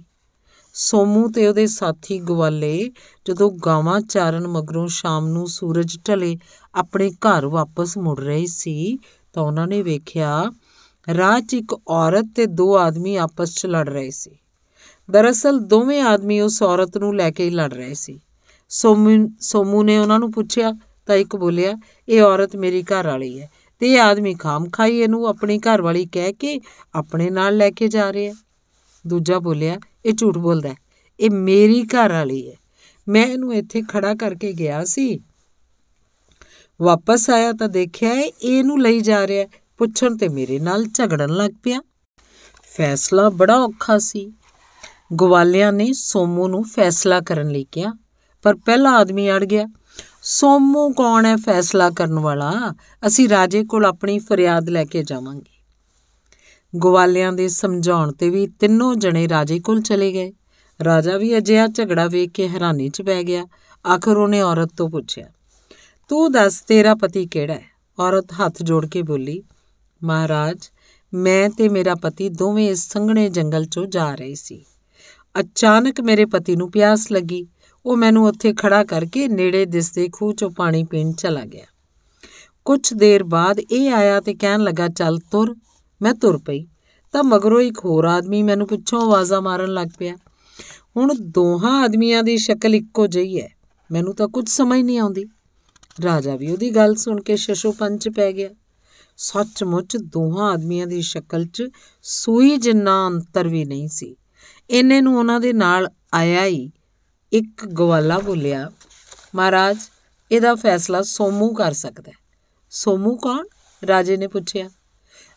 ਸੋਮੂ 0.74 1.30
ਤੇ 1.30 1.48
ਉਹਦੇ 1.48 1.68
ਸਾਥੀ 1.68 2.20
ਗਵਾਲੇ 2.20 2.92
ਜਦੋਂ 3.26 3.52
ਗਾਵਾਂ 3.52 4.02
ਚਾਰਨ 4.02 4.48
ਮਗਰੋਂ 4.48 4.88
ਸ਼ਾਮ 4.88 5.28
ਨੂੰ 5.28 5.48
ਸੂਰਜ 5.48 5.98
ਢਲੇ 6.10 6.38
ਆਪਣੇ 6.76 7.12
ਘਰ 7.12 7.46
ਵਾਪਸ 7.46 7.98
ਮੁੜ 7.98 8.20
ਰਹੇ 8.20 8.46
ਸੀ 8.46 8.98
ਤਾਂ 9.34 9.44
ਉਹਨਾਂ 9.44 9.68
ਨੇ 9.68 9.82
ਵੇਖਿਆ 9.82 10.52
ਰਾਹ 11.18 11.42
'ਚ 11.42 11.54
ਇੱਕ 11.54 11.80
ਔਰਤ 11.88 12.26
ਤੇ 12.36 12.46
ਦੋ 12.46 12.78
ਆਦਮੀ 12.78 13.16
ਆਪਸ 13.16 13.56
'ਚ 13.56 13.66
ਲੜ 13.66 13.90
ਰਹੇ 13.90 14.10
ਸੀ। 14.10 14.32
ਦਰਅਸਲ 15.12 15.60
ਦੋਵੇਂ 15.60 16.02
ਆਦਮੀ 16.02 16.42
ਉਸ 16.42 16.64
ਔਰਤ 16.64 16.98
ਨੂੰ 16.98 17.16
ਲੈ 17.16 17.32
ਕੇ 17.32 17.46
ਹੀ 17.46 17.50
ਲੜ 17.50 17.74
ਰਹੇ 17.74 17.94
ਸੀ। 17.94 18.20
ਸੋਮੂ 18.72 19.36
ਸੋਮੂ 19.42 19.84
ਨੇ 19.84 19.98
ਉਹਨਾਂ 19.98 20.20
ਨੂੰ 20.20 20.32
ਪੁੱਛਿਆ, 20.32 20.72
ਤਾਂ 21.08 21.16
ਇੱਕ 21.16 21.36
ਬੋਲਿਆ, 21.36 21.74
ਇਹ 22.10 22.22
ਔਰਤ 22.22 22.56
ਮੇਰੀ 22.56 22.84
ਘਰ 22.84 23.08
ਵਾਲੀ 23.08 23.40
ਹੈ 23.42 23.50
ਤੇ 23.80 23.94
ਇਹ 23.94 24.00
ਆਦਮੀ 24.00 24.34
ਖਾਮ 24.34 24.70
ਖਾਈ 24.70 24.98
ਇਹਨੂੰ 24.98 25.26
ਆਪਣੀ 25.28 25.58
ਘਰ 25.60 25.82
ਵਾਲੀ 25.82 26.06
ਕਹਿ 26.06 26.34
ਕੇ 26.34 26.60
ਆਪਣੇ 26.96 27.30
ਨਾਲ 27.30 27.58
ਲੈ 27.58 27.70
ਕੇ 27.70 27.88
ਜਾ 27.88 28.14
ਰਿਹਾ। 28.14 28.34
ਦੂਜਾ 29.08 29.40
ਬੋਲਿਆ, 29.40 29.78
ਇਹ 30.06 30.14
ਝੂਠ 30.14 30.38
ਬੋਲਦਾ 30.38 30.70
ਹੈ, 30.70 30.76
ਇਹ 31.20 31.32
ਮੇਰੀ 31.32 31.84
ਘਰ 31.84 32.12
ਵਾਲੀ 32.12 32.48
ਹੈ। 32.50 32.56
ਮੈਂ 33.08 33.26
ਇਹਨੂੰ 33.28 33.54
ਇੱਥੇ 33.54 33.82
ਖੜਾ 33.82 34.14
ਕਰਕੇ 34.16 34.52
ਗਿਆ 34.54 34.84
ਸੀ। 34.86 35.20
ਵਾਪਸ 36.80 37.30
ਆਇਆ 37.30 37.52
ਤਾਂ 37.52 37.70
ਦੇਖਿਆ 37.70 38.14
ਇਹ 38.14 38.32
ਇਹਨੂੰ 38.44 38.82
ਲਈ 38.82 39.00
ਜਾ 39.00 39.28
ਰਿਹਾ 39.28 39.48
ਪੁੱਛਣ 39.78 40.18
ਤੇ 40.18 40.30
ਮੇਰੇ 40.30 40.60
ਨਾਲ 40.60 40.86
ਝਗੜਨ 40.86 41.30
ਲੱਗ 41.30 41.52
ਪਿਆ। 41.64 41.82
ਫੈਸਲਾ 42.78 43.30
ਬੜਾ 43.30 43.58
ਔਖਾ 43.58 43.98
ਸੀ। 43.98 44.32
ਗਵਾਲਿਆਂ 45.16 45.72
ਨੇ 45.74 45.94
ਸੋਮੂ 45.94 46.48
ਨੂੰ 46.48 46.64
ਫੈਸਲਾ 46.64 47.20
ਕਰਨ 47.20 47.50
ਲਈ 47.50 47.66
ਕਿਹਾ 47.72 47.94
ਪਰ 48.46 48.56
ਪਹਿਲਾ 48.56 48.92
ਆਦਮੀ 48.92 49.30
ਅੜ 49.32 49.44
ਗਿਆ। 49.44 49.68
ਸੋਮੂ 50.24 50.90
ਕੌਣ 50.90 51.26
ਹੈ 51.26 51.36
ਫੈਸਲਾ 51.36 51.90
ਕਰਨ 51.90 52.20
ਵਾਲਾ? 52.20 52.52
ਅਸੀਂ 53.08 53.28
ਰਾਜੇ 53.30 53.64
ਕੋਲ 53.64 53.86
ਆਪਣੀ 53.86 54.18
ਫਰਿਆਦ 54.20 54.70
ਲੈ 54.70 54.84
ਕੇ 54.86 55.04
ਜਾਵਾਂਗੇ। 55.04 55.50
ਗਵਾਲਿਆਂ 56.74 57.32
ਦੇ 57.34 57.48
ਸਮਝਾਉਣ 57.48 58.12
ਤੇ 58.12 58.30
ਵੀ 58.30 58.46
ਤਿੰਨੋਂ 58.60 58.94
ਜਣੇ 58.96 59.28
ਰਾਜੇ 59.28 59.60
ਕੋਲ 59.60 59.82
ਚਲੇ 59.82 60.12
ਗਏ। 60.14 60.32
ਰਾਜਾ 60.80 61.18
ਵੀ 61.18 61.38
ਅਜਿਹਾ 61.38 61.68
ਝਗੜਾ 61.68 62.08
ਵੇਖ 62.08 62.32
ਕੇ 62.32 62.48
ਹੈਰਾਨੀ 62.48 62.90
'ਚ 62.90 63.02
ਪੈ 63.02 63.22
ਗਿਆ। 63.24 63.46
ਆਖਰ 63.86 64.18
ਉਹਨੇ 64.18 64.42
ਔਰਤ 64.42 64.70
ਤੋਂ 64.78 64.90
ਪੁੱਛਿਆ, 64.90 65.26
ਤੂੰ 66.10 66.32
ਦੱਸ 66.32 66.62
ਤੇਰਾ 66.62 66.94
ਪਤੀ 66.96 67.26
ਕਿਹੜਾ 67.28 67.54
ਹੈ? 67.54 67.66
ਔਰਤ 68.00 68.34
ਹੱਥ 68.34 68.62
ਜੋੜ 68.64 68.86
ਕੇ 68.86 69.02
ਬੋਲੀ, 69.02 69.42
ਮਹਾਰਾਜ, 70.02 70.70
ਮੈਂ 71.14 71.50
ਤੇ 71.50 71.70
ਮੇਰਾ 71.70 71.96
ਪਤੀ 71.96 72.30
ਦੋਵੇਂ 72.30 72.70
ਇਸ 72.70 72.88
ਸੰਘਣੇ 72.92 73.28
ਜੰਗਲ 73.30 73.64
'ਚੋਂ 73.64 73.86
ਜਾ 73.86 74.14
ਰਹੇ 74.16 74.36
ਸੀ। 74.36 74.64
ਅਚਾਨਕ 75.36 76.02
ਮੇਰੇ 76.02 76.26
ਪਤੀ 76.26 76.56
ਨੂੰ 76.56 76.70
ਪਿਆਸ 76.72 77.12
ਲੱਗੀ। 77.12 77.46
ਉਹ 77.86 77.98
ਮੈਨੂੰ 77.98 78.26
ਉੱਥੇ 78.26 78.54
ਖੜਾ 78.54 78.84
ਕਰਕੇ 78.84 79.28
ਨੇੜੇ 79.28 79.66
ਦਿਸਦੇ 79.66 80.10
ਖੂਹ 80.14 80.32
'ਚੋਂ 80.32 80.52
ਪਾਣੀ 80.52 80.84
ਪੀਣ 80.84 81.12
ਚਲਾ 81.12 81.46
ਗਿਆ। 81.46 81.66
ਕੁਝ 82.66 82.94
ਦੇਰ 82.94 83.24
ਬਾਅਦ 83.24 83.60
ਇਹ 83.60 83.92
ਆਇਆ 83.92 84.22
ਤੇ 84.22 84.34
ਕਹਿਣ 84.34 84.60
ਲੱਗਾ, 84.60 84.88
ਚੱਲ 84.88 85.20
ਤੁਰ। 85.20 85.56
ਮੈਂ 86.02 86.14
ਤੁਰ 86.14 86.38
ਪਈ। 86.38 86.68
ਤਾਂ 87.12 87.24
ਮਗਰੋਂ 87.24 87.62
ਇੱਕ 87.62 87.86
ਹੋਰ 87.86 88.06
ਆਦਮੀ 88.06 88.44
ਮੈਨੂੰ 88.44 88.68
ਪਿੱਛੋਂ 88.68 89.02
ਆਵਾਜ਼ਾਂ 89.02 89.42
ਮਾਰਨ 89.42 89.74
ਲੱਗ 89.74 89.88
ਪਿਆ। 90.00 90.16
ਹੁਣ 90.98 91.14
ਦੋਹਾਂ 91.20 91.84
ਆਦਮੀਆਂ 91.84 92.24
ਦੀ 92.24 92.38
ਸ਼ਕਲ 92.38 92.76
ਇੱਕੋ 92.76 93.08
ਜਿਹੀ 93.08 93.42
ਹੈ। 93.42 93.50
ਮੈਨੂੰ 93.92 94.16
ਤਾਂ 94.16 94.28
ਕੁਝ 94.28 94.50
ਸਮਝ 94.50 94.80
ਨਹੀਂ 94.80 95.00
ਆਉਂਦੀ। 95.00 95.26
ਰਾਜਾ 96.04 96.36
ਵੀ 96.36 96.52
ਉਹਦੀ 96.52 96.70
ਗੱਲ 96.70 96.96
ਸੁਣ 96.96 97.22
ਕੇ 97.22 97.36
ਸ਼ਸ਼ੋ 97.36 97.72
ਪੰਚ 97.72 98.10
ਪੈ 98.10 98.32
ਗਿਆ। 98.32 98.50
ਸੱਚਮੁੱਚ 99.18 99.98
ਦੋਹਾਂ 99.98 100.52
ਆਦਮੀਆਂ 100.52 100.88
ਦੀ 100.88 101.02
ਸ਼ਕਲ 101.02 101.46
'ਚ 101.46 101.64
ਸੂਈ 102.04 102.58
ਜਿੰਨਾ 102.58 103.08
ਅੰਤਰ 103.08 103.48
ਵੀ 103.48 103.66
ਨਹੀਂ 103.66 103.88
ਸੀ। 103.88 104.16
ਇੰਨੇ 104.70 105.02
ਨੂੰ 105.02 105.18
ਉਹਨਾਂ 105.20 105.40
ਦੇ 105.40 105.54
ਨਾਲ 105.54 105.88
ਆਇਆ 106.14 106.46
ਹੀ 106.46 106.72
ਇੱਕ 107.34 107.66
ਗਵਾਲਾ 107.66 108.20
ਬੋਲਿਆ, 108.20 108.72
ਮਹਾਰਾਜ, 109.36 109.78
ਇਹਦਾ 110.32 110.56
ਫੈਸਲਾ 110.56 111.02
ਸੋਮੂ 111.02 111.54
ਕਰ 111.54 111.74
ਸਕਦਾ 111.74 112.12
ਹੈ। 112.12 112.16
ਸੋਮੂ 112.70 113.16
ਕੌਣ? 113.16 113.46
ਰਾਜੇ 113.88 114.18
ਨੇ 114.18 114.28
ਪੁੱਛਿਆ। 114.28 114.70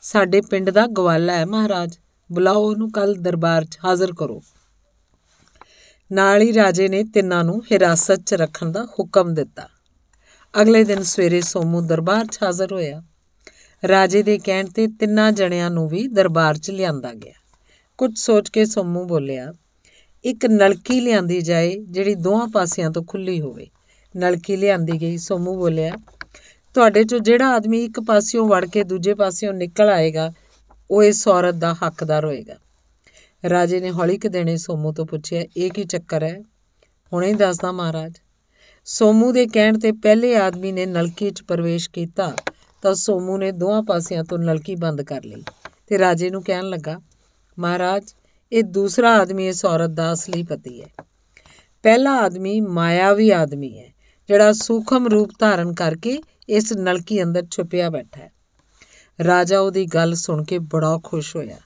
ਸਾਡੇ 0.03 0.41
ਪਿੰਡ 0.41 0.71
ਦਾ 0.71 0.87
ਗਵਾਲਾ 0.87 1.33
ਹੈ, 1.33 1.47
ਮਹਾਰਾਜ। 1.47 1.99
ਬੁਲਾਓ 2.33 2.71
ਉਹਨੂੰ 2.71 2.93
ਕੱਲ 2.93 3.15
ਦਰਬਾਰ 3.15 3.65
'ਚ 3.65 3.79
ਹਾਜ਼ਰ 3.85 4.13
ਕਰੋ। 4.19 4.43
ਨਾਲ 6.13 6.43
ਹੀ 6.43 6.55
ਰਾਜੇ 6.55 6.89
ਨੇ 6.89 7.05
ਤਿੰਨਾਂ 7.05 7.45
ਨੂੰ 7.45 7.63
ਹਿਰਾਸਤ 7.73 8.21
'ਚ 8.27 8.35
ਰੱਖਣ 8.35 8.73
ਦਾ 8.73 8.85
ਹੁਕਮ 8.85 9.35
ਦਿੱਤਾ। 9.35 9.69
ਅਗਲੇ 10.63 10.85
ਦਿਨ 10.85 11.03
ਸਵੇਰੇ 11.03 11.41
ਸੋਮੂ 11.41 11.81
ਦਰਬਾਰ 11.81 12.27
'ਚ 12.27 12.39
ਹਾਜ਼ਰ 12.43 12.73
ਹੋਇਆ। 12.73 13.03
ਰਾਜੇ 13.89 14.23
ਦੇ 14.23 14.39
ਕਹਿਣ 14.39 14.67
ਤੇ 14.67 14.87
ਤਿੰਨਾਂ 14.87 15.33
ਜਣਿਆਂ 15.33 15.71
ਨੂੰ 15.71 15.89
ਵੀ 15.89 16.09
ਦਰਬਾਰ 16.09 16.59
'ਚ 16.59 16.71
ਲਿਆਂਦਾ 16.71 17.13
ਗਿਆ। 17.13 17.33
ਕੁਝ 17.99 18.19
ਸੋਚ 18.19 18.49
ਕੇ 18.49 18.65
ਸੋਮੂ 18.65 19.05
ਬੋਲਿਆ 19.05 19.53
ਇੱਕ 20.25 20.47
ਨਲਕੀ 20.47 21.01
ਲਿਆਂਦੀ 21.01 21.41
ਜਾਏ 21.41 21.77
ਜਿਹੜੀ 21.81 22.15
ਦੋਹਾਂ 22.15 22.49
ਪਾਸਿਆਂ 22.49 22.91
ਤੋਂ 22.91 23.05
ਖੁੱਲੀ 23.05 23.41
ਹੋਵੇ। 23.41 23.67
ਨਲਕੀ 24.17 24.57
ਲਿਆਂਦੀ 24.57 25.01
ਗਈ, 25.01 25.17
ਸੋਮੂ 25.17 25.57
ਬੋਲਿਆ, 25.57 25.93
ਤੁਹਾਡੇ 26.75 27.05
ਚੋਂ 27.05 27.19
ਜਿਹੜਾ 27.19 27.49
ਆਦਮੀ 27.49 27.85
ਇੱਕ 27.85 28.01
ਪਾਸਿਓਂ 28.01 28.47
ਵੜ 28.47 28.67
ਕੇ 28.67 28.85
ਦੂਜੇ 28.85 29.15
ਪਾਸਿਓਂ 29.15 29.53
ਨਿਕਲ 29.55 29.89
ਆਏਗਾ, 29.89 30.33
ਉਹ 30.91 31.03
ਇਸ 31.03 31.29
ਔਰਤ 31.29 31.55
ਦਾ 31.55 31.75
ਹੱਕਦਾਰ 31.75 32.25
ਹੋਏਗਾ। 32.25 32.57
ਰਾਜੇ 33.51 33.81
ਨੇ 33.81 33.91
ਹੌਲੀ 33.91 34.19
ਕਿ 34.19 34.29
ਦੇਣੇ 34.29 34.57
ਸੋਮੂ 34.57 34.93
ਤੋਂ 34.93 35.07
ਪੁੱਛਿਆ, 35.07 35.45
ਇਹ 35.57 35.71
ਕੀ 35.71 35.85
ਚੱਕਰ 35.85 36.23
ਹੈ? 36.23 36.43
ਹੁਣੇ 37.13 37.29
ਹੀ 37.29 37.35
ਦੱਸਦਾ 37.35 37.73
ਮਹਾਰਾਜ। 37.73 38.13
ਸੋਮੂ 38.85 39.33
ਦੇ 39.33 39.47
ਕਹਿਣ 39.47 39.79
ਤੇ 39.79 39.93
ਪਹਿਲੇ 39.93 40.37
ਆਦਮੀ 40.37 40.73
ਨੇ 40.73 40.87
ਨਲਕੀ 40.87 41.31
'ਚ 41.31 41.43
ਪ੍ਰਵੇਸ਼ 41.43 41.91
ਕੀਤਾ 41.91 42.37
ਤਾਂ 42.83 42.95
ਸੋਮੂ 42.95 43.37
ਨੇ 43.37 43.53
ਦੋਹਾਂ 43.53 43.83
ਪਾਸਿਆਂ 43.83 44.25
ਤੋਂ 44.25 44.39
ਨਲਕੀ 44.39 44.75
ਬੰਦ 44.75 45.03
ਕਰ 45.03 45.25
ਲਈ 45.25 45.43
ਤੇ 45.87 45.99
ਰਾਜੇ 45.99 46.31
ਨੂੰ 46.31 46.43
ਕਹਿਣ 46.43 46.65
ਲੱਗਾ, 46.65 47.01
ਮਹਾਰਾਜ 47.59 48.15
ਇਹ 48.55 48.63
ਦੂਸਰਾ 48.63 49.21
ਆਦਮੀ 49.21 49.49
ਇਸ 49.49 49.65
ਔਰਤ 49.65 49.91
ਦਾ 49.91 50.13
ਅਸਲੀ 50.13 50.43
ਪਤੀ 50.43 50.83
ਹੈ। 50.83 50.89
ਪਹਿਲਾ 51.83 52.11
ਆਦਮੀ 52.17 52.61
ਮਾਇਆਵੀ 52.61 53.31
ਆਦਮੀ 53.31 53.79
ਹੈ, 53.79 53.93
ਜਿਹੜਾ 54.29 54.53
ਸੂਖਮ 54.53 55.07
ਰੂਪ 55.07 55.31
ਧਾਰਨ 55.39 55.75
ਕਰਕੇ 55.75 56.23
ਇਸ 56.49 56.73
ਨਲਕੀ 56.73 57.23
ਅੰਦਰ 57.23 57.47
ਛੁਪਿਆ 57.51 57.91
ਬੈਠਾ 57.91 58.21
ਹੈ। 58.21 58.33
ਰਾਜਾ 59.25 59.61
ਉਹਦੀ 59.61 59.87
ਗੱਲ 59.87 60.15
ਸੁਣ 60.15 60.45
ਕੇ 60.45 60.59
ਬੜਾ 60.59 61.01
ਖੁਸ਼ 61.05 61.37
ਹੋਇਆ। 61.37 61.57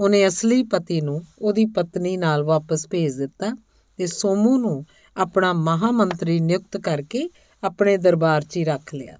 ਉਹਨੇ 0.00 0.26
ਅਸਲੀ 0.26 0.62
ਪਤੀ 0.62 1.00
ਨੂੰ 1.00 1.24
ਉਹਦੀ 1.42 1.64
ਪਤਨੀ 1.64 2.16
ਨਾਲ 2.16 2.42
ਵਾਪਸ 2.42 2.88
ਭੇਜ 2.90 3.14
ਦਿੱਤਾ 3.14 3.56
ਤੇ 3.96 4.06
ਸੋਮੂ 4.06 4.58
ਨੂੰ 4.58 4.86
ਆਪਣਾ 5.16 5.52
ਮਹਾਮੰਤਰੀ 5.52 6.40
ਨਿਯੁਕਤ 6.40 6.76
ਕਰਕੇ 6.76 7.30
ਆਪਣੇ 7.64 7.96
ਦਰਬਾਰ 7.96 8.42
'ਚ 8.42 8.56
ਹੀ 8.56 8.64
ਰੱਖ 8.64 8.94
ਲਿਆ। 8.94 9.18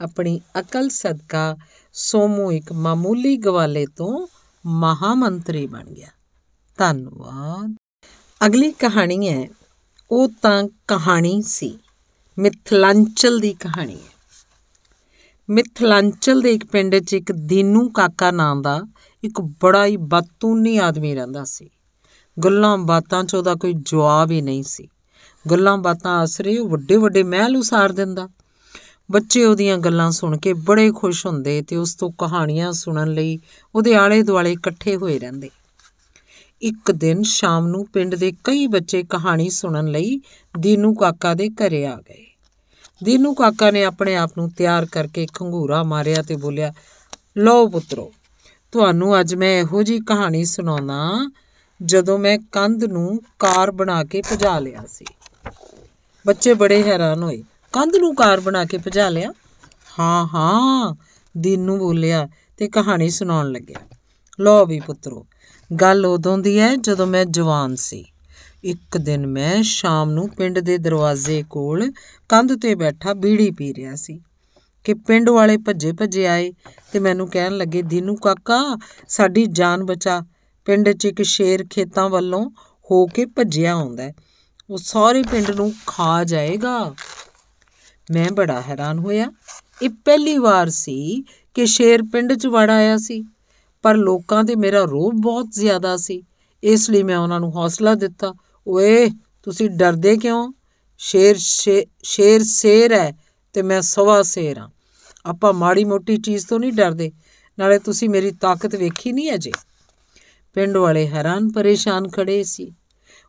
ਆਪਣੀ 0.00 0.40
ਅਕਲ 0.60 0.88
ਸਦਕਾ 0.88 1.56
ਸੋਮੂ 1.92 2.52
ਇੱਕ 2.52 2.72
ਮਾਮੂਲੀ 2.72 3.36
ਗਵਾਲੇ 3.36 3.86
ਤੋਂ 3.86 4.26
ਮਹਾਮੰਤਰੀ 4.66 5.66
ਬਣ 5.66 5.84
ਗਿਆ। 5.84 6.08
ਧੰਨਵਾਦ। 6.78 7.76
ਅਗਲੀ 8.46 8.72
ਕਹਾਣੀ 8.72 9.28
ਹੈ, 9.28 9.48
ਉਹ 10.10 10.28
ਤਾਂ 10.42 10.64
ਕਹਾਣੀ 10.88 11.42
ਸੀ, 11.42 11.78
ਮਿਥਲਾਂਚਲ 12.38 13.38
ਦੀ 13.38 13.54
ਕਹਾਣੀ 13.54 13.94
ਹੈ। 13.94 14.12
ਮਿਥਲਾਂਚਲ 15.50 16.40
ਦੇ 16.40 16.52
ਇੱਕ 16.52 16.64
ਪਿੰਡ 16.64 16.96
'ਚ 16.96 17.12
ਇੱਕ 17.12 17.32
ਦੀਨੂ 17.32 17.88
ਕਾਕਾ 17.88 18.30
ਨਾਂ 18.30 18.56
ਦਾ 18.56 18.80
ਇੱਕ 19.24 19.40
ਬੜਾ 19.40 19.86
ਹੀ 19.86 19.96
ਬਤੂਨੀ 19.96 20.78
ਆਦਮੀ 20.78 21.14
ਰਹਿੰਦਾ 21.14 21.44
ਸੀ। 21.44 21.70
ਗੱਲਾਂ 22.44 22.78
ਬਾਤਾਂ 22.78 23.24
'ਚ 23.24 23.34
ਉਹਦਾ 23.34 23.54
ਕੋਈ 23.54 23.72
ਜਵਾਬ 23.72 24.30
ਹੀ 24.30 24.40
ਨਹੀਂ 24.42 24.62
ਸੀ। 24.62 24.88
ਗੱਲਾਂ 25.50 25.78
ਬਾਤਾਂ 25.78 26.18
ਆਸਰੇ 26.18 26.58
ਉਹ 26.58 26.68
ਵੱਡੇ 26.68 26.96
ਵੱਡੇ 26.96 27.22
ਮਹਿਲ 27.22 27.56
ਉਸਾਰ 27.56 27.92
ਦਿੰਦਾ। 27.92 28.28
ਬੱਚੇ 29.10 29.44
ਉਹਦੀਆਂ 29.44 29.78
ਗੱਲਾਂ 29.78 30.10
ਸੁਣ 30.10 30.36
ਕੇ 30.36 30.52
ਬੜੇ 30.52 30.92
ਖੁਸ਼ 30.92 31.26
ਹੁੰਦੇ 31.26 31.62
ਤੇ 31.62 31.76
ਉਸ 31.76 31.94
ਤੋਂ 31.94 32.10
ਕਹਾਣੀਆਂ 32.18 32.72
ਸੁਣਨ 32.72 33.08
ਲਈ 33.08 33.38
ਉਹਦੇ 33.74 33.94
ਆਲੇ 33.94 34.22
ਦੁਆਲੇ 34.22 34.52
ਇਕੱਠੇ 34.52 34.96
ਹੋਏ 34.96 35.18
ਰਹਿੰਦੇ। 35.18 35.50
ਇੱਕ 36.62 36.90
ਦਿਨ 36.92 37.22
ਸ਼ਾਮ 37.22 37.66
ਨੂੰ 37.66 37.84
ਪਿੰਡ 37.92 38.14
ਦੇ 38.14 38.32
ਕਈ 38.44 38.66
ਬੱਚੇ 38.66 39.02
ਕਹਾਣੀ 39.02 39.48
ਸੁਣਨ 39.50 39.86
ਲਈ 39.86 40.18
ਦੀਨੂ 40.54 40.94
ਕਾਕਾ 40.94 41.32
ਦੇ 41.34 41.48
ਘਰੇ 41.50 41.84
ਆ 41.86 41.96
ਗਏ। 42.00 42.24
ਦੀਨੂ 43.00 43.32
ਕਾਕਾ 43.34 43.70
ਨੇ 43.70 43.84
ਆਪਣੇ 43.84 44.14
ਆਪ 44.16 44.36
ਨੂੰ 44.38 44.48
ਤਿਆਰ 44.50 44.86
ਕਰਕੇ 44.86 45.26
ਖੰਗੂਰਾ 45.34 45.82
ਮਾਰਿਆ 45.82 46.22
ਤੇ 46.22 46.36
ਬੋਲਿਆ, 46.36 46.72
ਲਓ 47.36 47.66
ਪੁੱਤਰੋ, 47.68 48.10
ਤੁਹਾਨੂੰ 48.72 49.18
ਅੱਜ 49.20 49.34
ਮੈਂ 49.34 49.58
ਇਹੋ 49.60 49.82
ਜੀ 49.82 49.98
ਕਹਾਣੀ 50.00 50.44
ਸੁਣਾਉਣਾ 50.44 51.30
ਜਦੋਂ 51.80 52.18
ਮੈਂ 52.18 52.38
ਕੰਧ 52.52 52.84
ਨੂੰ 52.84 53.20
ਕਾਰ 53.38 53.70
ਬਣਾ 53.70 54.02
ਕੇ 54.04 54.22
ਭਜਾ 54.32 54.58
ਲਿਆ 54.58 54.84
ਸੀ। 54.88 55.04
ਬੱਚੇ 56.26 56.54
ਬੜੇ 56.54 56.82
ਹੈਰਾਨ 56.82 57.22
ਹੋਏ, 57.22 57.42
ਕੰਧ 57.74 57.96
ਨੂੰ 57.96 58.14
ਕਾਰ 58.14 58.40
ਬਣਾ 58.40 58.64
ਕੇ 58.64 58.78
ਭਜਾ 58.78 59.08
ਲਿਆ? 59.08 59.32
ਹਾਂ 59.98 60.26
ਹਾਂ, 60.26 60.94
ਦੀਨੂ 61.34 61.76
ਬੋਲਿਆ 61.78 62.26
ਤੇ 62.58 62.68
ਕਹਾਣੀ 62.68 63.10
ਸੁਣਾਉਣ 63.10 63.50
ਲੱਗਿਆ, 63.52 63.86
ਲਓ 64.38 64.64
ਵੀ 64.66 64.80
ਪੁੱਤਰੋ 64.80 65.26
ਗੱਲ 65.80 66.06
ਉਦੋਂ 66.06 66.38
ਦੀ 66.38 66.58
ਹੈ 66.58 66.76
ਜਦੋਂ 66.76 67.06
ਮੈਂ 67.06 67.24
ਜਵਾਨ 67.24 67.76
ਸੀ। 67.76 68.04
ਇੱਕ 68.64 68.98
ਦਿਨ 68.98 69.26
ਮੈਂ 69.26 69.62
ਸ਼ਾਮ 69.62 70.10
ਨੂੰ 70.10 70.28
ਪਿੰਡ 70.28 70.58
ਦੇ 70.58 70.78
ਦਰਵਾਜ਼ੇ 70.78 71.44
ਕੋਲ 71.50 71.92
ਕੰਧ 72.28 72.60
ਤੇ 72.62 72.74
ਬੈਠਾ 72.74 73.14
ਬੀੜੀ 73.14 73.50
ਪੀ 73.50 73.74
ਰਿਹਾ 73.74 73.94
ਸੀ 73.94 74.20
ਕਿ 74.84 74.94
ਪਿੰਡ 74.94 75.30
ਵਾਲੇ 75.30 75.56
ਭੱਜੇ 75.56 75.92
ਭੱਜੇ 75.92 76.26
ਆਏ 76.26 76.52
ਤੇ 76.92 76.98
ਮੈਨੂੰ 76.98 77.28
ਕਹਿਣ 77.28 77.56
ਲੱਗੇ, 77.56 77.82
ਦੀਨੂ 77.82 78.16
ਕਾਕਾ, 78.16 78.78
ਸਾਡੀ 79.08 79.46
ਜਾਨ 79.46 79.84
ਬਚਾ। 79.84 80.22
ਪਿੰਡ 80.64 80.92
'ਚ 80.92 81.04
ਇੱਕ 81.04 81.22
ਸ਼ੇਰ 81.22 81.66
ਖੇਤਾਂ 81.70 82.08
ਵੱਲੋਂ 82.08 82.50
ਹੋ 82.90 83.06
ਕੇ 83.06 83.24
ਭੱਜਿਆ 83.26 83.72
ਆਉਂਦਾ 83.72 84.10
ਉਹ 84.70 84.78
ਸਾਰੇ 84.78 85.22
ਪਿੰਡ 85.22 85.50
ਨੂੰ 85.50 85.72
ਖਾ 85.86 86.24
ਜਾਏਗਾ। 86.24 86.94
ਮੈਂ 88.10 88.32
ਬੜਾ 88.32 88.60
ਹੈਰਾਨ 88.60 88.98
ਹੋਇਆ। 88.98 89.32
ਇਹ 89.82 89.90
ਪਹਿਲੀ 89.90 90.38
ਵਾਰ 90.38 90.68
ਸੀ 90.68 91.24
ਕਿ 91.54 91.66
ਸ਼ੇਰ 91.66 92.02
ਪਿੰਡ 92.02 92.32
'ਚ 92.32 92.46
ਵੜ 92.46 92.70
ਆਇਆ 92.70 92.96
ਸੀ। 92.96 93.24
ਪਰ 93.82 93.96
ਲੋਕਾਂ 93.96 94.44
ਤੇ 94.44 94.56
ਮੇਰਾ 94.56 94.84
ਰੋਹ 94.84 95.12
ਬਹੁਤ 95.12 95.50
ਜ਼ਿਆਦਾ 95.50 95.96
ਸੀ। 95.96 96.22
ਇਸ 96.62 96.90
ਲਈ 96.90 97.02
ਮੈਂ 97.02 97.18
ਉਹਨਾਂ 97.18 97.40
ਨੂੰ 97.40 97.56
ਹੌਸਲਾ 97.56 97.94
ਦਿੱਤਾ। 97.94 98.34
ਓਏ, 98.66 99.10
ਤੁਸੀਂ 99.42 99.70
ਡਰਦੇ 99.70 100.16
ਕਿਉਂ? 100.16 100.52
ਸ਼ੇਰ 100.98 101.36
ਸ਼ੇਰ 102.02 102.42
ਸ਼ੇਰ 102.42 102.92
ਹੈ 102.92 103.12
ਤੇ 103.52 103.62
ਮੈਂ 103.62 103.82
ਸਵਾ 103.82 104.22
ਸ਼ੇਰ 104.22 104.58
ਹਾਂ। 104.58 104.68
ਆਪਾਂ 105.26 105.52
ਮਾੜੀ 105.52 105.84
ਮੋਟੀ 105.84 106.16
ਚੀਜ਼ 106.16 106.46
ਤੋਂ 106.46 106.60
ਨਹੀਂ 106.60 106.72
ਡਰਦੇ। 106.72 107.12
ਨਾਲੇ 107.58 107.78
ਤੁਸੀਂ 107.78 108.10
ਮੇਰੀ 108.10 108.30
ਤਾਕਤ 108.30 108.74
ਵੇਖੀ 108.74 109.12
ਨਹੀਂ 109.12 109.32
ਅਜੇ। 109.34 109.52
ਪਿੰਡ 110.54 110.76
ਵਾਲੇ 110.76 111.08
ਹੈਰਾਨ 111.08 111.52
ਪਰੇਸ਼ਾਨ 111.52 112.08
ਖੜੇ 112.08 112.44
ਸੀ। 112.44 112.72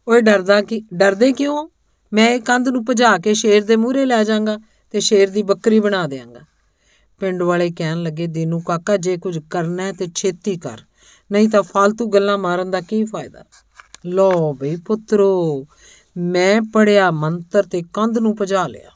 ਓਏ, 0.08 0.22
ਡਰਦਾ 0.22 0.62
ਕਿ, 0.62 0.82
ਡਰਦੇ 0.94 1.32
ਕਿਉਂ? 1.32 1.68
ਮੈਂ 2.14 2.30
ਇਹ 2.30 2.42
ਕੰਧ 2.42 2.68
ਨੂੰ 2.68 2.86
ਭਜਾ 2.90 3.18
ਕੇ 3.18 3.34
ਸ਼ੇਰ 3.34 3.64
ਦੇ 3.64 3.76
ਮੂਹਰੇ 3.76 4.06
ਲੈ 4.06 4.24
ਜਾਵਾਂਗਾ 4.24 4.58
ਤੇ 4.92 5.00
ਸ਼ੇਰ 5.00 5.30
ਦੀ 5.30 5.42
ਬੱਕਰੀ 5.42 5.80
ਬਣਾ 5.80 6.08
ਦੇਵਾਂਗਾ 6.08 6.40
ਪਿੰਡ 7.24 7.42
ਵਾਲੇ 7.42 7.70
ਕਹਿਣ 7.72 8.02
ਲੱਗੇ, 8.04 8.28
ਦੀਨੂ 8.28 8.60
ਕਾਕਾ, 8.60 8.98
ਜੇ 8.98 9.18
ਕੁਝ 9.18 9.40
ਕਰਨਾ 9.50 9.84
ਹੈ 9.84 9.92
ਤੇ 9.92 10.08
ਛੇਤੀ 10.16 10.58
ਕਰ, 10.58 10.80
ਨਹੀਂ 11.32 11.50
ਤਾਂ 11.50 11.64
ਫालतू 11.64 12.10
ਗੱਲਾਂ 12.10 12.38
ਮਾਰਨ 12.38 12.72
ਦਾ 12.72 12.82
ਕੀ 12.82 13.06
ਫਾਇਦਾ? 13.06 13.44
ਲੋ 14.06 14.54
ਬਈ 14.54 14.76
ਪੁੱਤਰੋ, 14.76 15.66
ਮੈਂ 16.18 16.62
ਪੜਿਆ 16.74 17.12
ਮੰਤਰ 17.12 17.64
ਤੇ 17.64 17.82
ਕੰਧ 17.94 18.18
ਨੂੰ 18.18 18.36
ਭਜਾ 18.42 18.68
ਲਿਆ। 18.68 18.90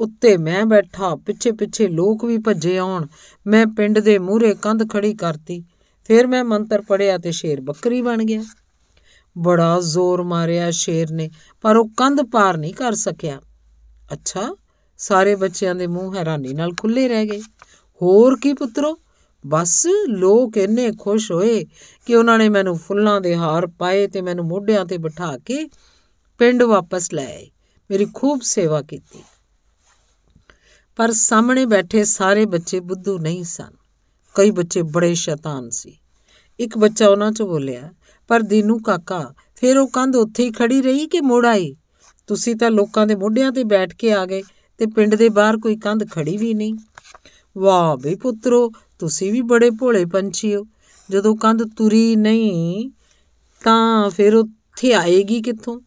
ਉੱਤੇ 0.00 0.36
ਮੈਂ 0.36 0.64
ਬੈਠਾ 0.66 1.14
ਪਿੱਛੇ 1.16 1.52
ਪਿੱਛੇ 1.52 1.88
ਲੋਕ 1.88 2.24
ਵੀ 2.24 2.38
ਭੱਜੇ 2.38 2.78
ਆਉਣ। 2.78 3.06
ਮੈਂ 3.46 3.66
ਪਿੰਡ 3.66 3.98
ਦੇ 3.98 4.18
ਮੂਹਰੇ 4.18 4.54
ਕੰਧ 4.54 4.88
ਖੜੀ 4.90 5.14
ਕਰਤੀ, 5.14 5.62
ਫਿਰ 6.04 6.26
ਮੈਂ 6.26 6.44
ਮੰਤਰ 6.44 6.82
ਪੜਿਆ 6.82 7.18
ਤੇ 7.18 7.32
ਸ਼ੇਰ 7.32 7.60
ਬੱਕਰੀ 7.60 8.02
ਬਣ 8.02 8.24
ਗਿਆ। 8.24 8.42
ਬੜਾ 9.38 9.80
ਜ਼ੋਰ 9.80 10.22
ਮਾਰਿਆ 10.22 10.70
ਸ਼ੇਰ 10.70 11.12
ਨੇ, 11.12 11.30
ਪਰ 11.62 11.76
ਉਹ 11.76 11.88
ਕੰਧ 11.96 12.22
ਪਾਰ 12.22 12.56
ਨਹੀਂ 12.56 12.74
ਕਰ 12.74 12.94
ਸਕਿਆ। 12.94 13.40
ਅੱਛਾ 14.12 14.54
ਸਾਰੇ 15.00 15.34
ਬੱਚਿਆਂ 15.34 15.74
ਦੇ 15.74 15.86
ਮੂੰਹ 15.86 16.16
ਹੈਰਾਨੀ 16.16 16.52
ਨਾਲ 16.52 16.74
ਖੁੱਲੇ 16.80 17.08
ਰਹਿ 17.08 17.26
ਗਏ। 17.26 17.40
ਹੋਰ 18.02 18.36
ਕੀ 18.36 18.52
ਪੁੱਤਰੋ? 18.52 18.98
ਬਸ 19.46 19.86
ਲੋਕ 20.08 20.56
ਇੰਨੇ 20.56 20.92
ਖੁਸ਼ 21.00 21.32
ਹੋਏ 21.32 21.64
ਕਿ 22.06 22.14
ਉਹਨਾਂ 22.14 22.38
ਨੇ 22.38 22.48
ਮੈਨੂੰ 22.48 22.78
ਫੁੱਲਾਂ 22.78 23.20
ਦੇ 23.20 23.36
ਹਾਰ 23.36 23.66
ਪਾਏ 23.66 24.06
ਤੇ 24.06 24.20
ਮੈਨੂੰ 24.20 24.44
ਮੋਢਿਆਂ 24.44 24.84
ਤੇ 24.84 24.98
ਬਿਠਾ 24.98 25.38
ਕੇ 25.38 25.68
ਪਿੰਡ 26.38 26.62
ਵਾਪਸ 26.62 27.12
ਲੈ 27.12 27.26
ਆਏ। 27.26 27.50
ਮੇਰੀ 27.90 28.06
ਖੂਬ 28.14 28.40
ਸੇਵਾ 28.42 28.82
ਕੀਤੀ। 28.82 29.22
ਪਰ 30.96 31.12
ਸਾਹਮਣੇ 31.12 31.66
ਬੈਠੇ 31.66 32.04
ਸਾਰੇ 32.04 32.46
ਬੱਚੇ 32.46 32.80
ਬੁੱਧੂ 32.80 33.18
ਨਹੀਂ 33.18 33.44
ਸਨ। 33.44 33.70
ਕਈ 34.34 34.50
ਬੱਚੇ 34.50 34.82
ਬੜੇ 34.82 35.14
ਸ਼ੈਤਾਨ 35.14 35.70
ਸੀ। 35.70 35.96
ਇੱਕ 36.60 36.78
ਬੱਚਾ 36.78 37.08
ਉਹਨਾਂ 37.08 37.32
'ਚ 37.32 37.42
ਬੋਲਿਆ, 37.42 37.92
ਪਰ 38.28 38.40
ਦੀਨੂ 38.40 38.78
ਕਾਕਾ, 38.78 39.34
ਫਿਰ 39.54 39.78
ਉਹ 39.78 39.88
ਕੰਧ 39.88 40.16
ਉੱਥੇ 40.16 40.44
ਹੀ 40.44 40.52
ਖੜੀ 40.52 40.82
ਰਹੀ 40.82 41.06
ਕਿ 41.06 41.20
ਮੁੜ 41.20 41.46
ਆਈ? 41.46 41.76
ਤੁਸੀਂ 42.26 42.56
ਤਾਂ 42.56 42.70
ਲੋਕਾਂ 42.70 43.06
ਦੇ 43.06 43.14
ਮੋਢਿਆਂ 43.14 43.52
ਤੇ 43.52 43.64
ਬੈਠ 43.64 43.94
ਕੇ 43.94 44.12
ਆ 44.12 44.26
ਗਏ। 44.26 44.42
ਤੇ 44.80 44.86
ਪਿੰਡ 44.86 45.14
ਦੇ 45.14 45.28
ਬਾਹਰ 45.28 45.56
ਕੋਈ 45.56 45.76
ਕੰਧ 45.76 46.10
ਖੜੀ 46.10 46.36
ਵੀ 46.36 46.54
ਨਹੀਂ। 46.54 46.74
ਵਾਹ 47.58 47.96
ਬਈ 47.96 48.14
ਪੁੱਤਰੋ, 48.14 48.70
ਤੁਸੀਂ 48.98 49.32
ਵੀ 49.32 49.40
ਬੜੇ 49.40 49.70
ਭੋਲੇ 49.70 50.04
ਪੰਛੀ 50.04 50.54
ਹੋ। 50.54 50.66
ਜਦੋਂ 51.10 51.36
ਕੰਧ 51.36 51.62
ਤੁਰੀ 51.76 52.16
ਨਹੀਂ, 52.16 52.90
ਤਾਂ 53.64 54.10
ਫਿਰ 54.10 54.34
ਉੱਥੇ 54.34 54.94
ਆਏਗੀ 54.94 55.42
ਕਿੱਥੋਂ? 55.42 55.80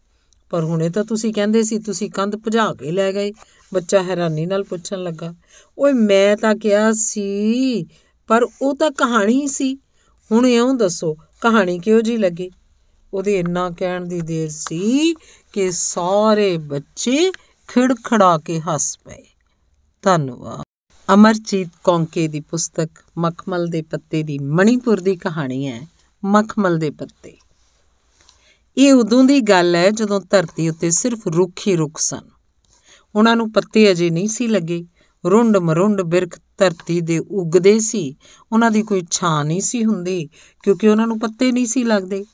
ਪਰ 0.50 0.64
ਹੁਣੇ 0.64 0.90
ਤਾਂ 0.90 1.04
ਤੁਸੀਂ 1.04 1.34
ਕਹਿੰਦੇ 1.34 1.62
ਸੀ, 1.62 1.78
ਤੁਸੀਂ 1.78 2.10
ਕੰਧ 2.10 2.36
ਭਜਾ 2.36 2.74
ਕੇ 2.74 2.90
ਲੈ 2.90 3.12
ਗਏ। 3.12 3.32
ਬੱਚਾ 3.74 4.02
ਹੈਰਾਨੀ 4.02 4.46
ਨਾਲ 4.46 4.64
ਪੁੱਛਣ 4.64 5.02
ਲੱਗਾ। 5.02 5.34
ਓਏ, 5.78 5.92
ਮੈਂ 5.92 6.36
ਤਾਂ 6.36 6.54
ਕਿਹਾ 6.54 6.92
ਸੀ, 6.92 7.86
ਪਰ 8.26 8.46
ਉਹ 8.62 8.76
ਤਾਂ 8.76 8.90
ਕਹਾਣੀ 8.90 9.46
ਸੀ। 9.46 9.78
ਹੁਣ 10.32 10.46
ਇਉਂ 10.46 10.74
ਦੱਸੋ, 10.74 11.14
ਕਹਾਣੀ 11.40 11.78
ਕਿਹੋ 11.78 12.00
ਜੀ 12.00 12.16
ਲੱਗੀ? 12.16 12.50
ਉਹਦੇ 13.14 13.38
ਇੰਨਾ 13.38 13.70
ਕਹਿਣ 13.70 14.06
ਦੀ 14.06 14.20
ਦੇਰ 14.20 14.48
ਸੀ 14.50 15.14
ਕਿ 15.52 15.70
ਸਾਰੇ 15.72 16.58
ਬੱਚੇ 16.58 17.32
ਖਿੜਖੜਾ 17.68 18.38
ਕੇ 18.38 18.60
ਹੱਸ 18.60 18.98
ਪਏ। 18.98 19.24
ਧੰਨਵਾਦ। 20.02 20.62
ਅਮਰਜੀਤ 21.14 21.68
ਕੌਂਕੇ 21.84 22.28
ਦੀ 22.28 22.40
ਪੁਸਤਕ 22.40 22.88
ਮਖਮਲ 23.18 23.66
ਦੇ 23.66 23.82
ਪੱਤੇ 23.82 24.22
ਦੀ 24.22 24.38
ਮਣੀਪੁਰ 24.38 25.00
ਦੀ 25.00 25.16
ਕਹਾਣੀ 25.16 25.66
ਹੈ, 25.66 25.88
ਮਖਮਲ 26.24 26.78
ਦੇ 26.78 26.90
ਪੱਤੇ। 26.90 27.36
ਇਹ 28.78 28.92
ਉਦੋਂ 28.92 29.24
ਦੀ 29.24 29.40
ਗੱਲ 29.40 29.74
ਹੈ 29.74 29.90
ਜਦੋਂ 29.90 30.20
ਧਰਤੀ 30.30 30.68
ਉੱਤੇ 30.68 30.90
ਸਿਰਫ 30.90 31.28
ਰੁੱਖ 31.28 31.68
ਹੀ 31.68 31.76
ਰੁੱਖ 31.76 31.98
ਸਨ। 31.98 32.22
ਉਹਨਾਂ 33.14 33.36
ਨੂੰ 33.36 33.52
ਪੱਤੇ 33.52 33.90
ਅਜੇ 33.92 34.10
ਨਹੀਂ 34.10 34.28
ਸੀ 34.28 34.46
ਲੱਗੇ। 34.46 34.86
ਰੁੰਡ 35.26 35.56
ਮਰੁੰਡ 35.56 36.02
ਬਿਰਖ 36.02 36.38
ਧਰਤੀ 36.58 37.00
ਦੇ 37.00 37.18
ਉੱਗਦੇ 37.18 37.78
ਸੀ। 37.78 38.16
ਉਹਨਾਂ 38.52 38.70
ਦੀ 38.70 38.82
ਕੋਈ 38.82 39.02
ਛਾਂ 39.10 39.44
ਨਹੀਂ 39.44 39.60
ਸੀ 39.60 39.84
ਹੁੰਦੀ, 39.84 40.28
ਕਿਉਂਕਿ 40.62 40.88
ਉਹਨਾਂ 40.88 41.06
ਨੂੰ 41.06 41.20
ਪੱਤੇ 41.20 41.52
ਨਹੀਂ 41.52 41.66
ਸੀ 41.66 41.84
ਲੱਗਦੇ। 41.84 42.24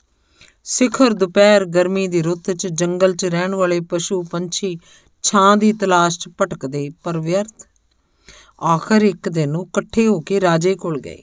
ਸਿਖਰ 0.64 1.12
ਦੁਪਹਿਰ 1.12 1.64
ਗਰਮੀ 1.64 2.09
ਦੀ 2.09 2.23
ਰੁੱਤ 2.23 2.51
'ਚ 2.51 2.66
ਜੰਗਲ 2.66 3.16
'ਚ 3.16 3.25
ਰਹਿਣ 3.25 3.55
ਵਾਲੇ 3.55 3.81
ਪਸ਼ੂ 3.81 4.23
ਪੰਛੀ 4.23 4.79
ਛਾਂ 5.22 5.56
ਦੀ 5.56 5.72
ਤਲਾਸ਼ 5.72 6.18
'ਚ 6.18 6.28
ਭਟਕਦੇ, 6.28 6.90
ਪਰ 7.04 7.18
ਵਿਅਰਥ। 7.18 7.66
ਆਖਰ 8.64 9.02
ਇੱਕ 9.02 9.28
ਦਿਨ 9.28 9.56
ਉਹ 9.56 9.66
ਇਕੱਠੇ 9.66 10.06
ਹੋ 10.06 10.20
ਕੇ 10.20 10.40
ਰਾਜੇ 10.40 10.74
ਕੋਲ 10.74 11.00
ਗਏ। 11.00 11.22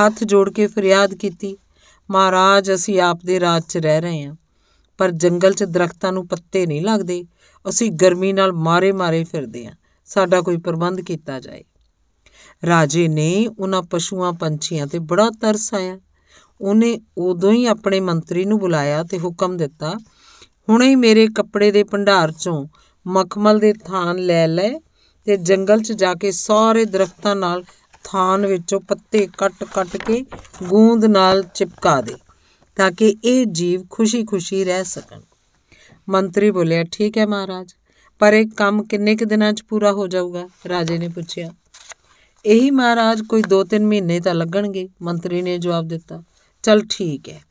ਹੱਥ 0.00 0.24
ਜੋੜ 0.24 0.52
ਕੇ 0.52 0.66
ਫਰਿਆਦ 0.66 1.14
ਕੀਤੀ, 1.14 1.56
ਮਹਾਰਾਜ, 2.10 2.74
ਅਸੀਂ 2.74 3.00
ਆਪ 3.00 3.18
ਦੇ 3.24 3.40
ਰਾਜ 3.40 3.62
'ਚ 3.68 3.76
ਰਹਿ 3.76 4.00
ਰਹੇ 4.00 4.22
ਹਾਂ, 4.22 4.34
ਪਰ 4.98 5.10
ਜੰਗਲ 5.10 5.52
'ਚ 5.52 5.64
ਦਰਖਤਾਂ 5.64 6.12
ਨੂੰ 6.12 6.28
ਪੱਤੇ 6.28 6.66
ਨਹੀਂ 6.66 6.82
ਲੱਗਦੇ। 6.82 7.24
ਅਸੀਂ 7.68 7.90
ਗਰਮੀ 7.90 8.32
ਨਾਲ 8.32 8.52
ਮਾਰੇ-ਮਾਰੇ 8.52 9.24
ਫਿਰਦੇ 9.24 9.66
ਹਾਂ। 9.66 9.72
ਸਾਡਾ 10.04 10.40
ਕੋਈ 10.40 10.56
ਪ੍ਰਬੰਧ 10.56 11.00
ਕੀਤਾ 11.00 11.40
ਜਾਏ। 11.40 11.64
ਰਾਜੇ 12.66 13.08
ਨੇ 13.08 13.46
ਉਹਨਾਂ 13.58 13.82
ਪਸ਼ੂਆਂ 13.82 14.32
ਪੰਛੀਆਂ 14.32 14.86
ਤੇ 14.86 14.98
ਬੜਾ 14.98 15.30
ਤਰਸ 15.30 15.74
ਆਇਆ। 15.74 16.00
ਉਹਨੇ 16.60 17.00
ਉਦੋਂ 17.18 17.52
ਹੀ 17.52 17.66
ਆਪਣੇ 17.66 18.00
ਮੰਤਰੀ 18.00 18.44
ਨੂੰ 18.44 18.58
ਬੁਲਾਇਆ 18.58 19.02
ਤੇ 19.02 19.18
ਹੁਕਮ 19.18 19.56
ਦਿੱਤਾ, 19.56 19.94
ਹੁਣੇ 20.68 20.88
ਹੀ 20.88 20.96
ਮੇਰੇ 20.96 21.26
ਕੱਪੜੇ 21.26 21.72
ਦੇ 21.72 21.84
ਭੰਡਾਰ 21.84 22.28
'ਚੋਂ 22.28 22.66
ਮਖਮਲ 23.06 23.58
ਦੇ 23.58 23.72
ਥਾਨ 23.72 24.18
ਲੈ 24.18 24.46
ਲੈ 24.48 24.70
ਤੇ 25.24 25.36
ਜੰਗਲ 25.36 25.82
'ਚ 25.82 25.92
ਜਾ 25.92 26.14
ਕੇ 26.14 26.30
ਸਾਰੇ 26.30 26.84
ਦਰਖਤਾਂ 26.84 27.36
ਨਾਲ 27.36 27.64
ਥਾਨ 28.04 28.46
ਵਿੱਚੋਂ 28.46 28.80
ਪੱਤੇ 28.80 29.28
ਕੱਟ-ਕੱਟ 29.38 29.96
ਕੇ 29.96 30.24
ਗੂੰਦ 30.64 31.04
ਨਾਲ 31.04 31.42
ਚਿਪਕਾ 31.42 32.00
ਦੇ 32.00 32.14
ਤਾਂ 32.76 32.90
ਕਿ 32.90 33.16
ਇਹ 33.24 33.46
ਜੀਵ 33.46 33.86
ਖੁਸ਼ੀ-ਖੁਸ਼ੀ 33.90 34.64
ਰਹਿ 34.64 34.84
ਸਕਣ। 34.84 35.20
ਮੰਤਰੀ 36.08 36.50
ਬੋਲਿਆ, 36.50 36.84
ਠੀਕ 36.92 37.18
ਹੈ 37.18 37.26
ਮਹਾਰਾਜ, 37.26 37.72
ਪਰ 38.18 38.32
ਇਹ 38.32 38.46
ਕੰਮ 38.56 38.82
ਕਿੰਨੇ 38.82 39.16
ਕੁ 39.16 39.24
ਦਿਨਾਂ 39.24 39.52
'ਚ 39.52 39.62
ਪੂਰਾ 39.62 39.92
ਹੋ 39.92 40.06
ਜਾਊਗਾ? 40.06 40.48
ਰਾਜੇ 40.68 40.98
ਨੇ 40.98 41.08
ਪੁੱਛਿਆ। 41.08 41.54
ਇਹੀ 42.46 42.70
ਮਹਾਰਾਜ 42.70 43.22
ਕੋਈ 43.22 43.42
2-3 43.42 43.86
ਮਹੀਨੇ 43.86 44.20
ਤਾਂ 44.20 44.34
ਲੱਗਣਗੇ, 44.34 44.88
ਮੰਤਰੀ 45.02 45.42
ਨੇ 45.42 45.58
ਜਵਾਬ 45.58 45.88
ਦਿੱਤਾ। 45.88 46.22
ਚਲ 46.62 46.82
ਠੀਕ 46.90 47.28
ਹੈ, 47.28 47.42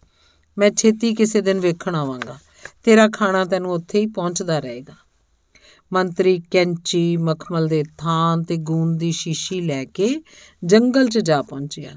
ਮੈਂ 0.57 0.71
ਛੇਤੀ 0.71 1.13
ਕਿਸੇ 1.13 1.41
ਦਿਨ 1.41 1.59
ਵੇਖਣ 1.59 1.95
ਆਵਾਂਗਾ। 1.95 2.37
ਤੇਰਾ 2.83 3.09
ਖਾਣਾ 3.09 3.45
ਤੈਨੂੰ 3.45 3.71
ਉੱਥੇ 3.71 3.99
ਹੀ 3.99 4.05
ਪਹੁੰਚਦਾ 4.05 4.59
ਰਹੇਗਾ। 4.59 5.02
ਮੰਤਰੀ 5.93 6.41
ਕੈਂਚੀ 6.51 7.17
ਮਖਮਲ 7.17 7.67
ਦੇ 7.67 7.83
ਥਾਂ 7.97 8.37
ਤੇ 8.37 8.57
ਗੂੰਦ 8.57 8.99
ਦੀ 8.99 9.11
ਸ਼ੀਸ਼ੀ 9.11 9.61
ਲੈ 9.61 9.85
ਕੇ 9.85 10.21
ਜੰਗਲ 10.65 11.07
'ਚ 11.07 11.19
ਜਾ 11.19 11.41
ਪਹੁੰਚਿਆ। 11.41 11.91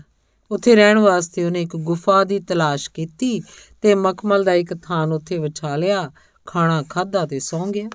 ਉੱਥੇ 0.51 0.75
ਰਹਿਣ 0.75 0.99
ਵਾਸਤੇ 0.99 1.45
ਉਹਨੇ 1.45 1.63
ਇੱਕ 1.63 1.77
ਗੁਫਾ 1.77 2.25
ਦੀ 2.25 2.41
ਤਲਾਸ਼ 2.41 2.91
ਕੀਤੀ 2.91 3.43
ਤੇ 3.83 3.95
ਮਖਮਲ 3.95 4.45
ਦਾ 4.45 4.55
ਇੱਕ 4.55 4.75
ਥਾਨ 4.83 5.13
ਉੱਥੇ 5.13 5.39
ਵਿਛਾ 5.39 5.77
ਲਿਆ, 5.77 6.11
ਖਾਣਾ 6.47 6.83
ਖਾਦਾ 6.83 7.27
ਤੇ 7.27 7.39
ਸੌਂ 7.39 7.67
ਗਿਆ। 7.67 7.89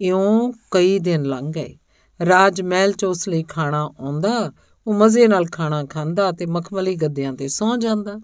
ਇਉਂ 0.00 0.52
ਕਈ 0.70 0.98
ਦਿਨ 0.98 1.22
ਲੰਘ 1.22 1.52
ਗਏ। 1.52 1.78
ਰਾਜ 2.26 2.62
ਮਹਿਲ 2.62 2.92
'ਚ 2.92 3.04
ਉਸ 3.04 3.28
ਲਈ 3.28 3.42
ਖਾਣਾ 3.42 3.90
ਆਉਂਦਾ, 4.00 4.52
ਉਹ 4.86 4.94
ਮਜ਼ੇ 4.94 5.28
ਨਾਲ 5.28 5.46
ਖਾਣਾ 5.46 5.84
ਖਾਂਦਾ 5.84 6.32
ਤੇ 6.32 6.46
ਮਖਮਲੀ 6.46 6.94
ਗੱਦਿਆਂ 6.94 7.32
ਤੇ 7.32 7.48
ਸੌਂ 7.48 7.78
ਜਾਂਦਾ। 7.78 8.20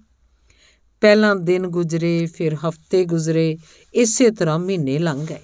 ਪਹਿਲਾਂ 1.01 1.37
ਦਿਨ 1.37 1.67
ਗੁਜ਼ਰੇ, 1.67 2.27
ਫਿਰ 2.27 2.55
ਹਫ਼ਤੇ 2.55 3.05
ਗੁਜ਼ਰੇ, 3.05 3.57
ਇਸੇ 3.95 4.31
ਤਰ੍ਹਾਂ 4.31 4.59
ਮਹੀਨੇ 4.59 4.99
ਲੰਘ 4.99 5.27
ਗਏ। 5.27 5.43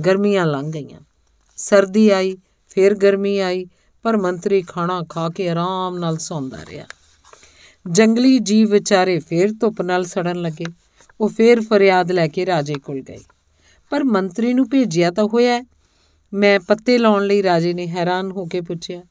ਗਰਮੀਆਂ 0.00 0.46
ਲੰਘ 0.46 0.70
ਗਈਆਂ। 0.72 1.00
ਸਰਦੀ 1.56 2.08
ਆਈ, 2.10 2.36
ਫਿਰ 2.68 2.94
ਗਰਮੀ 2.94 3.38
ਆਈ, 3.38 3.66
ਪਰ 4.04 4.16
ਮੰਤਰੀ 4.16 4.62
ਖਾਣਾ 4.62 5.02
ਖਾ 5.08 5.28
ਕੇ 5.28 5.48
ਆਰਾਮ 5.48 5.98
ਨਾਲ 5.98 6.16
ਸੌਂਦਾ 6.16 6.58
ਰਿਹਾ। 6.70 6.86
ਜੰਗਲੀ 7.90 8.38
ਜੀਵ 8.38 8.70
ਵਿਚਾਰੇ 8.70 9.18
ਫੇਰ 9.18 9.52
ਧੁੱਪ 9.52 9.82
ਨਾਲ 9.82 10.04
ਸੜਨ 10.04 10.36
ਲੱਗੇ। 10.36 10.64
ਉਹ 11.20 11.28
ਫੇਰ 11.28 11.60
ਫਰਿਆਦ 11.60 12.12
ਲੈ 12.12 12.28
ਕੇ 12.28 12.46
ਰਾਜੇ 12.46 12.74
ਕੋਲ 12.74 13.00
ਗਏ। 13.00 13.18
ਪਰ 13.90 14.04
ਮੰਤਰੀ 14.04 14.54
ਨੂੰ 14.54 14.68
ਭੇਜਿਆ 14.68 15.10
ਤਾਂ 15.10 15.24
ਹੋਇਆ 15.24 15.62
ਮੈਂ 16.32 16.58
ਪੱਤੇ 16.60 16.98
ਲਾਉਣ 16.98 17.26
ਲਈ 17.26 17.42
ਰਾਜੇ 17.42 17.72
ਨੇ 17.74 17.86
ਹੈਰਾਨ 17.86 18.30
ਹੋ 18.30 18.44
ਕੇ 18.44 18.60
ਪੁੱਛਿਆ, 18.60 19.02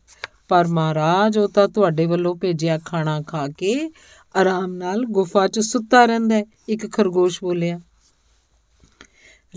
ਪਰ 0.48 0.68
ਮਹਾਰਾਜ, 0.68 1.38
ਉਹ 1.38 1.50
ਤਾਂ 1.50 1.68
ਤੁਹਾਡੇ 1.68 2.06
ਵੱਲੋਂ 2.06 2.36
ਭੇਜਿਆ 2.36 2.78
ਖਾਣਾ 2.86 3.22
ਖਾ 3.22 3.48
ਕੇ 3.48 3.92
ਆਰਾਮ 4.36 4.74
ਨਾਲ 4.74 5.06
ਗੁਫਾ 5.06 5.48
'ਚ 5.48 5.60
ਸੁੱਤਾ 5.60 6.06
ਰਹਿੰਦਾ 6.06 6.44
ਇੱਕ 6.70 6.92
ਖਰਗੋਸ਼ 6.92 7.40
ਬੋਲਿਆ। 7.44 7.80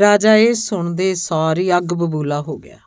ਰਾਜਾ 0.00 0.36
ਇਹ 0.36 0.54
ਸੁਣਦੇ 0.54 1.14
ਸਾਰੀ 1.14 1.76
ਅੱਗ 1.76 1.92
ਬਬੂਲਾ 1.92 2.40
ਹੋ 2.40 2.56
ਗਿਆ। 2.58 2.78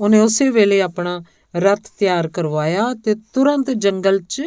ਉਹਨੇ 0.00 0.20
ਉਸੇ 0.20 0.48
ਵੇਲੇ 0.48 0.80
ਆਪਣਾ 0.80 1.20
ਰਥ 1.56 1.90
ਤਿਆਰ 1.98 2.28
ਕਰਵਾਇਆ 2.28 2.94
ਤੇ 3.04 3.14
ਤੁਰੰਤ 3.34 3.70
ਜੰਗਲ 3.70 4.18
'ਚ 4.20 4.42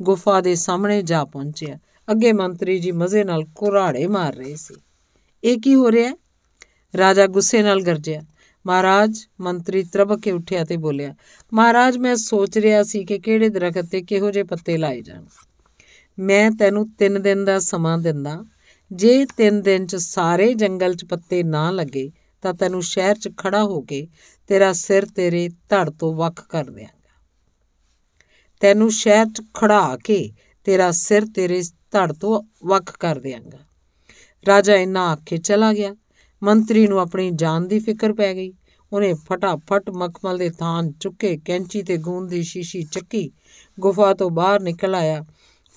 ਗੁਫਾ 0.00 0.40
ਦੇ 0.40 0.54
ਸਾਹਮਣੇ 0.54 1.02
ਜਾ 1.02 1.24
ਪਹੁੰਚਿਆ। 1.24 1.78
ਅੱਗੇ 2.08 2.32
ਮੰਤਰੀ 2.32 2.78
ਜੀ 2.78 2.92
ਮਜ਼ੇ 2.92 3.24
ਨਾਲ 3.24 3.44
ਕੁਰਾੜੇ 3.54 4.06
ਮਾਰ 4.06 4.34
ਰਹੇ 4.34 4.56
ਸੀ। 4.56 4.74
ਇਹ 5.44 5.58
ਕੀ 5.60 5.74
ਹੋ 5.74 5.90
ਰਿਹਾ? 5.92 6.12
ਰਾਜਾ 6.94 7.26
ਗੁੱਸੇ 7.26 7.62
ਨਾਲ 7.62 7.82
ਗਰਜਿਆ। 7.82 8.22
ਮਹਾਰਾਜ, 8.66 9.18
ਮੰਤਰੀ 9.40 9.82
ਤਰਬ 9.82 10.20
ਕੇ 10.20 10.30
ਉੱਠਿਆ 10.32 10.64
ਤੇ 10.64 10.76
ਬੋਲਿਆ, 10.76 11.14
ਮਹਾਰਾਜ, 11.52 11.96
ਮੈਂ 11.98 12.14
ਸੋਚ 12.16 12.58
ਰਿਹਾ 12.58 12.82
ਸੀ 12.82 13.04
ਕਿ 13.04 13.18
ਕਿਹੜੇ 13.18 13.48
ਦਰਖਤ 13.48 13.86
ਤੇ 13.90 14.02
ਕਿਹੋ 14.02 14.30
ਜਿਹੇ 14.30 14.44
ਪੱਤੇ 14.44 14.76
ਲਾਏ 14.76 15.00
ਜਾਣ। 15.00 15.24
ਮੈਂ 16.18 16.50
ਤੈਨੂੰ 16.50 16.88
3 16.98 17.18
ਦਿਨ 17.18 17.44
ਦਾ 17.44 17.58
ਸਮਾਂ 17.58 17.98
ਦਿੰਦਾ 17.98 18.44
ਜੇ 18.92 19.26
3 19.36 19.62
ਦਿਨ 19.62 19.86
ਚ 19.86 19.96
ਸਾਰੇ 19.96 20.54
ਜੰਗਲ 20.54 20.94
ਚ 20.94 21.04
ਪੱਤੇ 21.04 21.42
ਨਾ 21.42 21.70
ਲੱਗੇ, 21.70 22.12
ਤਾਂ 22.42 22.54
ਤੈਨੂੰ 22.54 22.82
ਸ਼ਹਿਰ 22.82 23.14
ਚ 23.14 23.28
ਖੜਾ 23.36 23.64
ਹੋ 23.64 23.80
ਕੇ 23.82 24.08
ਤੇਰਾ 24.46 24.72
ਸਿਰ 24.72 25.06
ਤੇਰੇ 25.06 25.48
ਧੜ 25.48 25.90
ਤੋਂ 25.90 26.14
ਵੱਖ 26.14 26.48
ਕਰ 26.48 26.64
ਦਿਆਂਗਾ। 26.64 27.22
ਤੈਨੂੰ 28.60 28.90
ਸ਼ਹਿਰ 28.90 29.26
ਚ 29.26 29.42
ਖੜਾ 29.54 29.98
ਕੇ 30.04 30.32
ਤੇਰਾ 30.64 30.90
ਸਿਰ 30.90 31.26
ਤੇਰੇ 31.26 31.62
ਧੜ 31.62 32.12
ਤੋਂ 32.12 32.42
ਵੱਖ 32.66 32.96
ਕਰ 32.96 33.18
ਦਿਆਂਗਾ। 33.18 33.58
ਰਾਜਾ 34.48 34.76
ਇਨਾ 34.76 35.12
ਆਖੇ 35.12 35.36
ਚਲਾ 35.36 35.72
ਗਿਆ। 35.72 35.94
ਮੰਤਰੀ 36.42 36.86
ਨੂੰ 36.86 37.00
ਆਪਣੀ 37.00 37.30
ਜਾਨ 37.30 37.68
ਦੀ 37.68 37.78
ਫਿਕਰ 37.78 38.12
ਪੈ 38.12 38.34
ਗਈ। 38.34 38.52
ਉਹਨੇ 38.92 39.14
ਫਟਾਫਟ 39.14 39.90
ਮਖਮਲ 39.90 40.38
ਦੇ 40.38 40.50
ਥਾਂ 40.50 40.82
ਚੁੱਕੇ, 41.00 41.36
ਕੈਂਚੀ 41.44 41.82
ਤੇ 41.82 41.96
ਗੂੰਦ 41.96 42.30
ਦੀ 42.30 42.42
ਸ਼ੀਸ਼ੀ 42.42 42.82
ਚੱਕੀ, 42.82 43.30
ਗੁਫਾ 43.80 44.14
ਤੋਂ 44.14 44.30
ਬਾਹਰ 44.30 44.60
ਨਿਕਲ 44.60 44.94
ਆਇਆ। 44.94 45.24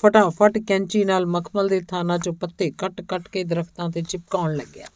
ਫਟਾਫਟ 0.02 0.58
ਕੈਂਚੀ 0.58 1.06
ਨਾਲ 1.06 1.26
ਮਖਮਲ 1.26 1.68
ਦੇ 1.68 1.82
ਥਾਨਾਂ 1.82 2.20
ਚੋਂ 2.20 2.34
ਪੱਤੇ 2.34 2.72
ਕੱਟ-ਕੱਟ 2.72 3.28
ਕੇ 3.28 3.44
ਦਰਖਤਾਂ 3.44 3.90
ਤੇ 3.90 4.02
ਚਿਪਕਾਉਣ 4.02 4.56
ਲੱਗਿਆ। 4.56 4.88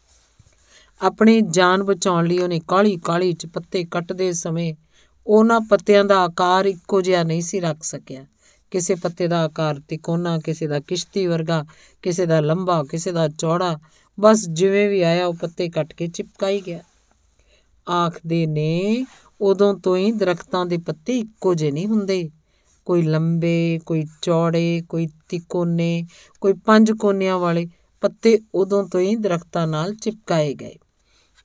ਆਪਣੀ 1.02 1.40
ਜਾਨ 1.40 1.82
ਬਚਾਉਣ 1.82 2.26
ਲਈ 2.26 2.38
ਉਹਨੇ 2.38 2.60
ਕਾਲੀ 2.68 2.96
ਕਾਲੀ 2.96 3.32
ਚ 3.32 3.46
ਪੱਤੇ 3.46 3.84
ਕੱਟਦੇ 3.84 4.32
ਸਮੇਂ 4.32 4.74
ਉਹਨਾਂ 5.26 5.60
ਪੱਤਿਆਂ 5.60 6.04
ਦਾ 6.04 6.20
ਆਕਾਰ 6.20 6.64
ਇੱਕੋ 6.64 7.00
ਜਿਹਾ 7.00 7.22
ਨਹੀਂ 7.22 7.42
ਸੀ 7.42 7.60
ਰੱਖ 7.60 7.82
ਸਕਿਆ। 7.82 8.24
ਕਿਸੇ 8.70 8.94
ਪੱਤੇ 8.94 9.28
ਦਾ 9.28 9.44
ਆਕਾਰ 9.44 9.80
ਤਿਕੋਣਾ, 9.88 10.38
ਕਿਸੇ 10.38 10.66
ਦਾ 10.66 10.80
ਕਿਸ਼ਤੀ 10.80 11.26
ਵਰਗਾ, 11.26 11.64
ਕਿਸੇ 12.02 12.26
ਦਾ 12.26 12.40
ਲੰਬਾ, 12.40 12.82
ਕਿਸੇ 12.82 13.12
ਦਾ 13.12 13.28
ਚੌੜਾ, 13.28 13.78
ਬਸ 14.20 14.48
ਜਿਵੇਂ 14.48 14.88
ਵੀ 14.88 15.02
ਆਇਆ 15.02 15.26
ਉਹ 15.26 15.34
ਪੱਤੇ 15.34 15.68
ਕੱਟ 15.68 15.92
ਕੇ 15.92 16.06
ਚਿਪਕਾਈ 16.08 16.60
ਗਿਆ। 16.60 16.82
ਆਖਦੇ 17.90 18.46
ਨੇ, 18.46 19.06
ਉਦੋਂ 19.40 19.74
ਤੋਂ 19.74 19.96
ਹੀ 19.96 20.12
ਦਰਖਤਾਂ 20.12 20.66
ਦੇ 20.66 20.78
ਪੱਤੇ 20.78 21.18
ਇੱਕੋ 21.18 21.54
ਜਿਹੇ 21.54 21.70
ਨਹੀਂ 21.70 21.86
ਹੁੰਦੇ। 21.86 22.30
ਕੋਈ 22.84 23.02
ਲੰਬੇ, 23.02 23.78
ਕੋਈ 23.86 24.04
ਚੌੜੇ, 24.22 24.82
ਕੋਈ 24.88 25.06
ਤਿਕੋਨੇ 25.28 26.04
ਕੋਈ 26.40 26.52
ਪੰਜ 26.52 26.92
ਕੋਨਿਆਂ 26.92 27.38
ਵਾਲੇ 27.38 27.66
ਪੱਤੇ 28.00 28.38
ਉਦੋਂ 28.54 28.88
ਤੋਂ 28.88 29.00
ਹੀ 29.00 29.16
ਦਰਖਤਾਂ 29.16 29.66
ਨਾਲ 29.66 29.94
ਚਿਪਕਾਏ 29.94 30.54
ਗਏ। 30.54 30.74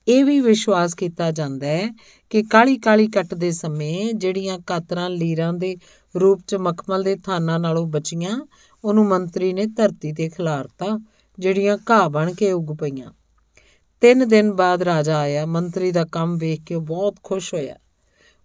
ਇਹ 0.07 0.25
ਵੀ 0.25 0.39
ਵਿਸ਼ਵਾਸ 0.39 0.93
ਕੀਤਾ 0.93 1.31
ਜਾਂਦਾ 1.31 1.67
ਹੈ 1.67 1.89
ਕਿ 2.29 2.43
ਕਾਲੀ 2.43 2.77
ਕਾਲੀ 2.77 3.07
ਕੱਟਦੇ 3.07 3.51
ਸਮੇਂ 3.51 4.13
ਜਿਹੜੀਆਂ 4.13 4.59
ਕਾਤਰਾਂ 4.59 5.09
ਲੀਰਾਂ 5.09 5.53
ਦੇ 5.53 5.77
ਰੂਪ 6.19 6.41
'ਚ 6.47 6.55
ਮਖਮਲ 6.55 7.03
ਦੇ 7.03 7.15
ਥਾਨਾਂ 7.15 7.59
ਨਾਲੋਂ 7.59 7.87
ਬਚੀਆਂ, 7.87 8.47
ਉਹਨੂੰ 8.83 9.05
ਮੰਤਰੀ 9.05 9.53
ਨੇ 9.53 9.65
ਧਰਤੀ 9.65 10.13
ਤੇ 10.13 10.29
ਖਿਲਾਰਤਾ, 10.29 10.99
ਜਿਹੜੀਆਂ 11.39 11.77
ਘਾਹ 11.89 12.09
ਬਣ 12.09 12.33
ਕੇ 12.33 12.51
ਉੱਗ 12.51 12.77
ਪਈਆਂ। 12.77 13.11
ਤਿੰਨ 14.01 14.27
ਦਿਨ 14.27 14.53
ਬਾਅਦ 14.53 14.81
ਰਾਜਾ 14.81 15.17
ਆਇਆ, 15.17 15.45
ਮੰਤਰੀ 15.45 15.91
ਦਾ 15.91 16.05
ਕੰਮ 16.05 16.37
ਵੇਖ 16.37 16.61
ਕੇ 16.63 16.75
ਉਹ 16.75 16.81
ਬਹੁਤ 16.81 17.15
ਖੁਸ਼ 17.23 17.53
ਹੋਇਆ। 17.53 17.75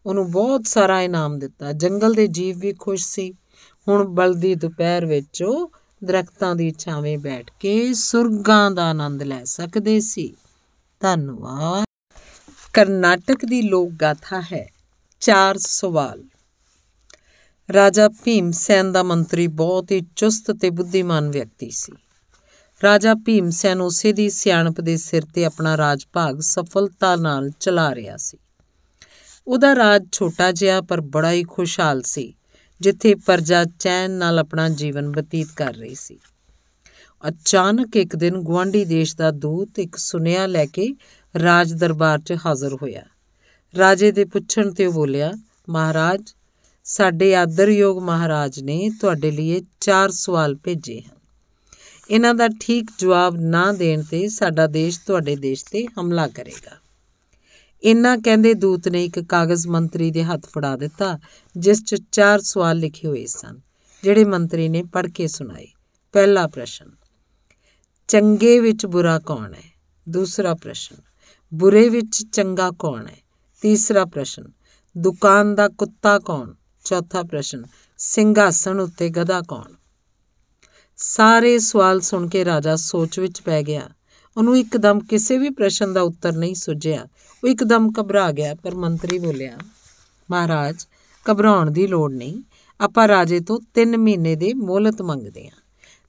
ਉਹਨੂੰ 0.06 0.30
ਬਹੁਤ 0.30 0.66
ਸਾਰਾ 0.66 1.02
ਇਨਾਮ 1.02 1.38
ਦਿੱਤਾ। 1.38 1.72
ਜੰਗਲ 1.72 2.12
ਦੇ 2.12 2.26
ਜੀਵ 2.26 2.58
ਵੀ 2.58 2.72
ਖੁਸ਼ 2.72 3.06
ਸੀ। 3.06 3.32
ਹੁਣ 3.88 4.04
ਬਲਦੀ 4.04 4.54
ਦੁਪਹਿਰ 4.54 5.06
ਵਿੱਚ 5.06 5.42
ਉਹ 5.42 5.70
ਦਰਖਤਾਂ 6.04 6.56
ਦੀ 6.56 6.72
ਛਾਵੇਂ 6.78 7.18
ਬੈਠ 7.18 7.50
ਕੇ 7.60 7.94
ਸੁਰਗਾਂ 7.94 8.70
ਦਾ 8.70 8.84
ਆਨੰਦ 8.90 9.22
ਲੈ 9.22 9.44
ਸਕਦੇ 9.44 10.00
ਸੀ। 10.00 10.34
ਧੰਨਵਾਦ। 11.00 11.84
ਕਰਨਾਟਕ 12.72 13.44
ਦੀ 13.44 13.62
ਲੋਕ 13.62 13.90
ਗਾਥਾ 13.90 14.40
ਹੈ, 14.40 14.68
ਚਾਰ 15.20 15.58
ਸਵਾਲ। 15.58 16.24
ਰਾਜਾ 17.72 18.08
ਭੀਮ 18.08 18.50
ਸੈਨ 18.50 18.92
ਦਾ 18.92 19.02
ਮੰਤਰੀ 19.02 19.46
ਬਹੁਤ 19.46 19.90
ਹੀ 19.90 20.00
ਚੁਸਤ 20.16 20.50
ਤੇ 20.60 20.70
ਬੁੱਧੀਮਾਨ 20.70 21.30
ਵਿਅਕਤੀ 21.30 21.70
ਸੀ। 21.70 21.92
ਰਾਜਾ 22.84 23.14
ਭੀਮ 23.14 23.50
ਸੈਨ 23.50 23.80
ਉਸੇ 23.80 24.12
ਦੀ 24.12 24.30
ਸਿਆਣਪ 24.30 24.80
ਦੇ 24.80 24.96
ਸਿਰ 24.96 25.22
ਤੇ 25.34 25.44
ਆਪਣਾ 25.44 25.76
ਰਾਜ 25.76 26.04
ਭਾਗ 26.12 26.40
ਸਫਲਤਾ 26.40 27.16
ਨਾਲ 27.16 27.50
ਚਲਾ 27.50 27.94
ਰਿਹਾ 27.94 28.16
ਸੀ। 28.16 28.38
ਉਹਦਾ 29.46 29.74
ਰਾਜ 29.74 30.02
ਛੋਟਾ 30.12 30.52
ਜਿਹਾ 30.52 30.80
ਪਰ 30.80 31.00
ਬੜਾ 31.00 31.32
ਹੀ 31.32 31.44
ਖੁਸ਼ਹਾਲ 31.44 32.02
ਸੀ, 32.02 32.34
ਜਿੱਥੇ 32.80 33.14
ਪਰਜਾ 33.14 33.64
ਚੈਨ 33.64 34.10
ਨਾਲ 34.10 34.38
ਆਪਣਾ 34.38 34.68
ਜੀਵਨ 34.68 35.10
ਬਤੀਤ 35.10 35.48
ਕਰ 35.56 35.74
ਰਹੀ 35.74 35.94
ਸੀ। 35.94 36.18
ਅਚਾਨਕ 37.28 37.96
ਇੱਕ 37.96 38.16
ਦਿਨ 38.16 38.42
ਗਵਾਂਢੀ 38.42 38.84
ਦੇਸ਼ 38.84 39.16
ਦਾ 39.16 39.30
ਦੂਤ 39.30 39.78
ਇੱਕ 39.78 39.96
ਸੁਨੇਹਾ 39.96 40.46
ਲੈ 40.46 40.66
ਕੇ 40.66 40.94
ਰਾਜ 41.42 41.72
ਦਰਬਾਰ 41.72 42.18
'ਚ 42.18 42.36
ਹਾਜ਼ਰ 42.46 42.74
ਹੋਇਆ। 42.74 43.02
ਰਾਜੇ 43.78 44.12
ਦੇ 44.12 44.24
ਪੁੱਛਣ 44.24 44.70
ਤੇ 44.72 44.86
ਉਹ 44.86 44.92
ਬੋਲਿਆ, 44.92 45.32
ਮਹਾਰਾਜ, 45.68 46.22
ਸਾਡੇ 46.84 47.36
ਆਦਰਯੋਗ 47.36 48.02
ਮਹਾਰਾਜ 48.02 48.60
ਨੇ 48.60 48.90
ਤੁਹਾਡੇ 49.00 49.30
ਲਈ 49.30 49.62
ਚਾਰ 49.80 50.10
ਸਵਾਲ 50.10 50.54
ਭੇਜੇ 50.54 51.00
ਹਨ। 51.00 51.18
ਇਹਨਾਂ 52.10 52.34
ਦਾ 52.34 52.48
ਠੀਕ 52.60 52.90
ਜਵਾਬ 52.98 53.36
ਨਾ 53.36 53.72
ਦੇਣ 53.72 54.02
ਤੇ 54.02 54.28
ਸਾਡਾ 54.28 54.66
ਦੇਸ਼ 54.66 55.00
ਤੁਹਾਡੇ 55.06 55.36
ਦੇਸ਼ 55.36 55.64
ਤੇ 55.64 55.86
ਹਮਲਾ 56.00 56.28
ਕਰੇਗਾ। 56.28 56.83
ਇੰਨਾ 57.84 58.16
ਕਹਿੰਦੇ 58.16 58.54
ਦੂਤ 58.54 58.88
ਨੇ 58.88 59.04
ਇੱਕ 59.04 59.20
ਕਾਗਜ਼ 59.20 59.66
ਮੰਤਰੀ 59.68 60.10
ਦੇ 60.10 60.24
ਹੱਥ 60.24 60.46
ਫੜਾ 60.46 60.76
ਦਿੱਤਾ, 60.76 61.18
ਜਿਸ 61.56 61.82
'ਚ 61.84 62.02
ਚਾਰ 62.12 62.40
ਸਵਾਲ 62.40 62.76
ਲਿਖੇ 62.76 63.08
ਹੋਏ 63.08 63.26
ਸਨ, 63.26 63.60
ਜਿਹੜੇ 64.02 64.24
ਮੰਤਰੀ 64.24 64.68
ਨੇ 64.68 64.82
ਪੜ੍ਹ 64.82 65.08
ਕੇ 65.08 65.26
ਸੁਣਾਏ। 65.26 65.66
ਪਹਿਲਾ 66.12 66.46
ਪ੍ਰਸ਼ਨ, 66.46 66.90
ਚੰਗੇ 68.08 68.60
ਵਿੱਚ 68.60 68.86
ਬੁਰਾ 68.86 69.18
ਕੌਣ 69.18 69.54
ਹੈ? 69.54 69.80
ਦੂਸਰਾ 70.08 70.54
ਪ੍ਰਸ਼ਨ, 70.54 70.96
ਬੁਰੇ 71.54 71.88
ਵਿੱਚ 71.88 72.24
ਚੰਗਾ 72.32 72.70
ਕੌਣ 72.70 73.06
ਹੈ? 73.06 73.18
ਤੀਸਰਾ 73.60 74.04
ਪ੍ਰਸ਼ਨ, 74.04 74.44
ਦੁਕਾਨ 74.98 75.54
ਦਾ 75.54 75.68
ਕੁੱਤਾ 75.68 76.18
ਕੌਣ? 76.18 76.54
ਚੌਥਾ 76.84 77.22
ਪ੍ਰਸ਼ਨ, 77.22 77.64
ਸਿੰਘਾਸਣ 77.98 78.80
ਉੱਤੇ 78.80 79.08
ਗਧਾ 79.10 79.40
ਕੌਣ? 79.40 79.72
ਸਾਰੇ 80.96 81.58
ਸਵਾਲ 81.58 82.00
ਸੁਣ 82.00 82.28
ਕੇ 82.28 82.44
ਰਾਜਾ 82.44 82.76
ਸੋਚ 82.76 83.20
ਵਿੱਚ 83.20 83.40
ਪੈ 83.40 83.62
ਗਿਆ 83.62 83.88
ਉਹਨੂੰ 84.36 84.58
ਇੱਕਦਮ 84.58 85.00
ਕਿਸੇ 85.00 85.38
ਵੀ 85.38 85.50
ਪ੍ਰਸ਼ਨ 85.50 85.92
ਦਾ 85.92 86.02
ਉੱਤਰ 86.02 86.32
ਨਹੀਂ 86.32 86.54
ਸੁਝਿਆ। 86.54 87.06
ਉਹ 87.42 87.48
ਇੱਕਦਮ 87.48 87.90
ਘਬਰਾ 88.00 88.30
ਗਿਆ, 88.32 88.54
ਪਰ 88.54 88.74
ਮੰਤਰੀ 88.74 89.18
ਬੋਲਿਆ, 89.18 89.58
ਮਹਾਰਾਜ, 90.30 90.76
ਘਬਰਾਉਣ 91.26 91.70
ਦੀ 91.70 91.86
ਲੋੜ 91.86 92.12
ਨਹੀਂ। 92.12 92.42
ਆਪਾਂ 92.80 93.08
ਰਾਜੇ 93.08 93.40
ਤੋਂ 93.40 93.60
3 93.74 93.96
ਮਹੀਨੇ 93.96 94.34
ਦੇ 94.34 94.54
ਮੋਹਲਤ 94.54 95.02
ਮੰਗਦੇ 95.02 95.44
ਹਾਂ। 95.44 95.62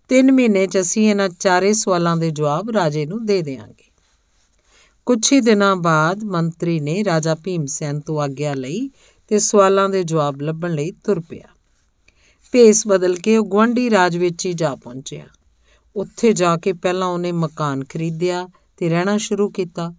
3 0.10 0.32
ਮਹੀਨੇ 0.32 0.68
'ਚ 0.68 0.80
ਅਸੀਂ 0.80 1.10
ਇਹਨਾਂ 1.10 1.30
ਚਾਰੇ 1.30 1.74
ਸਵਾਲਾਂ 1.74 2.18
ਦੇ 2.18 2.32
ਜਵਾਬ 2.32 2.70
ਰਾਜੇ 2.70 3.06
ਨੂੰ 3.06 3.26
ਦੇ 3.26 3.42
ਦੇਵਾਂਗੇ 3.42 3.84
ਕੁਝ 5.08 5.34
ਹੀ 5.34 5.40
ਦਿਨਾਂ 5.42 5.76
ਬਾਅਦ 5.76 6.24
ਮੰਤਰੀ 6.24 6.80
ਨੇ 6.80 7.04
ਰਾਜਾ 7.04 7.36
ਭੀਮ 7.36 7.66
ਸੈਨ 7.66 8.00
ਤੋਂ 8.00 8.22
ਆਗਿਆ 8.22 8.54
ਲਈ 8.54 8.90
ਤੇ 9.28 9.40
ਸਵਾਲਾਂ 9.40 9.90
ਦੇ 9.90 10.04
ਜਵਾਬ 10.04 10.42
ਲੱਭਣ 10.42 10.74
ਲਈ 10.74 10.92
ਤੁਰ 10.92 11.20
ਪਿਆ। 11.20 11.48
ਭੇਸ 12.52 12.88
ਬਦਲ 12.88 13.16
ਕੇ 13.16 13.38
ਉਹ 13.38 13.46
ਗਵੰਡੀ 13.46 13.90
ਰਾਜ 13.90 14.18
ਵਿੱਚ 14.18 14.46
ਹੀ 14.46 14.54
ਜਾ 14.54 14.76
ਪਹੁੰਚਿਆ। 14.76 15.26
ਉੱਥੇ 15.96 16.34
ਜਾ 16.34 16.58
ਕੇ 16.58 16.74
ਪਹਿਲਾਂ 16.74 17.08
ਉਹਨੇ 17.08 17.32
ਮਕਾਨ 17.32 17.84
ਖਰੀਦਿਆ 17.84 18.48
ਤੇ 18.78 18.90
ਰਹਿਣਾ 18.90 19.18
ਸ਼ੁਰੂ 19.18 19.50
ਕੀਤਾ। 19.50 19.94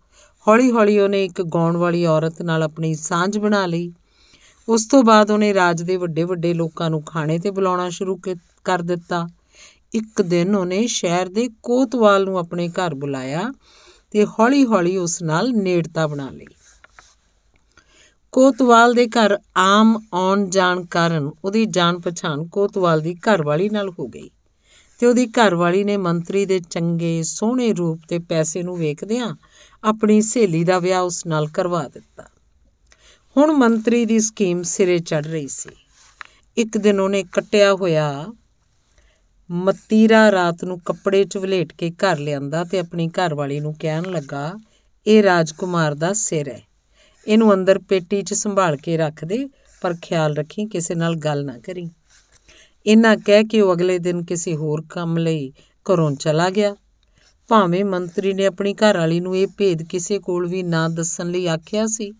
ਹੌਲੀ-ਹੌਲੀ 0.48 0.98
ਉਹਨੇ 0.98 1.24
ਇੱਕ 1.24 1.42
ਗਾਉਣ 1.42 1.76
ਵਾਲੀ 1.76 2.04
ਔਰਤ 2.06 2.42
ਨਾਲ 2.42 2.62
ਆਪਣੀ 2.62 2.94
ਸਾਂਝ 2.94 3.38
ਬਣਾ 3.38 3.66
ਲਈ। 3.66 3.92
ਉਸ 4.68 4.86
ਤੋਂ 4.86 5.02
ਬਾਅਦ 5.02 5.30
ਉਹਨੇ 5.30 5.54
ਰਾਜ 5.54 5.82
ਦੇ 5.82 5.96
ਵੱਡੇ-ਵੱਡੇ 5.96 6.54
ਲੋਕਾਂ 6.54 6.90
ਨੂੰ 6.90 7.02
ਖਾਣੇ 7.02 7.38
ਤੇ 7.38 7.50
ਬੁਲਾਉਣਾ 7.50 7.88
ਸ਼ੁਰੂ 7.90 8.20
ਕਰ 8.64 8.82
ਦਿੱਤਾ। 8.82 9.26
ਇੱਕ 9.94 10.22
ਦਿਨ 10.22 10.54
ਉਹਨੇ 10.54 10.86
ਸ਼ਹਿਰ 10.86 11.28
ਦੇ 11.28 11.48
ਕੋਤਵਾਲ 11.62 12.24
ਨੂੰ 12.24 12.38
ਆਪਣੇ 12.38 12.68
ਘਰ 12.68 12.94
ਬੁਲਾਇਆ 12.94 13.52
ਤੇ 14.10 14.24
ਹੌਲੀ-ਹੌਲੀ 14.26 14.96
ਉਸ 14.96 15.22
ਨਾਲ 15.22 15.52
ਨੇੜਤਾ 15.52 16.06
ਬਣਾ 16.06 16.30
ਲਈ। 16.30 16.46
ਕੋਤਵਾਲ 18.32 18.94
ਦੇ 18.94 19.06
ਘਰ 19.06 19.38
ਆਮ 19.56 19.98
ਆਉਣ 20.14 20.46
ਜਾਣ 20.50 20.84
ਕਾਰਨ 20.86 21.30
ਉਹਦੀ 21.44 21.64
ਜਾਣ 21.66 21.98
ਪਛਾਣ 21.98 22.46
ਕੋਤਵਾਲ 22.46 23.00
ਦੀ 23.00 23.14
ਘਰਵਾਲੀ 23.14 23.68
ਨਾਲ 23.68 23.88
ਹੋ 23.88 24.06
ਗਈ। 24.08 24.30
ਤੇ 24.98 25.06
ਉਹਦੀ 25.06 25.26
ਘਰਵਾਲੀ 25.26 25.84
ਨੇ 25.84 25.96
ਮੰਤਰੀ 25.96 26.46
ਦੇ 26.46 26.60
ਚੰਗੇ, 26.70 27.22
ਸੋਹਣੇ 27.22 27.72
ਰੂਪ 27.72 28.00
ਤੇ 28.08 28.18
ਪੈਸੇ 28.18 28.62
ਨੂੰ 28.62 28.78
ਵੇਖਦਿਆਂ 28.78 29.36
ਆਪਣੀ 29.84 30.22
ਸਹੇਲੀ 30.22 30.64
ਦਾ 30.64 30.78
ਵਿਆਹ 30.78 31.02
ਉਸ 31.02 31.26
ਨਾਲ 31.26 31.48
ਕਰਵਾ 31.48 31.88
ਦਿੱਤਾ। 31.88 32.24
ਹੁਣ 33.36 33.52
ਮੰਤਰੀ 33.52 34.04
ਦੀ 34.04 34.18
ਸਕੀਮ 34.18 34.62
ਸਿਰੇ 34.62 34.98
ਚੜ 34.98 35.26
ਰਹੀ 35.26 35.48
ਸੀ। 35.48 35.70
ਇੱਕ 36.56 36.78
ਦਿਨ 36.78 37.00
ਉਹਨੇ 37.00 37.22
ਕੱਟਿਆ 37.22 37.74
ਹੋਇਆ 37.74 38.26
ਮਤੀਰਾ 39.50 40.32
ਰਾਤ 40.32 40.64
ਨੂੰ 40.64 40.80
ਕੱਪੜੇ 40.80 41.24
'ਚ 41.24 41.36
ਵਲੇਟ 41.36 41.72
ਕੇ 41.72 41.90
ਘਰ 41.90 42.18
ਲਿਆਂਦਾ 42.18 42.64
ਤੇ 42.64 42.78
ਆਪਣੀ 42.78 43.08
ਘਰਵਾਲੀ 43.08 43.60
ਨੂੰ 43.60 43.74
ਕਹਿਣ 43.80 44.02
ਲੱਗਾ, 44.02 44.54
ਇਹ 45.06 45.22
ਰਾਜਕੁਮਾਰ 45.22 45.94
ਦਾ 45.94 46.12
ਸਿਰ 46.12 46.48
ਹੈ। 46.48 46.62
ਇਹਨੂੰ 47.26 47.54
ਅੰਦਰ 47.54 47.78
ਪੇਟੀ 47.78 48.22
'ਚ 48.22 48.34
ਸੰਭਾਲ 48.34 48.76
ਕੇ 48.76 48.96
ਰੱਖ 48.96 49.24
ਦੇ, 49.24 49.48
ਪਰ 49.82 49.94
ਖਿਆਲ 50.02 50.36
ਰੱਖੀ 50.36 50.66
ਕਿਸੇ 50.66 50.94
ਨਾਲ 50.94 51.16
ਗੱਲ 51.16 51.44
ਨਾ 51.44 51.58
ਕਰੀ। 51.58 51.90
ਇਹਨਾਂ 52.86 53.16
ਕਹਿ 53.16 53.44
ਕੇ 53.44 53.60
ਉਹ 53.60 53.74
ਅਗਲੇ 53.74 53.98
ਦਿਨ 53.98 54.24
ਕਿਸੇ 54.24 54.56
ਹੋਰ 54.56 54.82
ਕੰਮ 54.90 55.16
ਲਈ 55.18 55.52
ਘਰੋਂ 55.86 56.10
ਚਲਾ 56.10 56.50
ਗਿਆ। 56.50 56.74
ਭਾਵੇਂ 57.50 57.84
ਮੰਤਰੀ 57.84 58.32
ਨੇ 58.32 58.46
ਆਪਣੀ 58.46 58.74
ਘਰਵਾਲੀ 58.74 59.20
ਨੂੰ 59.20 59.36
ਇਹ 59.36 59.46
ਭੇਦ 59.58 59.82
ਕਿਸੇ 59.82 60.18
ਕੋਲ 60.18 60.46
ਵੀ 60.46 60.62
ਨਾ 60.62 60.88
ਦੱਸਣ 60.88 61.30
ਲਈ 61.30 61.46
ਆਖਿਆ 61.46 61.86
ਸੀ, 61.86 62.12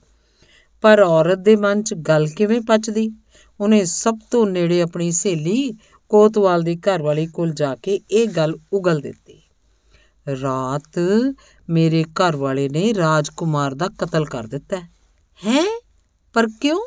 ਪਰ 0.82 1.02
ਔਰਤ 1.02 1.38
ਦੇ 1.38 1.56
ਮਨ 1.56 1.82
'ਚ 1.82 1.94
ਗੱਲ 1.94 2.26
ਕਿਵੇਂ 2.28 2.60
ਪਚਦੀ? 2.60 3.10
ਉਹਨੇ 3.60 3.84
ਸਭ 3.84 4.18
ਤੋਂ 4.30 4.46
ਨੇੜੇ 4.46 4.80
ਆਪਣੀ 4.82 5.10
ਸਹੇਲੀ 5.10 5.72
ਕੋਤਵਾਲ 6.10 6.62
ਦੀ 6.62 6.76
ਘਰਵਾਲੀ 6.76 7.26
ਕੋਲ 7.26 7.50
ਜਾ 7.50 7.74
ਕੇ 7.74 8.00
ਇਹ 8.10 8.28
ਗੱਲ 8.28 8.54
ਉਗਲ 8.72 9.00
ਦਿੱਤੀ। 9.00 9.40
ਰਾਤ 10.42 10.98
ਮੇਰੇ 11.68 12.04
ਘਰ 12.04 12.36
ਵਾਲੇ 12.36 12.68
ਨੇ 12.68 12.94
ਰਾਜਕੁਮਾਰ 12.94 13.74
ਦਾ 13.74 13.88
ਕਤਲ 13.98 14.24
ਕਰ 14.24 14.46
ਦਿੱਤਾ 14.46 14.76
ਹੈ। 15.40 15.64
ਪਰ 16.34 16.46
ਕਿਉਂ? 16.60 16.80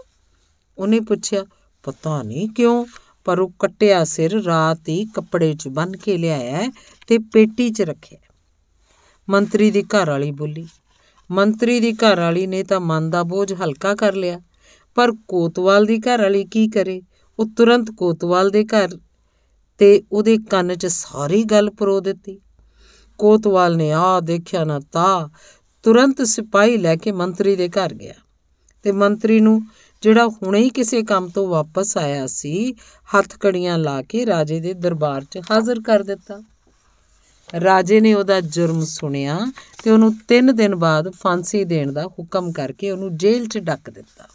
ਉਹਨੇ 0.78 1.00
ਪੁੱਛਿਆ। 1.00 1.46
ਪਤਾ 1.84 2.22
ਨਹੀਂ 2.24 2.48
ਕਿਉਂ। 2.50 2.86
ਪਰ 3.26 3.40
ਉਹ 3.40 3.52
ਕੱਟਿਆ 3.60 4.04
ਸਿਰ 4.04 4.32
ਰਾਤ 4.44 4.90
ਹੀ 4.90 5.06
ਕੱਪੜੇ 5.06 5.54
'ਚ 5.54 5.68
ਬੰਨ 5.68 5.98
ਕੇ 5.98 6.18
ਲਿਆਇਆ 6.18 6.72
ਤੇ 7.08 7.18
ਪੇਟੀ 7.34 7.70
'ਚ 7.70 7.82
ਰੱਖਿਆ। 7.82 8.20
ਮੰਤਰੀ 9.28 9.72
ਦੀ 9.72 9.84
ਘਰ 9.84 10.10
ਵਾਲੀ 10.10 10.32
ਬੋਲੀ, 10.32 10.68
ਮੰਤਰੀ 11.30 11.80
ਦੀ 11.80 11.92
ਘਰ 11.94 12.20
ਵਾਲੀ 12.20 12.46
ਨੇ 12.48 12.64
ਤਾਂ 12.64 12.80
ਮਨ 12.80 13.10
ਦਾ 13.10 13.24
ਬੋਝ 13.24 13.54
ਹਲਕਾ 13.54 13.94
ਕਰ 13.96 14.14
ਲਿਆ, 14.14 14.40
ਪਰ 14.98 15.12
ਕੋਤਵਾਲ 15.28 15.86
ਦੀ 15.86 16.00
ਘਰ 16.00 16.22
ਵਾਲੀ 16.22 16.44
ਕੀ 16.46 16.68
ਕਰੇ? 16.68 17.02
ਉਹ 17.40 17.50
ਤੁਰੰਤ 17.58 17.92
ਕੋਤਵਾਲ 17.92 18.50
ਦੇ 18.50 18.64
ਘਰ 18.66 18.98
ਤੇ 19.80 20.02
ਉਹਦੇ 20.12 20.38
ਕੰਨ 20.50 20.76
'ਚ 20.76 20.86
ਸਾਰੀ 20.86 21.44
ਗੱਲ 21.44 21.70
ਪਰੋ 21.70 22.00
ਦਿੱਤੀ। 22.00 22.40
ਕੋਤਵਾਲ 23.20 23.76
ਨੇ 23.78 23.92
ਆ 23.92 24.20
ਦੇਖਿਆ 24.20 24.64
ਨਾ 24.64 24.80
ਤਾ 24.92 25.30
ਤੁਰੰਤ 25.86 26.22
ਸਿਪਾਹੀ 26.22 26.78
ਲੈ 26.78 26.96
ਕੇ 26.96 27.12
ਮੰਤਰੀ 27.12 27.56
ਦੇ 27.56 27.70
ਘਰ 27.70 27.94
ਗਿਆ 27.94 28.14
ਤੇ 28.86 28.92
ਮੰਤਰੀ 28.92 29.40
ਨੂੰ 29.40 29.62
ਜਿਹੜਾ 30.02 30.28
ਹੁਣੇ 30.28 30.60
ਹੀ 30.60 30.70
ਕਿਸੇ 30.70 31.04
ਕੰਮ 31.04 31.28
ਤੋਂ 31.28 31.48
ਵਾਪਸ 31.48 31.98
ਆਇਆ 31.98 32.28
ਸੀ, 32.28 32.76
ਹੱਥ 33.18 33.38
ਕੜੀਆਂ 33.38 33.78
ਲਾ 33.78 34.02
ਕੇ 34.02 34.26
ਰਾਜੇ 34.26 34.60
ਦੇ 34.60 34.74
ਦਰਬਾਰ 34.74 35.24
'ਚ 35.24 35.40
ਹਾਜ਼ਰ 35.52 35.82
ਕਰ 35.82 36.04
ਦਿੱਤਾ। 36.04 36.42
ਰਾਜੇ 37.64 38.00
ਨੇ 38.00 38.14
ਉਹਦਾ 38.14 38.42
ਜੁਰਮ 38.42 38.86
ਸੁਣਿਆ 38.86 39.40
ਤੇ 39.84 39.92
ਉਹਨੂੰ 39.92 40.14
3 40.28 40.52
ਦਿਨ 40.52 40.76
ਬਾਅਦ 40.76 41.12
ਫਾਂਸੀ 41.12 41.64
ਦੇਣ 41.64 41.92
ਦਾ 41.92 42.06
ਹੁਕਮ 42.08 42.52
ਕਰਕੇ 42.52 42.92
ਉਹਨੂੰ 42.92 43.18
ਜੇਲ੍ਹ 43.18 43.48
'ਚ 43.48 43.58
ਡੱਕ 43.58 43.90
ਦਿੱਤਾ। 43.90 44.28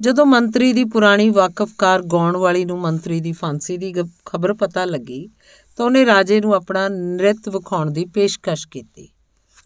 ਜਦੋਂ 0.00 0.26
ਮੰਤਰੀ 0.26 0.72
ਦੀ 0.72 0.84
ਪੁਰਾਣੀ 0.84 1.30
ਵਾਕਫਕਾਰ 1.30 2.02
ਗਾਉਣ 2.02 2.36
ਵਾਲੀ 2.36 2.64
ਨੂੰ 2.64 2.78
ਮੰਤਰੀ 2.80 3.20
ਦੀ 3.20 3.32
ਫਾਂਸੀ 3.32 3.76
ਦੀ 3.76 3.94
ਖਬਰ 4.26 4.54
ਪਤਾ 4.54 4.84
ਲੱਗੀ, 4.84 5.28
ਤਾਂ 5.76 5.86
ਉਹਨੇ 5.86 6.06
ਰਾਜੇ 6.06 6.40
ਨੂੰ 6.40 6.54
ਆਪਣਾ 6.54 6.88
ਨ੍ਰਿਤ 6.88 7.48
ਵਿਖਾਉਣ 7.48 7.90
ਦੀ 7.90 8.04
ਪੇਸ਼ਕਸ਼ 8.04 8.68
ਕੀਤੀ। 8.68 9.08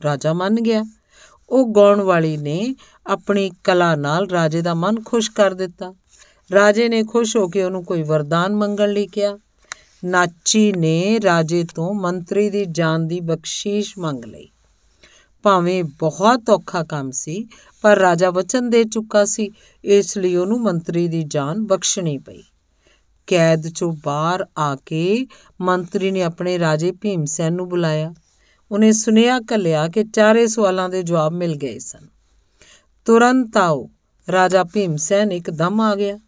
ਰਾਜਾ 0.04 0.32
ਮੰਨ 0.32 0.54
ਗਿਆ। 0.54 0.84
ਉਹ 1.48 1.72
ਗਾਉਣ 1.72 2.00
ਵਾਲੀ 2.00 2.36
ਨੇ 2.36 2.74
ਆਪਣੀ 3.06 3.50
ਕਲਾ 3.64 3.96
ਨਾਲ 3.96 4.30
ਰਾਜੇ 4.30 4.62
ਦਾ 4.62 4.74
ਮਨ 4.74 5.02
ਖੁਸ਼ 5.04 5.30
ਕਰ 5.30 5.54
ਦਿੱਤਾ। 5.54 5.94
ਰਾਜੇ 6.52 6.88
ਨੇ 6.88 7.02
ਖੁਸ਼ 7.02 7.36
ਹੋ 7.36 7.48
ਕੇ 7.48 7.62
ਉਹਨੂੰ 7.62 7.84
ਕੋਈ 7.84 8.02
ਵਰਦਾਨ 8.02 8.54
ਮੰਗਣ 8.54 8.92
ਲਈ 8.92 9.06
ਕਿਹਾ। 9.06 9.38
ਨਾਚੀ 10.04 10.72
ਨੇ 10.72 11.20
ਰਾਜੇ 11.24 11.64
ਤੋਂ 11.74 11.94
ਮੰਤਰੀ 11.94 12.50
ਦੀ 12.50 12.64
ਜਾਨ 12.64 13.08
ਦੀ 13.08 13.20
ਬਖਸ਼ੀਸ਼ 13.20 13.98
ਮੰਗ 13.98 14.24
ਲਈ। 14.24 14.48
ਭਾਵੇਂ 15.42 15.84
ਬਹੁਤ 15.84 16.50
ਔਖਾ 16.50 16.84
ਕੰਮ 16.84 17.10
ਸੀ, 17.10 17.48
ਪਰ 17.82 17.98
ਰਾਜਾ 17.98 18.30
ਵਚਨ 18.30 18.70
ਦੇ 18.70 18.84
ਚੁੱਕਾ 18.84 19.24
ਸੀ, 19.24 19.50
ਇਸ 19.84 20.18
ਲਈ 20.18 20.36
ਉਹਨੂੰ 20.36 20.60
ਮੰਤਰੀ 20.60 21.08
ਦੀ 21.08 21.22
ਜਾਨ 21.22 21.66
ਬਖਸ਼ਣੀ 21.66 22.18
ਪਈ। 22.18 22.42
ਕੈਦ 23.26 23.68
ਚੋਂ 23.68 23.96
ਬਾਹਰ 24.04 24.46
ਆ 24.58 24.76
ਕੇ 24.76 25.26
ਮੰਤਰੀ 25.60 26.10
ਨੇ 26.10 26.22
ਆਪਣੇ 26.22 26.58
ਰਾਜੇ 26.58 26.92
ਭੀਮਸੈਨ 26.92 27.52
ਨੂੰ 27.52 27.68
ਬੁਲਾਇਆ। 27.68 28.14
ਉਹਨੇ 28.72 28.92
ਸੁਨੇਹਾ 28.92 29.40
ਕੱਲਿਆ 29.40 29.88
ਕਿ 29.88 30.04
ਚਾਰੇ 30.04 30.46
ਸਵਾਲਾਂ 30.46 30.88
ਦੇ 30.88 31.02
ਜਵਾਬ 31.02 31.32
ਮਿਲ 31.32 31.54
ਗਏ 31.54 31.78
ਸਨ। 31.78 32.11
ਤੁਰੰਤ 33.06 33.56
ਆਓ। 33.56 33.88
ਰਾਜਾ 34.28 34.64
ਭੀਮਸੈਨ 34.64 35.32
ਇੱਕਦਮ 35.32 35.80
ਆ 35.80 35.94
ਗਿਆ। 35.94 36.18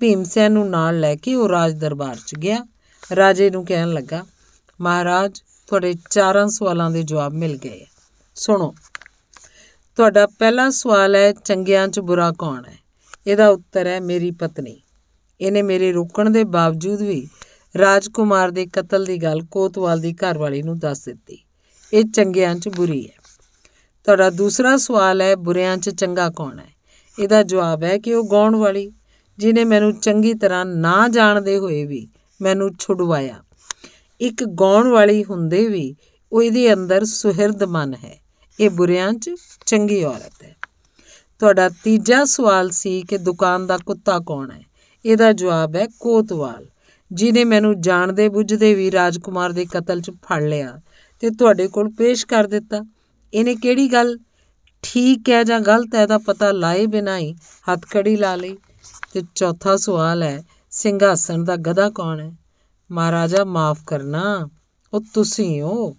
ਭੀਮਸੈਨ 0.00 0.52
ਨੂੰ 0.52 0.68
ਨਾਲ 0.70 1.00
ਲੈ 1.00 1.14
ਕੇ 1.14 1.34
ਉਹ 1.34 1.48
ਰਾਜ 1.48 1.72
ਦਰਬਾਰ 1.74 2.16
'ਚ 2.16 2.34
ਗਿਆ। 2.34 2.58
ਰਾਜੇ 3.16 3.50
ਨੂੰ 3.50 3.64
ਕਹਿਣ 3.66 3.92
ਲੱਗਾ, 3.92 4.24
ਮਹਾਰਾਜ, 4.80 5.40
ਤੁਹਾਡੇ 5.68 5.94
ਚਾਰਾਂ 6.10 6.46
ਸਵਾਲਾਂ 6.48 6.90
ਦੇ 6.90 7.02
ਜਵਾਬ 7.02 7.32
ਮਿਲ 7.32 7.56
ਗਏ 7.56 7.84
ਸੁਣੋ, 8.36 8.74
ਤੁਹਾਡਾ 9.98 10.26
ਪਹਿਲਾ 10.26 10.68
ਸਵਾਲ 10.70 11.14
ਹੈ, 11.14 11.32
ਚੰਗਿਆਂ 11.32 11.88
'ਚ 11.88 12.00
ਬੁਰਾ 12.00 12.30
ਕੌਣ 12.38 12.64
ਹੈ? 12.66 12.78
ਇਹਦਾ 13.26 13.48
ਉੱਤਰ 13.48 13.86
ਹੈ, 13.86 14.00
ਮੇਰੀ 14.00 14.30
ਪਤਨੀ। 14.30 14.80
ਇਹਨੇ 15.40 15.62
ਮੇਰੇ 15.62 15.92
ਰੋਕਣ 15.92 16.30
ਦੇ 16.30 16.44
ਬਾਵਜੂਦ 16.44 17.02
ਵੀ 17.02 17.26
ਰਾਜਕੁਮਾਰ 17.78 18.50
ਦੇ 18.50 18.66
ਕਤਲ 18.66 19.04
ਦੀ 19.04 19.16
ਗੱਲ 19.16 19.42
ਕੋਤਵਾਲ 19.42 20.00
ਦੀ 20.00 20.14
ਘਰਵਾਲੀ 20.14 20.62
ਨੂੰ 20.62 20.78
ਦੱਸ 20.78 21.04
ਦਿੱਤੀ। 21.04 21.38
ਇਹ 21.92 22.04
ਚੰਗਿਆਂ 22.04 22.54
'ਚ 22.54 22.68
ਬੁਰੀ 22.68 23.06
ਹੈ। 23.06 23.19
ਤੁਹਾਡਾ 24.10 24.30
ਦੂਸਰਾ 24.30 24.76
ਸਵਾਲ 24.76 25.20
ਹੈ, 25.20 25.36
ਬੁਰਿਆਂ 25.36 25.76
'ਚ 25.76 25.90
ਚੰਗਾ 25.90 26.30
ਕੌਣ 26.30 26.58
ਹੈ? 26.58 26.74
ਇਹਦਾ 27.18 27.42
ਜਵਾਬ 27.42 27.84
ਹੈ 27.84 27.98
ਕਿ 27.98 28.14
ਉਹ 28.14 28.28
ਗਾਉਣ 28.30 28.56
ਵਾਲੀ 28.56 28.92
ਜਿਨੇ 29.38 29.64
ਮੈਨੂੰ 29.64 29.96
ਚੰਗੀ 29.96 30.34
ਤਰ੍ਹਾਂ 30.34 30.64
ਨਾ 30.66 31.08
ਜਾਣਦੇ 31.08 31.58
ਹੋਏ 31.58 31.84
ਵੀ 31.84 32.08
ਮੈਨੂੰ 32.40 32.70
ਛੁਡਵਾਇਆ। 32.78 33.36
ਇੱਕ 34.20 34.44
ਗਾਉਣ 34.44 34.88
ਵਾਲੀ 34.88 35.24
ਹੁੰਦੇ 35.24 35.66
ਵੀ, 35.66 35.96
ਉਹ 36.32 36.42
ਇਹਦੇ 36.42 36.72
ਅੰਦਰ 36.72 37.04
ਸੁਹਿਰਦ 37.04 37.62
ਮਨ 37.62 37.94
ਹੈ। 37.94 38.20
ਇਹ 38.60 38.70
ਬੁਰਿਆਂ 38.70 39.12
'ਚ 39.12 39.30
ਚੰਗੀ 39.66 40.04
ਔਰਤ 40.04 40.42
ਹੈ। 40.42 40.56
ਤੁਹਾਡਾ 41.38 41.68
ਤੀਜਾ 41.68 42.24
ਸਵਾਲ 42.24 42.70
ਸੀ 42.70 43.02
ਕਿ 43.02 43.18
ਦੁਕਾਨ 43.18 43.66
ਦਾ 43.66 43.78
ਕੁੱਤਾ 43.86 44.18
ਕੌਣ 44.18 44.50
ਹੈ? 44.50 44.64
ਇਹਦਾ 45.04 45.32
ਜਵਾਬ 45.32 45.76
ਹੈ 45.76 45.86
ਕੋਤਵਾਲ 46.00 46.66
ਜਿਨੇ 47.12 47.44
ਮੈਨੂੰ 47.44 47.80
ਜਾਣਦੇ 47.80 48.28
ਬੁੱਝਦੇ 48.28 48.74
ਵੀ 48.74 48.92
ਰਾਜਕੁਮਾਰ 48.92 49.52
ਦੇ 49.52 49.64
ਕਤਲ 49.64 50.00
'ਚ 50.00 50.10
ਫੜ 50.10 50.42
ਲਿਆ 50.42 50.80
ਤੇ 51.20 51.30
ਤੁਹਾਡੇ 51.30 51.68
ਕੋਲ 51.68 51.90
ਪੇਸ਼ 51.90 52.26
ਕਰ 52.26 52.44
ਦਿੱਤਾ। 52.44 52.84
ਇਹਨੇ 53.34 53.54
ਕਿਹੜੀ 53.54 53.92
ਗੱਲ 53.92 54.18
ਠੀਕ 54.82 55.30
ਹੈ 55.30 55.44
ਜਾਂ 55.44 55.60
ਗਲਤ 55.60 55.94
ਹੈ 55.94 56.06
ਦਾ 56.06 56.18
ਪਤਾ 56.18 56.52
ਲਾਏ 56.52 56.86
ਬਿਨਾਂ 56.86 57.18
ਹੀ 57.18 57.34
ਹੱਥਕੜੀ 57.72 58.16
ਲਾ 58.16 58.36
ਲਈ 58.36 58.56
ਤੇ 59.12 59.22
ਚੌਥਾ 59.34 59.76
ਸਵਾਲ 59.76 60.22
ਹੈ, 60.22 60.44
ਸਿੰਘਾਸਣ 60.70 61.44
ਦਾ 61.44 61.56
ਗਧਾ 61.56 61.90
ਕੌਣ 61.90 62.20
ਹੈ? 62.20 62.36
ਮਹਾਰਾਜਾ, 62.90 63.44
ਮਾਫ 63.44 63.78
ਕਰਨਾ, 63.86 64.48
ਉਹ 64.94 65.00
ਤੁਸੀਂ 65.14 65.62
ਹੋ। 65.62 65.96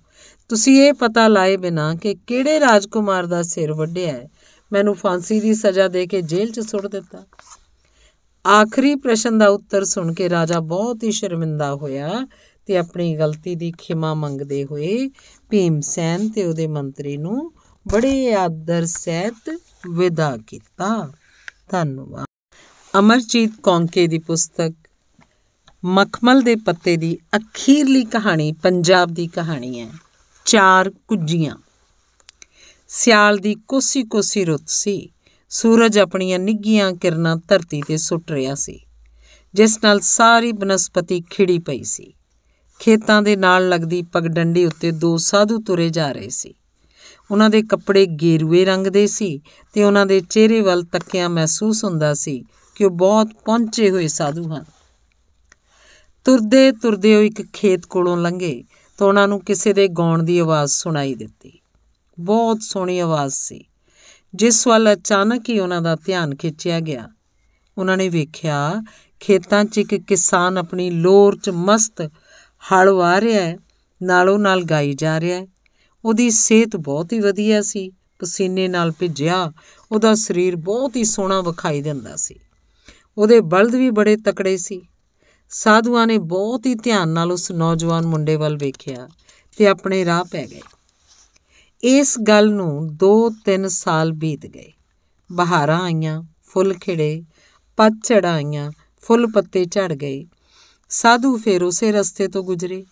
ਤੁਸੀਂ 0.50 0.82
ਇਹ 0.82 0.94
ਪਤਾ 0.94 1.28
ਲਾਏ 1.28 1.58
ਬਿਨਾ 1.58 1.96
ਕਿ 1.96 2.16
ਕਿਹੜੇ 2.16 2.60
ਰਾਜਕੁਮਾਰ 2.60 3.26
ਦਾ 3.26 3.44
ਸਿਰ 3.44 3.74
ਵੱਢਿਆ 3.74 4.14
ਹੈ? 4.14 4.30
ਮੈਨੂੰ 4.72 4.96
ਫਾਂਸੀ 4.96 5.40
ਦੀ 5.40 5.54
ਸਜ਼ਾ 5.54 5.88
ਦੇ 5.88 6.08
ਕੇ 6.08 6.22
ਜੇਲ੍ਹ 6.22 6.52
'ਚ 6.52 6.60
ਸੁੱਟ 6.60 6.88
ਦਿੱਤਾ। 6.88 7.24
ਆਖਰੀ 8.48 8.96
ਪ੍ਰਸ਼ਨ 8.96 9.38
ਦਾ 9.38 9.48
ਉੱਤਰ 9.48 9.86
ਸੁਣ 9.86 10.14
ਕੇ 10.14 10.30
ਰਾਜਾ 10.30 10.60
ਬਹੁਤ 10.60 11.04
ਹੀ 11.04 11.12
ਸ਼ਰਮਿੰਦਾ 11.12 11.76
ਹੋਇਆ 11.76 12.28
ਤੇ 12.66 12.78
ਆਪਣੀ 12.78 13.16
ਗਲਤੀ 13.18 13.56
ਦੀ 13.56 13.72
ਖਿਮਾ 13.78 14.14
ਮੰਗਦੇ 14.14 14.66
ਹੋਏ 14.66 15.10
ਭੀਮਸੈਨ 15.50 16.30
ਤੇ 16.30 16.46
ਉਹਦੇ 16.46 16.68
ਮੰਤਰੀ 16.68 17.18
ਨੂੰ 17.18 17.54
ਬੜੇ 17.92 18.34
ਆਦਰ 18.36 18.86
ਸਹਿਤ 18.86 19.60
ਵਿਦਾ 19.90 20.38
ਕੀਤਾ। 20.48 21.14
ਧੰਨਵਾਦ। 21.72 22.26
ਅਮਰਜੀਤ 23.00 23.52
ਕੌਂਕੇ 23.64 24.08
ਦੀ 24.08 24.20
ਪੁਸਤਕ 24.20 24.74
ਮਖਮਲ 25.86 26.42
ਦੇ 26.42 26.56
ਪੱਤੇ 26.56 26.98
ਦੀ 26.98 27.18
ਅਖੀਰਲੀ 27.36 28.06
ਕਹਾਣੀ 28.06 28.52
ਪੰਜਾਬ 28.52 29.14
ਦੀ 29.14 29.28
ਕਹਾਣੀ 29.28 29.80
ਹੈ। 29.80 29.90
ਚਾਰ 30.46 30.90
ਕੁੱਜੀਆਂ। 31.08 31.56
ਸਿਆਲ 32.88 33.38
ਦੀ 33.38 33.56
ਕੋਸੀ 33.68 34.04
ਕੋਸੀ 34.04 34.46
ਰੁੱਤ 34.46 34.70
ਸੀ। 34.70 35.10
ਸੂਰਜ 35.50 36.00
ਆਪਣੀਆਂ 36.00 36.40
ਨਿੱਗੀਆਂ 36.40 36.94
ਕਿਰਨਾਂ 36.94 37.36
ਧਰਤੀ 37.48 37.82
ਤੇ 37.88 37.98
ਸੁੱਟ 37.98 38.32
ਰਿਹਾ 38.32 38.56
ਸੀ, 38.56 38.80
ਜਿਸ 39.54 39.80
ਨਾਲ 39.84 40.00
ਸਾਰੀ 40.00 40.52
ਬਨਸਪਤੀ 40.52 41.22
ਖਿੜੀ 41.30 41.60
ਪਈ 41.60 41.84
ਸੀ। 41.84 42.14
ਖੇਤਾਂ 42.82 43.22
ਦੇ 43.22 43.36
ਨਾਲ 43.36 43.70
ਲੱਗਦੀ 43.70 44.02
ਪਗਡੰਡੀ 44.02 44.66
ਉੱਤੇ 44.66 44.92
ਦੋ 44.92 45.18
ਸਾਧੂ 45.18 45.58
ਤੁਰੇ 45.62 45.90
ਜਾ 45.90 46.12
ਰਹੇ 46.12 46.30
ਸੀ। 46.30 46.54
ਉਹਨਾਂ 47.32 47.50
ਦੇ 47.50 47.62
ਕੱਪੜੇ 47.62 48.06
ਗੇਰੂਏ 48.06 48.66
ਰੰਗ 48.66 48.88
ਦੇ 48.88 49.08
ਸੀ 49.08 49.42
ਤੇ 49.74 49.84
ਉਹਨਾਂ 49.84 50.06
ਦੇ 50.06 50.20
ਚਿਹਰੇ 50.20 50.62
ਵੱਲ 50.62 50.84
ਤੱਕਿਆ 50.84 51.28
ਮਹਿਸੂਸ 51.28 51.84
ਹੁੰਦਾ 51.84 52.14
ਸੀ 52.14 52.44
ਕਿ 52.76 52.86
ਉਹ 52.86 52.92
ਬਹੁਤ 52.92 53.28
ਪਹੁੰਚੇ 53.46 53.90
ਹੋਏ 53.90 54.08
ਸਾਧੂ 54.08 54.44
ਹਨ। 54.44 54.64
ਤੁਰਦੇ 56.26 56.72
ਤੁਰਦੇ 56.72 57.16
ਉਹ 57.16 57.22
ਇੱਕ 57.22 57.42
ਖੇਤ 57.54 57.86
ਕੋਲੋਂ 57.86 58.18
ਲੰਘੇ 58.18 58.64
ਤਾਂ 58.98 59.08
ਉਹਨਾਂ 59.08 59.28
ਨੂੰ 59.28 59.40
ਕਿਸੇ 59.40 59.74
ਦੇ 59.74 59.88
ਗਾਉਣ 59.88 60.24
ਦੀ 60.24 60.40
ਆਵਾਜ਼ 60.40 60.72
ਸੁਣਾਈ 60.72 61.16
ਦਿੱਤੀ। 61.16 61.60
ਬਹੁਤ 62.20 62.62
ਸੋਹਣੀ 62.62 63.00
ਆਵਾਜ਼ 63.00 63.34
ਸੀ, 63.34 63.66
ਜਿਸ 64.36 64.68
ਵੱਲ 64.68 64.94
ਅਚਾਨਕ 64.94 65.50
ਹੀ 65.50 65.60
ਉਹਨਾਂ 65.60 65.82
ਦਾ 65.82 65.96
ਧਿਆਨ 65.96 66.36
ਖਿੱਚਿਆ 66.36 66.80
ਗਿਆ। 66.80 67.10
ਉਹਨਾਂ 67.78 67.98
ਨੇ 67.98 68.10
ਵੇਖਿਆ 68.10 68.84
ਖੇਤਾਂ 69.20 69.66
'ਚ 69.66 69.78
ਇੱਕ 69.78 69.96
ਕਿਸਾਨ 69.96 70.58
ਆਪਣੀ 70.58 70.90
ਲੋਰ 70.90 71.38
'ਚ 71.38 71.50
ਮਸਤ 71.50 72.10
ਹਲ 72.64 72.90
ਵਾਹ 72.90 73.20
ਰਿਹਾ 73.20 73.42
ਹੈ, 73.42 73.58
ਨਾਲੋਂ 74.04 74.40
ਨਾਲ 74.40 74.64
ਗਾਈ 74.64 74.94
ਜਾ 74.94 75.20
ਰਿਹਾ 75.20 75.40
ਹੈ। 75.40 75.48
ਉਹਦੀ 76.06 76.30
ਸਿਹਤ 76.30 76.76
ਬਹੁਤ 76.76 77.14
ਹੀ 77.14 77.20
ਵਧੀਆ 77.20 77.62
ਸੀ, 77.62 77.92
ਪਸੀਨੇ 78.20 78.68
ਨਾਲ 78.68 78.92
ਭਿੱਜਿਆ, 78.92 79.52
ਉਹਦਾ 79.92 80.16
ਸਰੀਰ 80.16 80.56
ਬਹੁਤ 80.56 80.96
ਹੀ 80.96 81.04
ਸੋਹਣਾ 81.04 81.42
ਵਿਖਾਈ 81.42 81.82
ਦਿੰਦਾ 81.82 82.16
ਸੀ। 82.16 82.36
ਉਹਦੇ 83.18 83.40
ਬਲਦ 83.40 83.76
ਵੀ 83.76 83.90
ਬੜੇ 83.90 84.18
ਤਕੜੇ 84.18 84.58
ਸੀ। 84.58 84.82
ਸਾਧੂਆਂ 85.50 86.08
ਨੇ 86.08 86.18
ਬਹੁਤ 86.18 86.66
ਹੀ 86.66 86.76
ਧਿਆਨ 86.76 87.10
ਨਾਲ 87.10 87.32
ਉਸ 87.32 87.52
ਨੌਜਵਾਨ 87.52 88.06
ਮੁੰਡੇ 88.06 88.36
ਵੱਲ 88.36 88.58
ਵੇਖਿਆ 88.58 89.08
ਤੇ 89.58 89.68
ਆਪਣੇ 89.68 90.06
ਰਾਹ 90.06 90.24
ਪੈ 90.24 90.48
ਗਏ। 90.48 90.62
ਇਸ 91.84 92.20
ਗੱਲ 92.20 92.52
ਨੂੰ 92.52 92.96
2-3 92.96 93.68
ਸਾਲ 93.68 94.12
ਬੀਤ 94.12 94.46
ਗਏ। 94.46 94.72
ਬਹਾਰਾਂ 95.32 95.82
ਆਈਆਂ, 95.82 96.24
ਫੁੱਲ 96.44 96.74
ਖਿੜੇ, 96.74 97.24
ਪੱਤਝੜ 97.78 98.26
ਆਈਆਂ, 98.26 98.72
ਫੁੱਲ 99.02 99.28
ਪੱਤੇ 99.28 99.66
ਝੜ 99.66 99.94
ਗਏ। 99.94 100.26
ਸਾਧੂ 100.92 101.38
ਫੇਰ 101.38 101.64
ਉਸੇ 101.64 101.92
ਰਸਤੇ 101.92 102.28
ਤੋਂ 102.28 102.44
ਗੁਜ਼ਰੇ। 102.44 102.86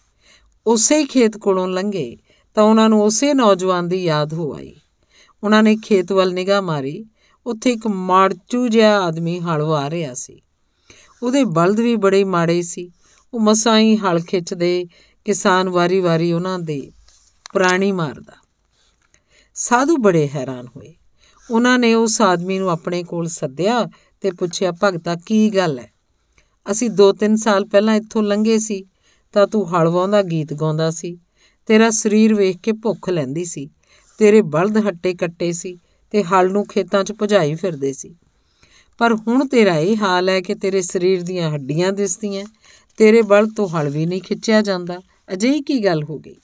ਉਸੇ 0.68 1.06
ਖੇਤ 1.06 1.38
ਕੋਲੋਂ 1.38 1.68
ਲੰਘੇ 1.68 2.18
ਤਾਂ 2.56 2.64
ਉਹਨਾਂ 2.64 2.89
ਨੂੰ 2.89 3.04
ਉਸੇ 3.04 3.34
ਨੌਜਵਾਨ 3.34 3.88
ਦੀ 3.88 4.04
ਯਾਦ 4.04 4.34
ਹੋ 4.34 4.56
ਆਈ। 4.56 4.76
ਉਹਨਾਂ 5.43 5.64
ਨੇ 5.64 5.76
ਖੇਤ 5.76 6.12
ਵੱਲ 6.12 6.34
ਨਿਗਾਹ 6.34 6.62
ਮਾਰੀ। 6.62 7.06
ਉੱਥੇ 7.45 7.72
ਇੱਕ 7.72 7.88
ਮਾੜਚੂ 7.88 8.68
ਜਿਹਾ 8.68 9.00
ਆਦਮੀ 9.00 9.39
ਹਲ 9.39 9.62
ਵਾ 9.62 9.89
ਰਿਹਾ 9.89 10.14
ਸੀ। 10.14 10.41
ਉਹਦੇ 11.24 11.43
ਬਲਦ 11.43 11.80
ਵੀ 11.80 11.95
ਬੜੇ 11.95 12.24
ਮਾੜੇ 12.24 12.62
ਸੀ। 12.62 12.91
ਉਹ 13.34 13.39
ਮਸਾਂ 13.39 13.80
ਹੀ 13.80 13.95
ਹਲ 13.95 14.20
ਖਿੱਚਦੇ 14.20 14.86
ਕਿਸਾਨ 15.26 15.70
ਵਾਰੀ-ਵਾਰੀ 15.70 16.32
ਉਹਨਾਂ 16.32 16.60
ਦੇ 16.60 16.91
ਪ੍ਰਾਣੀ 17.54 17.91
ਮਾਰਦਾ। 17.91 18.34
ਸਾਧੂ 19.56 19.97
ਬੜੇ 19.97 20.30
ਹੈਰਾਨ 20.36 20.68
ਹੋਏ। 20.68 20.93
ਉਹਨਾਂ 21.52 21.80
ਨੇ 21.80 21.93
ਉਸ 21.93 22.22
ਆਦਮੀ 22.22 22.60
ਨੂੰ 22.60 22.70
ਆਪਣੇ 22.70 23.04
ਕੋਲ 23.04 23.28
ਸੱਦਿਆ 23.28 23.88
ਤੇ 24.22 24.32
ਪੁੱਛਿਆ, 24.32 24.72
ਭਗਤਾ, 24.72 25.16
ਕੀ 25.16 25.50
ਗੱਲ 25.50 25.80
ਹੈ? 25.80 25.99
ਅਸੀਂ 26.66 26.89
2-3 26.91 27.36
ਸਾਲ 27.36 27.66
ਪਹਿਲਾਂ 27.66 27.95
ਇੱਥੋਂ 27.95 28.24
ਲੰਘੇ 28.24 28.57
ਸੀ, 28.60 28.84
ਤਾਂ 29.34 29.45
ਤੂੰ 29.47 29.66
ਹਲਵਾਉਂਦਾ 29.70 30.22
ਗੀਤ 30.24 30.53
ਗਾਉਂਦਾ 30.53 30.89
ਸੀ, 30.91 31.18
ਤੇਰਾ 31.68 31.89
ਸਰੀਰ 31.89 32.34
ਵੇਖ 32.34 32.57
ਕੇ 32.64 32.72
ਭੁੱਖ 32.74 33.10
ਲੈਂਦੀ 33.10 33.45
ਸੀ, 33.45 33.70
ਤੇਰੇ 34.20 34.41
ਬਲਦ 34.47 34.78
ਹੱਟੇ 34.88 35.14
ਕੱਟੇ 35.14 35.51
ਸੀ, 35.51 35.78
ਤੇ 36.14 36.24
ਹਲ 36.24 36.51
ਨੂੰ 36.51 36.66
ਖੇਤਾਂ 36.66 37.03
'ਚ 37.03 37.14
ਭਜਾਈ 37.22 37.55
ਫਿਰਦੇ 37.55 37.93
ਸੀ। 37.93 38.16
ਪਰ 38.99 39.14
ਹੁਣ 39.18 39.47
ਤੇਰਾ 39.47 39.78
ਇਹ 39.78 39.97
ਹਾਲ 39.97 40.30
ਹੈ 40.30 40.39
ਕਿ 40.41 40.55
ਤੇਰੇ 40.55 40.82
ਸਰੀਰ 40.82 41.22
ਦੀਆਂ 41.22 41.49
ਹੱਡੀਆਂ 41.51 41.91
ਦਿਸਦੀਆਂ, 41.93 42.45
ਤੇਰੇ 42.99 43.22
ਬਲ 43.22 43.49
ਤੋਂ 43.49 43.68
ਹਲ 43.70 43.89
ਵੀ 43.89 44.05
ਨਹੀਂ 44.05 44.22
ਖਿੱਚਿਆ 44.22 44.62
ਜਾਂਦਾ। 44.62 44.99
ਅਜਿਹੀ 45.34 45.62
ਕੀ 45.62 45.84
ਗੱਲ 45.86 46.03
ਹੋ 46.03 46.18
ਗਈ? 46.18 46.36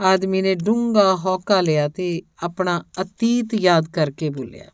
ਆਦਮੀ 0.00 0.42
ਨੇ 0.42 0.54
ਡੂੰਗਾ 0.54 1.14
ਹੌਕਾ 1.16 1.60
ਲਿਆ 1.60 1.88
ਤੇ 1.88 2.06
ਆਪਣਾ 2.42 2.82
ਅਤੀਤ 3.02 3.54
ਯਾਦ 3.54 3.88
ਕਰਕੇ 3.88 4.30
ਬੋਲਿਆ, 4.30 4.70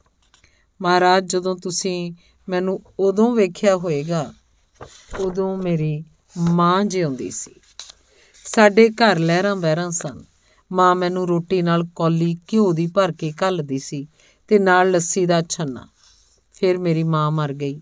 ਮਹਾਰਾਜ, 0.81 1.27
ਜਦੋਂ 1.27 1.57
ਤੁਸੀਂ 1.57 2.13
ਮੈਨੂੰ 2.49 2.81
ਉਦੋਂ 3.01 3.35
ਵੇਖਿਆ 3.37 3.77
ਹੋਵੇਗਾ 3.77 4.33
ਉਦੋਂ 5.19 5.57
ਮੇਰੀ 5.57 6.05
ਮਾਂ 6.39 6.85
ਜਿਉਂਦੀ 6.85 7.31
ਸੀ। 7.31 7.51
ਸਾਡੇ 8.47 8.89
ਘਰ 8.89 9.19
ਲਹਿਰਾਂ 9.19 9.57
ਬਹਿਰਾਂ 9.57 9.91
ਸਨ। 9.91 10.25
ਮਾਂ 10.73 10.95
ਮੈਨੂੰ 10.95 11.29
ਰੋਟੀ 11.29 11.63
ਨਾਲ 11.63 11.85
ਕੌਲੀ 11.95 12.39
ਘਿਓ 12.53 12.73
ਦੀ 12.73 12.87
ਭਰ 12.87 13.13
ਕੇ 13.13 13.33
ਘੱਲਦੀ 13.43 13.79
ਸੀ 13.79 14.09
ਤੇ 14.49 14.59
ਨਾਲ 14.59 14.91
ਲੱਸੀ 14.91 15.27
ਦਾ 15.27 15.43
ਛੰਨਾ। 15.43 15.89
ਫਿਰ 16.53 16.79
ਮੇਰੀ 16.79 17.03
ਮਾਂ 17.03 17.31
ਮਰ 17.31 17.53
ਗਈ। 17.53 17.81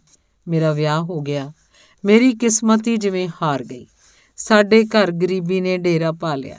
ਮੇਰਾ 0.49 0.73
ਵਿਆਹ 0.73 1.03
ਹੋ 1.03 1.21
ਗਿਆ। 1.21 1.53
ਮੇਰੀ 2.05 2.33
ਕਿਸਮਤ 2.33 2.87
ਹੀ 2.87 2.97
ਜਿਵੇਂ 2.97 3.29
ਹਾਰ 3.43 3.65
ਗਈ। 3.65 3.87
ਸਾਡੇ 4.37 4.85
ਘਰ 4.85 5.11
ਗਰੀਬੀ 5.11 5.61
ਨੇ 5.61 5.79
ਡੇਰਾ 5.79 6.13
ਪਾ 6.13 6.35
ਲਿਆ। 6.35 6.59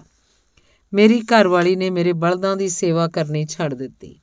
ਮੇਰੀ 0.93 1.21
ਘਰਵਾਲੀ 1.21 1.75
ਨੇ 1.75 1.89
ਮੇਰੇ 1.89 2.13
ਬਲਦਾਂ 2.13 2.57
ਦੀ 2.57 2.69
ਸੇਵਾ 2.69 3.07
ਕਰਨੀ 3.07 3.45
ਛੱਡ 3.45 3.73
ਦਿੱਤੀ। 3.73 4.19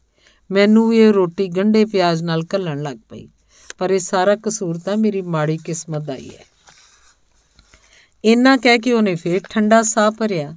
ਮੈਨੂੰ 0.50 0.88
ਵੀ 0.88 0.98
ਇਹ 0.98 1.12
ਰੋਟੀ 1.12 1.48
ਗੰਢੇ 1.48 1.84
ਪਿਆਜ਼ 1.84 2.22
ਨਾਲ 2.22 2.42
ਘੱਲਣ 2.54 2.82
ਲੱਗ 2.82 2.96
ਪਈ। 3.08 3.28
ਪਰ 3.79 3.91
ਇਹ 3.91 3.99
ਸਾਰਾ 3.99 4.37
ਕਸੂਰ 4.37 4.79
ਤਾਂ 4.79 4.97
ਮੇਰੀ 4.97 5.22
ਮਾੜੀ 5.22 5.59
ਕਿਸਮਤ 5.64 6.03
ਦਾ 6.03 6.16
ਹੀ 6.16 6.31
ਹੈ। 6.37 6.45
ਇੰਨਾ 8.24 8.57
ਕਹਿ 8.57 8.79
ਕੇ 8.79 8.93
ਉਹਨੇ 8.93 9.14
ਫੇਰ 9.14 9.41
ਠੰਡਾ 9.51 9.83
ਸਾਹ 9.83 10.11
ਭਰਿਆ, 10.11 10.57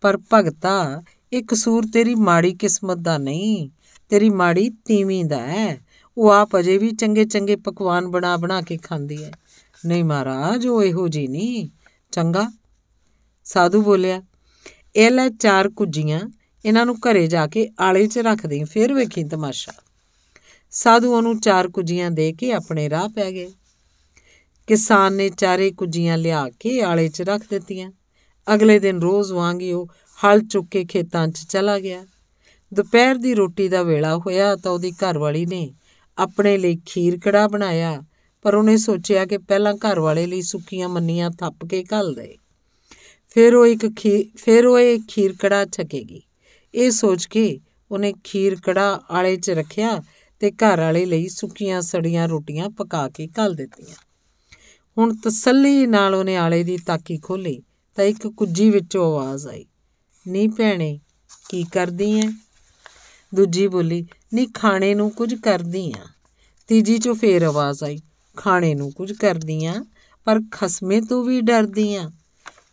ਪਰ 0.00 0.18
ਭਗਤਾ, 0.34 1.02
ਇਹ 1.32 1.42
ਕਸੂਰ 1.44 1.84
ਤੇਰੀ 1.92 2.14
ਮਾੜੀ 2.14 2.54
ਕਿਸਮਤ 2.54 2.96
ਦਾ 2.96 3.18
ਨਹੀਂ, 3.18 3.70
ਤੇਰੀ 4.08 4.30
ਮਾੜੀ 4.30 4.70
ਤੀਵੀਂ 4.84 5.24
ਦਾ 5.24 5.46
ਹੈ। 5.46 5.78
ਉਹ 6.18 6.30
ਆਪ 6.30 6.58
ਅਜੇ 6.58 6.78
ਵੀ 6.78 6.90
ਚੰਗੇ 6.90 7.24
ਚੰਗੇ 7.24 7.56
ਪਕਵਾਨ 7.56 8.08
ਬਣਾ 8.08 8.36
ਬਣਾ 8.36 8.60
ਕੇ 8.60 8.76
ਖਾਂਦੀ 8.76 9.24
ਹੈ। 9.24 9.32
ਨਹੀਂ 9.86 10.04
ਮਹਾਰਾਜ, 10.04 10.66
ਉਹ 10.66 10.82
ਇਹੋ 10.84 11.08
ਜੀ 11.08 11.26
ਨਹੀਂ। 11.28 11.68
ਚੰਗਾ। 12.12 12.52
ਸਾਧੂ 13.44 13.82
ਬੋਲਿਆ, 13.82 14.22
ਇਹ 14.96 15.10
ਲੈ 15.10 15.28
ਚਾਰ 15.28 15.68
ਕੁੱਜੀਆਂ, 15.68 16.20
ਇਹਨਾਂ 16.64 16.86
ਨੂੰ 16.86 16.96
ਘਰੇ 16.96 17.26
ਜਾ 17.26 17.46
ਕੇ 17.46 17.68
ਆਲੇ 17.80 18.06
'ਚ 18.06 18.18
ਰੱਖ 18.18 18.46
ਦੇਈਂ 18.46 18.64
ਫਿਰ 18.64 18.94
ਵੇਖੀ 18.94 19.24
ਤਮਾਸ਼ਾ। 19.24 19.72
ਸਾਧੂ 20.78 21.14
ਉਹਨੂੰ 21.14 21.40
ਚਾਰ 21.40 21.68
ਕੁੱਜੀਆਂ 21.68 22.10
ਦੇ 22.10 22.32
ਕੇ 22.32 22.52
ਆਪਣੇ 22.52 22.90
ਰਾਹ 22.90 23.08
ਪੈ 23.08 23.30
ਗਏ। 23.32 23.52
ਕਿਸਾਨ 24.66 25.12
ਨੇ 25.12 25.28
ਚਾਰੇ 25.28 25.70
ਕੁੱਜੀਆਂ 25.70 26.18
ਲਿਆ 26.18 26.48
ਕੇ 26.60 26.80
ਆਲੇ 26.82 27.08
'ਚ 27.08 27.22
ਰੱਖ 27.22 27.42
ਦਿੱਤੀਆਂ। 27.50 27.92
ਅਗਲੇ 28.54 28.78
ਦਿਨ 28.78 29.00
ਰੋਜ਼ 29.00 29.32
ਵਾਂਗ 29.32 29.60
ਹੀ 29.60 29.72
ਉਹ 29.72 29.88
ਹਲ 30.24 30.40
ਚੁੱਕ 30.40 30.68
ਕੇ 30.70 30.84
ਖੇਤਾਂ 30.84 31.28
'ਚ 31.28 31.46
ਚਲਾ 31.48 31.78
ਗਿਆ। 31.78 32.06
ਦੁਪਹਿਰ 32.74 33.14
ਦੀ 33.14 33.34
ਰੋਟੀ 33.34 33.68
ਦਾ 33.68 33.82
ਵੇਲਾ 33.82 34.16
ਹੋਇਆ 34.16 34.56
ਤਾਂ 34.56 34.72
ਉਹਦੀ 34.72 34.90
ਘਰਵਾਲੀ 34.90 35.46
ਨੇ 35.46 35.74
ਆਪਣੇ 36.18 36.58
ਲਈ 36.58 36.78
ਖੀਰ 36.86 37.18
ਕੜਾ 37.18 37.48
ਬਣਾਇਆ, 37.48 38.02
ਪਰ 38.42 38.54
ਉਹਨੇ 38.54 38.76
ਸੋਚਿਆ 38.76 39.24
ਕਿ 39.26 39.38
ਪਹਿਲਾਂ 39.38 39.74
ਘਰ 39.74 40.00
ਵਾਲੇ 40.00 40.26
ਲਈ 40.26 40.42
ਸੁੱਕੀਆਂ 40.42 40.88
ਮੰਨੀਆਂ 40.88 41.30
ਥੱਪ 41.30 41.64
ਕੇ 41.64 41.84
ਘੱਲ 41.92 42.14
ਦੇ। 42.14 42.36
ਫਿਰ 43.28 43.54
ਉਹ 43.54 43.66
ਇੱਕ 43.66 43.96
ਖੀ, 43.96 44.30
ਫਿਰ 44.36 44.66
ਉਹ 44.66 44.78
ਇਹ 44.78 44.98
ਖੀਰ 45.08 45.34
ਕੜਾ 45.40 45.64
ਛਕੇਗੀ। 45.64 46.22
ਇਹ 46.74 46.90
ਸੋਚ 46.90 47.26
ਕੇ 47.26 47.60
ਉਹਨੇ 47.90 48.14
ਖੀਰ 48.24 48.56
ਕੜਾ 48.64 49.00
ਆਲੇ 49.10 49.36
'ਚ 49.36 49.50
ਰੱਖਿਆ 49.50 50.02
ਤੇ 50.40 50.50
ਘਰ 50.50 50.80
ਵਾਲੇ 50.80 51.06
ਲਈ 51.06 51.28
ਸੁੱਕੀਆਂ 51.28 51.82
ਸੜੀਆਂ 51.82 52.28
ਰੋਟੀਆਂ 52.28 52.70
ਪਕਾ 52.70 53.08
ਕੇ 53.08 53.28
ਘੱਲ 53.38 53.54
ਦਿੱਤੀਆਂ। 53.54 53.94
ਹੁਣ 54.98 55.14
ਤਸੱਲੀ 55.16 55.86
ਨਾਲ 55.86 56.14
ਉਹਨੇ 56.14 56.36
ਆਲੇ 56.36 56.64
ਦੀ 56.64 56.76
ਤਾਕੀ 56.76 57.18
ਖੋਲੀ 57.18 57.62
ਤਾਂ 57.94 58.04
ਇੱਕ 58.04 58.26
ਕੁੱਜੀ 58.26 58.70
ਵਿੱਚੋਂ 58.70 59.20
ਆਵਾਜ਼ 59.20 59.46
ਆਈ, 59.46 59.66
ਨੀ 60.28 60.48
ਭੈਣੇ, 60.48 61.00
ਕੀ 61.48 61.64
ਕਰਦੀ 61.64 62.20
ਐ? 62.20 62.30
ਦੂਜੀ 63.34 63.66
ਬੋਲੀ, 63.66 64.06
ਨੀ 64.34 64.46
ਖਾਣੇ 64.54 64.94
ਨੂੰ 64.94 65.10
ਕੁਝ 65.10 65.34
ਕਰਦੀ 65.34 65.92
ਆ। 65.92 66.04
ਤੀਜੀ 66.66 66.98
ਚੋਂ 66.98 67.14
ਫੇਰ 67.14 67.42
ਆਵਾਜ਼ 67.42 67.84
ਆਈ, 67.84 67.98
ਖਾਣੇ 68.36 68.74
ਨੂੰ 68.74 68.92
ਕੁਝ 68.92 69.12
ਕਰਦੀ 69.12 69.64
ਆ, 69.64 69.84
ਪਰ 70.24 70.40
ਖਸਮੇ 70.52 71.00
ਤੋਂ 71.00 71.24
ਵੀ 71.24 71.40
ਡਰਦੀ 71.40 71.94
ਆ। 71.94 72.10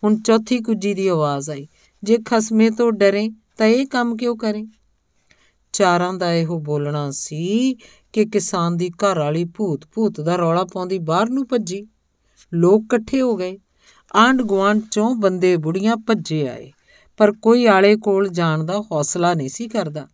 ਹੁਣ 0.03 0.21
ਚੌਥੀ 0.21 0.61
ਕੁੱਜੀ 0.61 0.93
ਦੀ 0.93 1.07
ਆਵਾਜ਼ 1.07 1.49
ਆਈ, 1.49 1.67
ਜੇ 2.03 2.17
ਖਸਮੇ 2.25 2.69
ਤੋਂ 2.69 2.91
ਡਰੇ 2.91 3.29
ਤਾਂ 3.57 3.67
ਇਹ 3.67 3.87
ਕੰਮ 3.87 4.17
ਕਿਉਂ 4.17 4.37
ਕਰੇ? 4.37 4.65
ਚਾਰਾਂ 5.73 6.13
ਦਾ 6.13 6.33
ਇਹੋ 6.33 6.59
ਬੋਲਣਾ 6.59 7.11
ਸੀ 7.11 7.75
ਕਿ 8.13 8.25
ਕਿਸਾਨ 8.25 8.77
ਦੀ 8.77 8.89
ਘਰ 8.89 9.19
ਵਾਲੀ 9.19 9.45
ਭੂਤ 9.45 9.85
ਭੂਤ 9.93 10.21
ਦਾ 10.21 10.35
ਰੌਲਾ 10.35 10.63
ਪਾਉਂਦੀ 10.63 10.99
ਬਾਹਰ 10.99 11.29
ਨੂੰ 11.29 11.47
ਭੱਜੀ। 11.47 11.87
ਲੋਕ 12.53 12.83
ਇਕੱਠੇ 12.83 13.21
ਹੋ 13.21 13.35
ਗਏ। 13.35 13.57
ਆਂਢ 14.15 14.41
ਗੁਆਂਢ 14.41 14.81
ਚੋਂ 14.91 15.15
ਬੰਦੇ 15.15 15.57
ਬੁੜੀਆਂ 15.57 15.95
ਭੱਜੇ 15.97 16.47
ਆਏ, 16.47 16.71
ਪਰ 17.17 17.31
ਕੋਈ 17.31 17.65
ਆਲੇ 17.65 17.95
ਕੋਲ 17.95 18.29
ਜਾਣ 18.29 18.63
ਦਾ 18.63 18.79
ਹੌਸਲਾ 18.91 19.33
ਨਹੀਂ 19.33 19.49
ਸੀ 19.49 19.67
ਕਰਦਾ। 19.67 20.07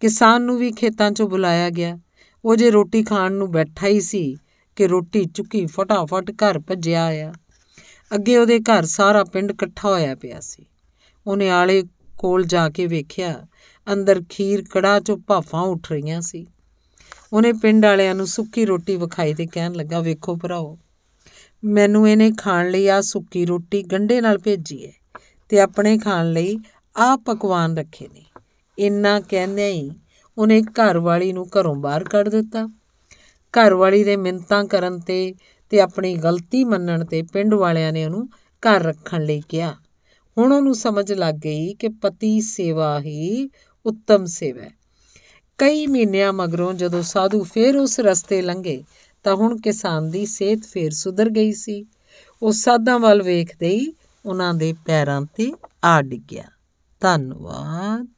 ਕਿਸਾਨ 0.00 0.42
ਨੂੰ 0.42 0.58
ਵੀ 0.58 0.72
ਖੇਤਾਂ 0.72 1.10
'ਚੋਂ 1.10 1.28
ਬੁਲਾਇਆ 1.28 1.70
ਗਿਆ। 1.70 1.98
ਉਹ 2.44 2.56
ਜੇ 2.56 2.70
ਰੋਟੀ 2.70 3.02
ਖਾਣ 3.02 3.32
ਨੂੰ 3.32 3.50
ਬੈਠਾ 3.50 3.86
ਹੀ 3.86 4.00
ਸੀ 4.00 4.36
ਕਿ 4.76 4.86
ਰੋਟੀ 4.86 5.24
ਚੁੱਕੀ 5.24 5.66
ਫਟਾਫਟ 5.66 6.30
ਘਰ 6.30 6.58
ਭੱਜਿਆ 6.58 7.04
ਆਇਆ। 7.04 7.32
ਅੱਗੇ 8.14 8.36
ਉਹਦੇ 8.36 8.58
ਘਰ 8.58 8.84
ਸਾਰਾ 8.84 9.24
ਪਿੰਡ 9.24 9.50
ਇਕੱਠਾ 9.50 9.88
ਹੋਇਆ 9.88 10.14
ਪਿਆ 10.14 10.40
ਸੀ। 10.40 10.66
ਉਹਨੇ 11.26 11.50
ਆਲੇ 11.50 11.82
ਕੋਲ 12.18 12.44
ਜਾ 12.44 12.68
ਕੇ 12.68 12.86
ਵੇਖਿਆ 12.86 13.46
ਅੰਦਰ 13.92 14.22
ਖੀਰ 14.28 14.64
ਕੜਾ 14.70 15.00
ਚੋਂ 15.00 15.16
ਭਾਫਾਂ 15.16 15.62
ਉੱਠ 15.62 15.92
ਰਹੀਆਂ 15.92 16.20
ਸੀ। 16.20 16.46
ਉਹਨੇ 17.32 17.52
ਪਿੰਡ 17.52 17.84
ਵਾਲਿਆਂ 17.84 18.14
ਨੂੰ 18.14 18.26
ਸੁੱਕੀ 18.26 18.64
ਰੋਟੀ 18.64 18.96
ਵਿਖਾਈ 18.96 19.34
ਤੇ 19.34 19.46
ਕਹਿਣ 19.46 19.72
ਲੱਗਾ, 19.72 20.00
ਵੇਖੋ 20.00 20.36
ਭਰਾਓ 20.36 20.78
ਮੈਨੂੰ 21.64 22.08
ਇਹਨੇ 22.08 22.30
ਖਾਣ 22.38 22.70
ਲਈ 22.70 22.88
ਆ 22.88 23.00
ਸੁੱਕੀ 23.00 23.46
ਰੋਟੀ 23.46 23.82
ਗੰਢੇ 23.82 24.20
ਨਾਲ 24.20 24.38
ਭੇਜੀ 24.38 24.86
ਹੈ 24.86 24.92
ਤੇ 25.48 25.60
ਆਪਣੇ 25.60 25.98
ਖਾਣ 25.98 26.32
ਲਈ 26.32 26.58
ਆ 26.96 27.16
ਪਕਵਾਨ 27.16 27.76
ਰੱਖੇ 27.76 28.08
ਨੇ। 28.08 28.24
ਇੰਨਾ 28.78 29.20
ਕਹਿੰਦਿਆਂ 29.20 29.68
ਹੀ 29.68 29.90
ਉਹਨੇ 30.38 30.62
ਘਰ 30.62 30.98
ਵਾਲੀ 30.98 31.32
ਨੂੰ 31.32 31.46
ਘਰੋਂ 31.46 31.74
ਬਾਹਰ 31.74 32.04
ਕੱਢ 32.04 32.28
ਦਿੱਤਾ। 32.28 32.66
ਘਰ 33.54 33.74
ਵਾਲੀ 33.74 34.04
ਦੇ 34.04 34.16
ਮਿੰਤਾਂ 34.16 34.64
ਕਰਨ 34.64 35.00
ਤੇ 35.00 35.34
ਤੇ 35.70 35.80
ਆਪਣੀ 35.80 36.14
ਗਲਤੀ 36.16 36.64
ਮੰਨਣ 36.64 37.04
ਤੇ 37.04 37.22
ਪਿੰਡ 37.22 37.54
ਵਾਲਿਆਂ 37.54 37.92
ਨੇ 37.92 38.04
ਉਹਨੂੰ 38.04 38.28
ਘਰ 38.62 38.82
ਰੱਖਣ 38.82 39.22
ਲਈ 39.22 39.42
ਕਿਹਾ। 39.48 39.74
ਹੁਣ 40.38 40.52
ਉਹਨੂੰ 40.52 40.74
ਸਮਝ 40.74 41.12
ਲੱਗ 41.12 41.34
ਗਈ 41.34 41.74
ਕਿ 41.74 41.88
ਪਤੀ 41.88 42.40
ਸੇਵਾ 42.40 43.00
ਹੀ 43.00 43.48
ਉੱਤਮ 43.86 44.24
ਸੇਵਾ 44.24 44.62
ਹੈ। 44.62 44.70
ਕਈ 45.58 45.86
ਮਹੀਨਿਆਂ 45.86 46.32
ਮਗਰੋਂ 46.32 46.74
ਜਦੋਂ 46.74 47.02
ਸਾਧੂ 47.02 47.44
ਫੇਰ 47.44 47.76
ਉਸ 47.76 48.00
ਰਸਤੇ 48.00 48.42
ਲੰਘੇ, 48.42 48.84
ਤਾਂ 49.24 49.34
ਹੁਣ 49.36 49.60
ਕਿਸਾਨ 49.60 50.10
ਦੀ 50.10 50.26
ਸਿਹਤ 50.26 50.60
ਫੇਰ 50.62 50.90
ਸੁਧਰ 50.90 51.30
ਗਈ 51.30 51.52
ਸੀ। 51.52 51.86
ਉਹ 52.42 52.52
ਸਾਧਾਂ 52.52 52.98
ਵੱਲ 52.98 53.22
ਵੇਖਦੇ 53.22 53.68
ਹੀ 53.68 53.92
ਉਹਨਾਂ 54.26 54.54
ਦੇ 54.54 54.74
ਪੈਰਾਂ 54.86 55.22
ਤੇ 55.22 55.52
ਆ 55.84 56.02
ਡਿੱਗਿਆ। 56.02 56.44
ਧੰਨਵਾਦ। 57.00 58.06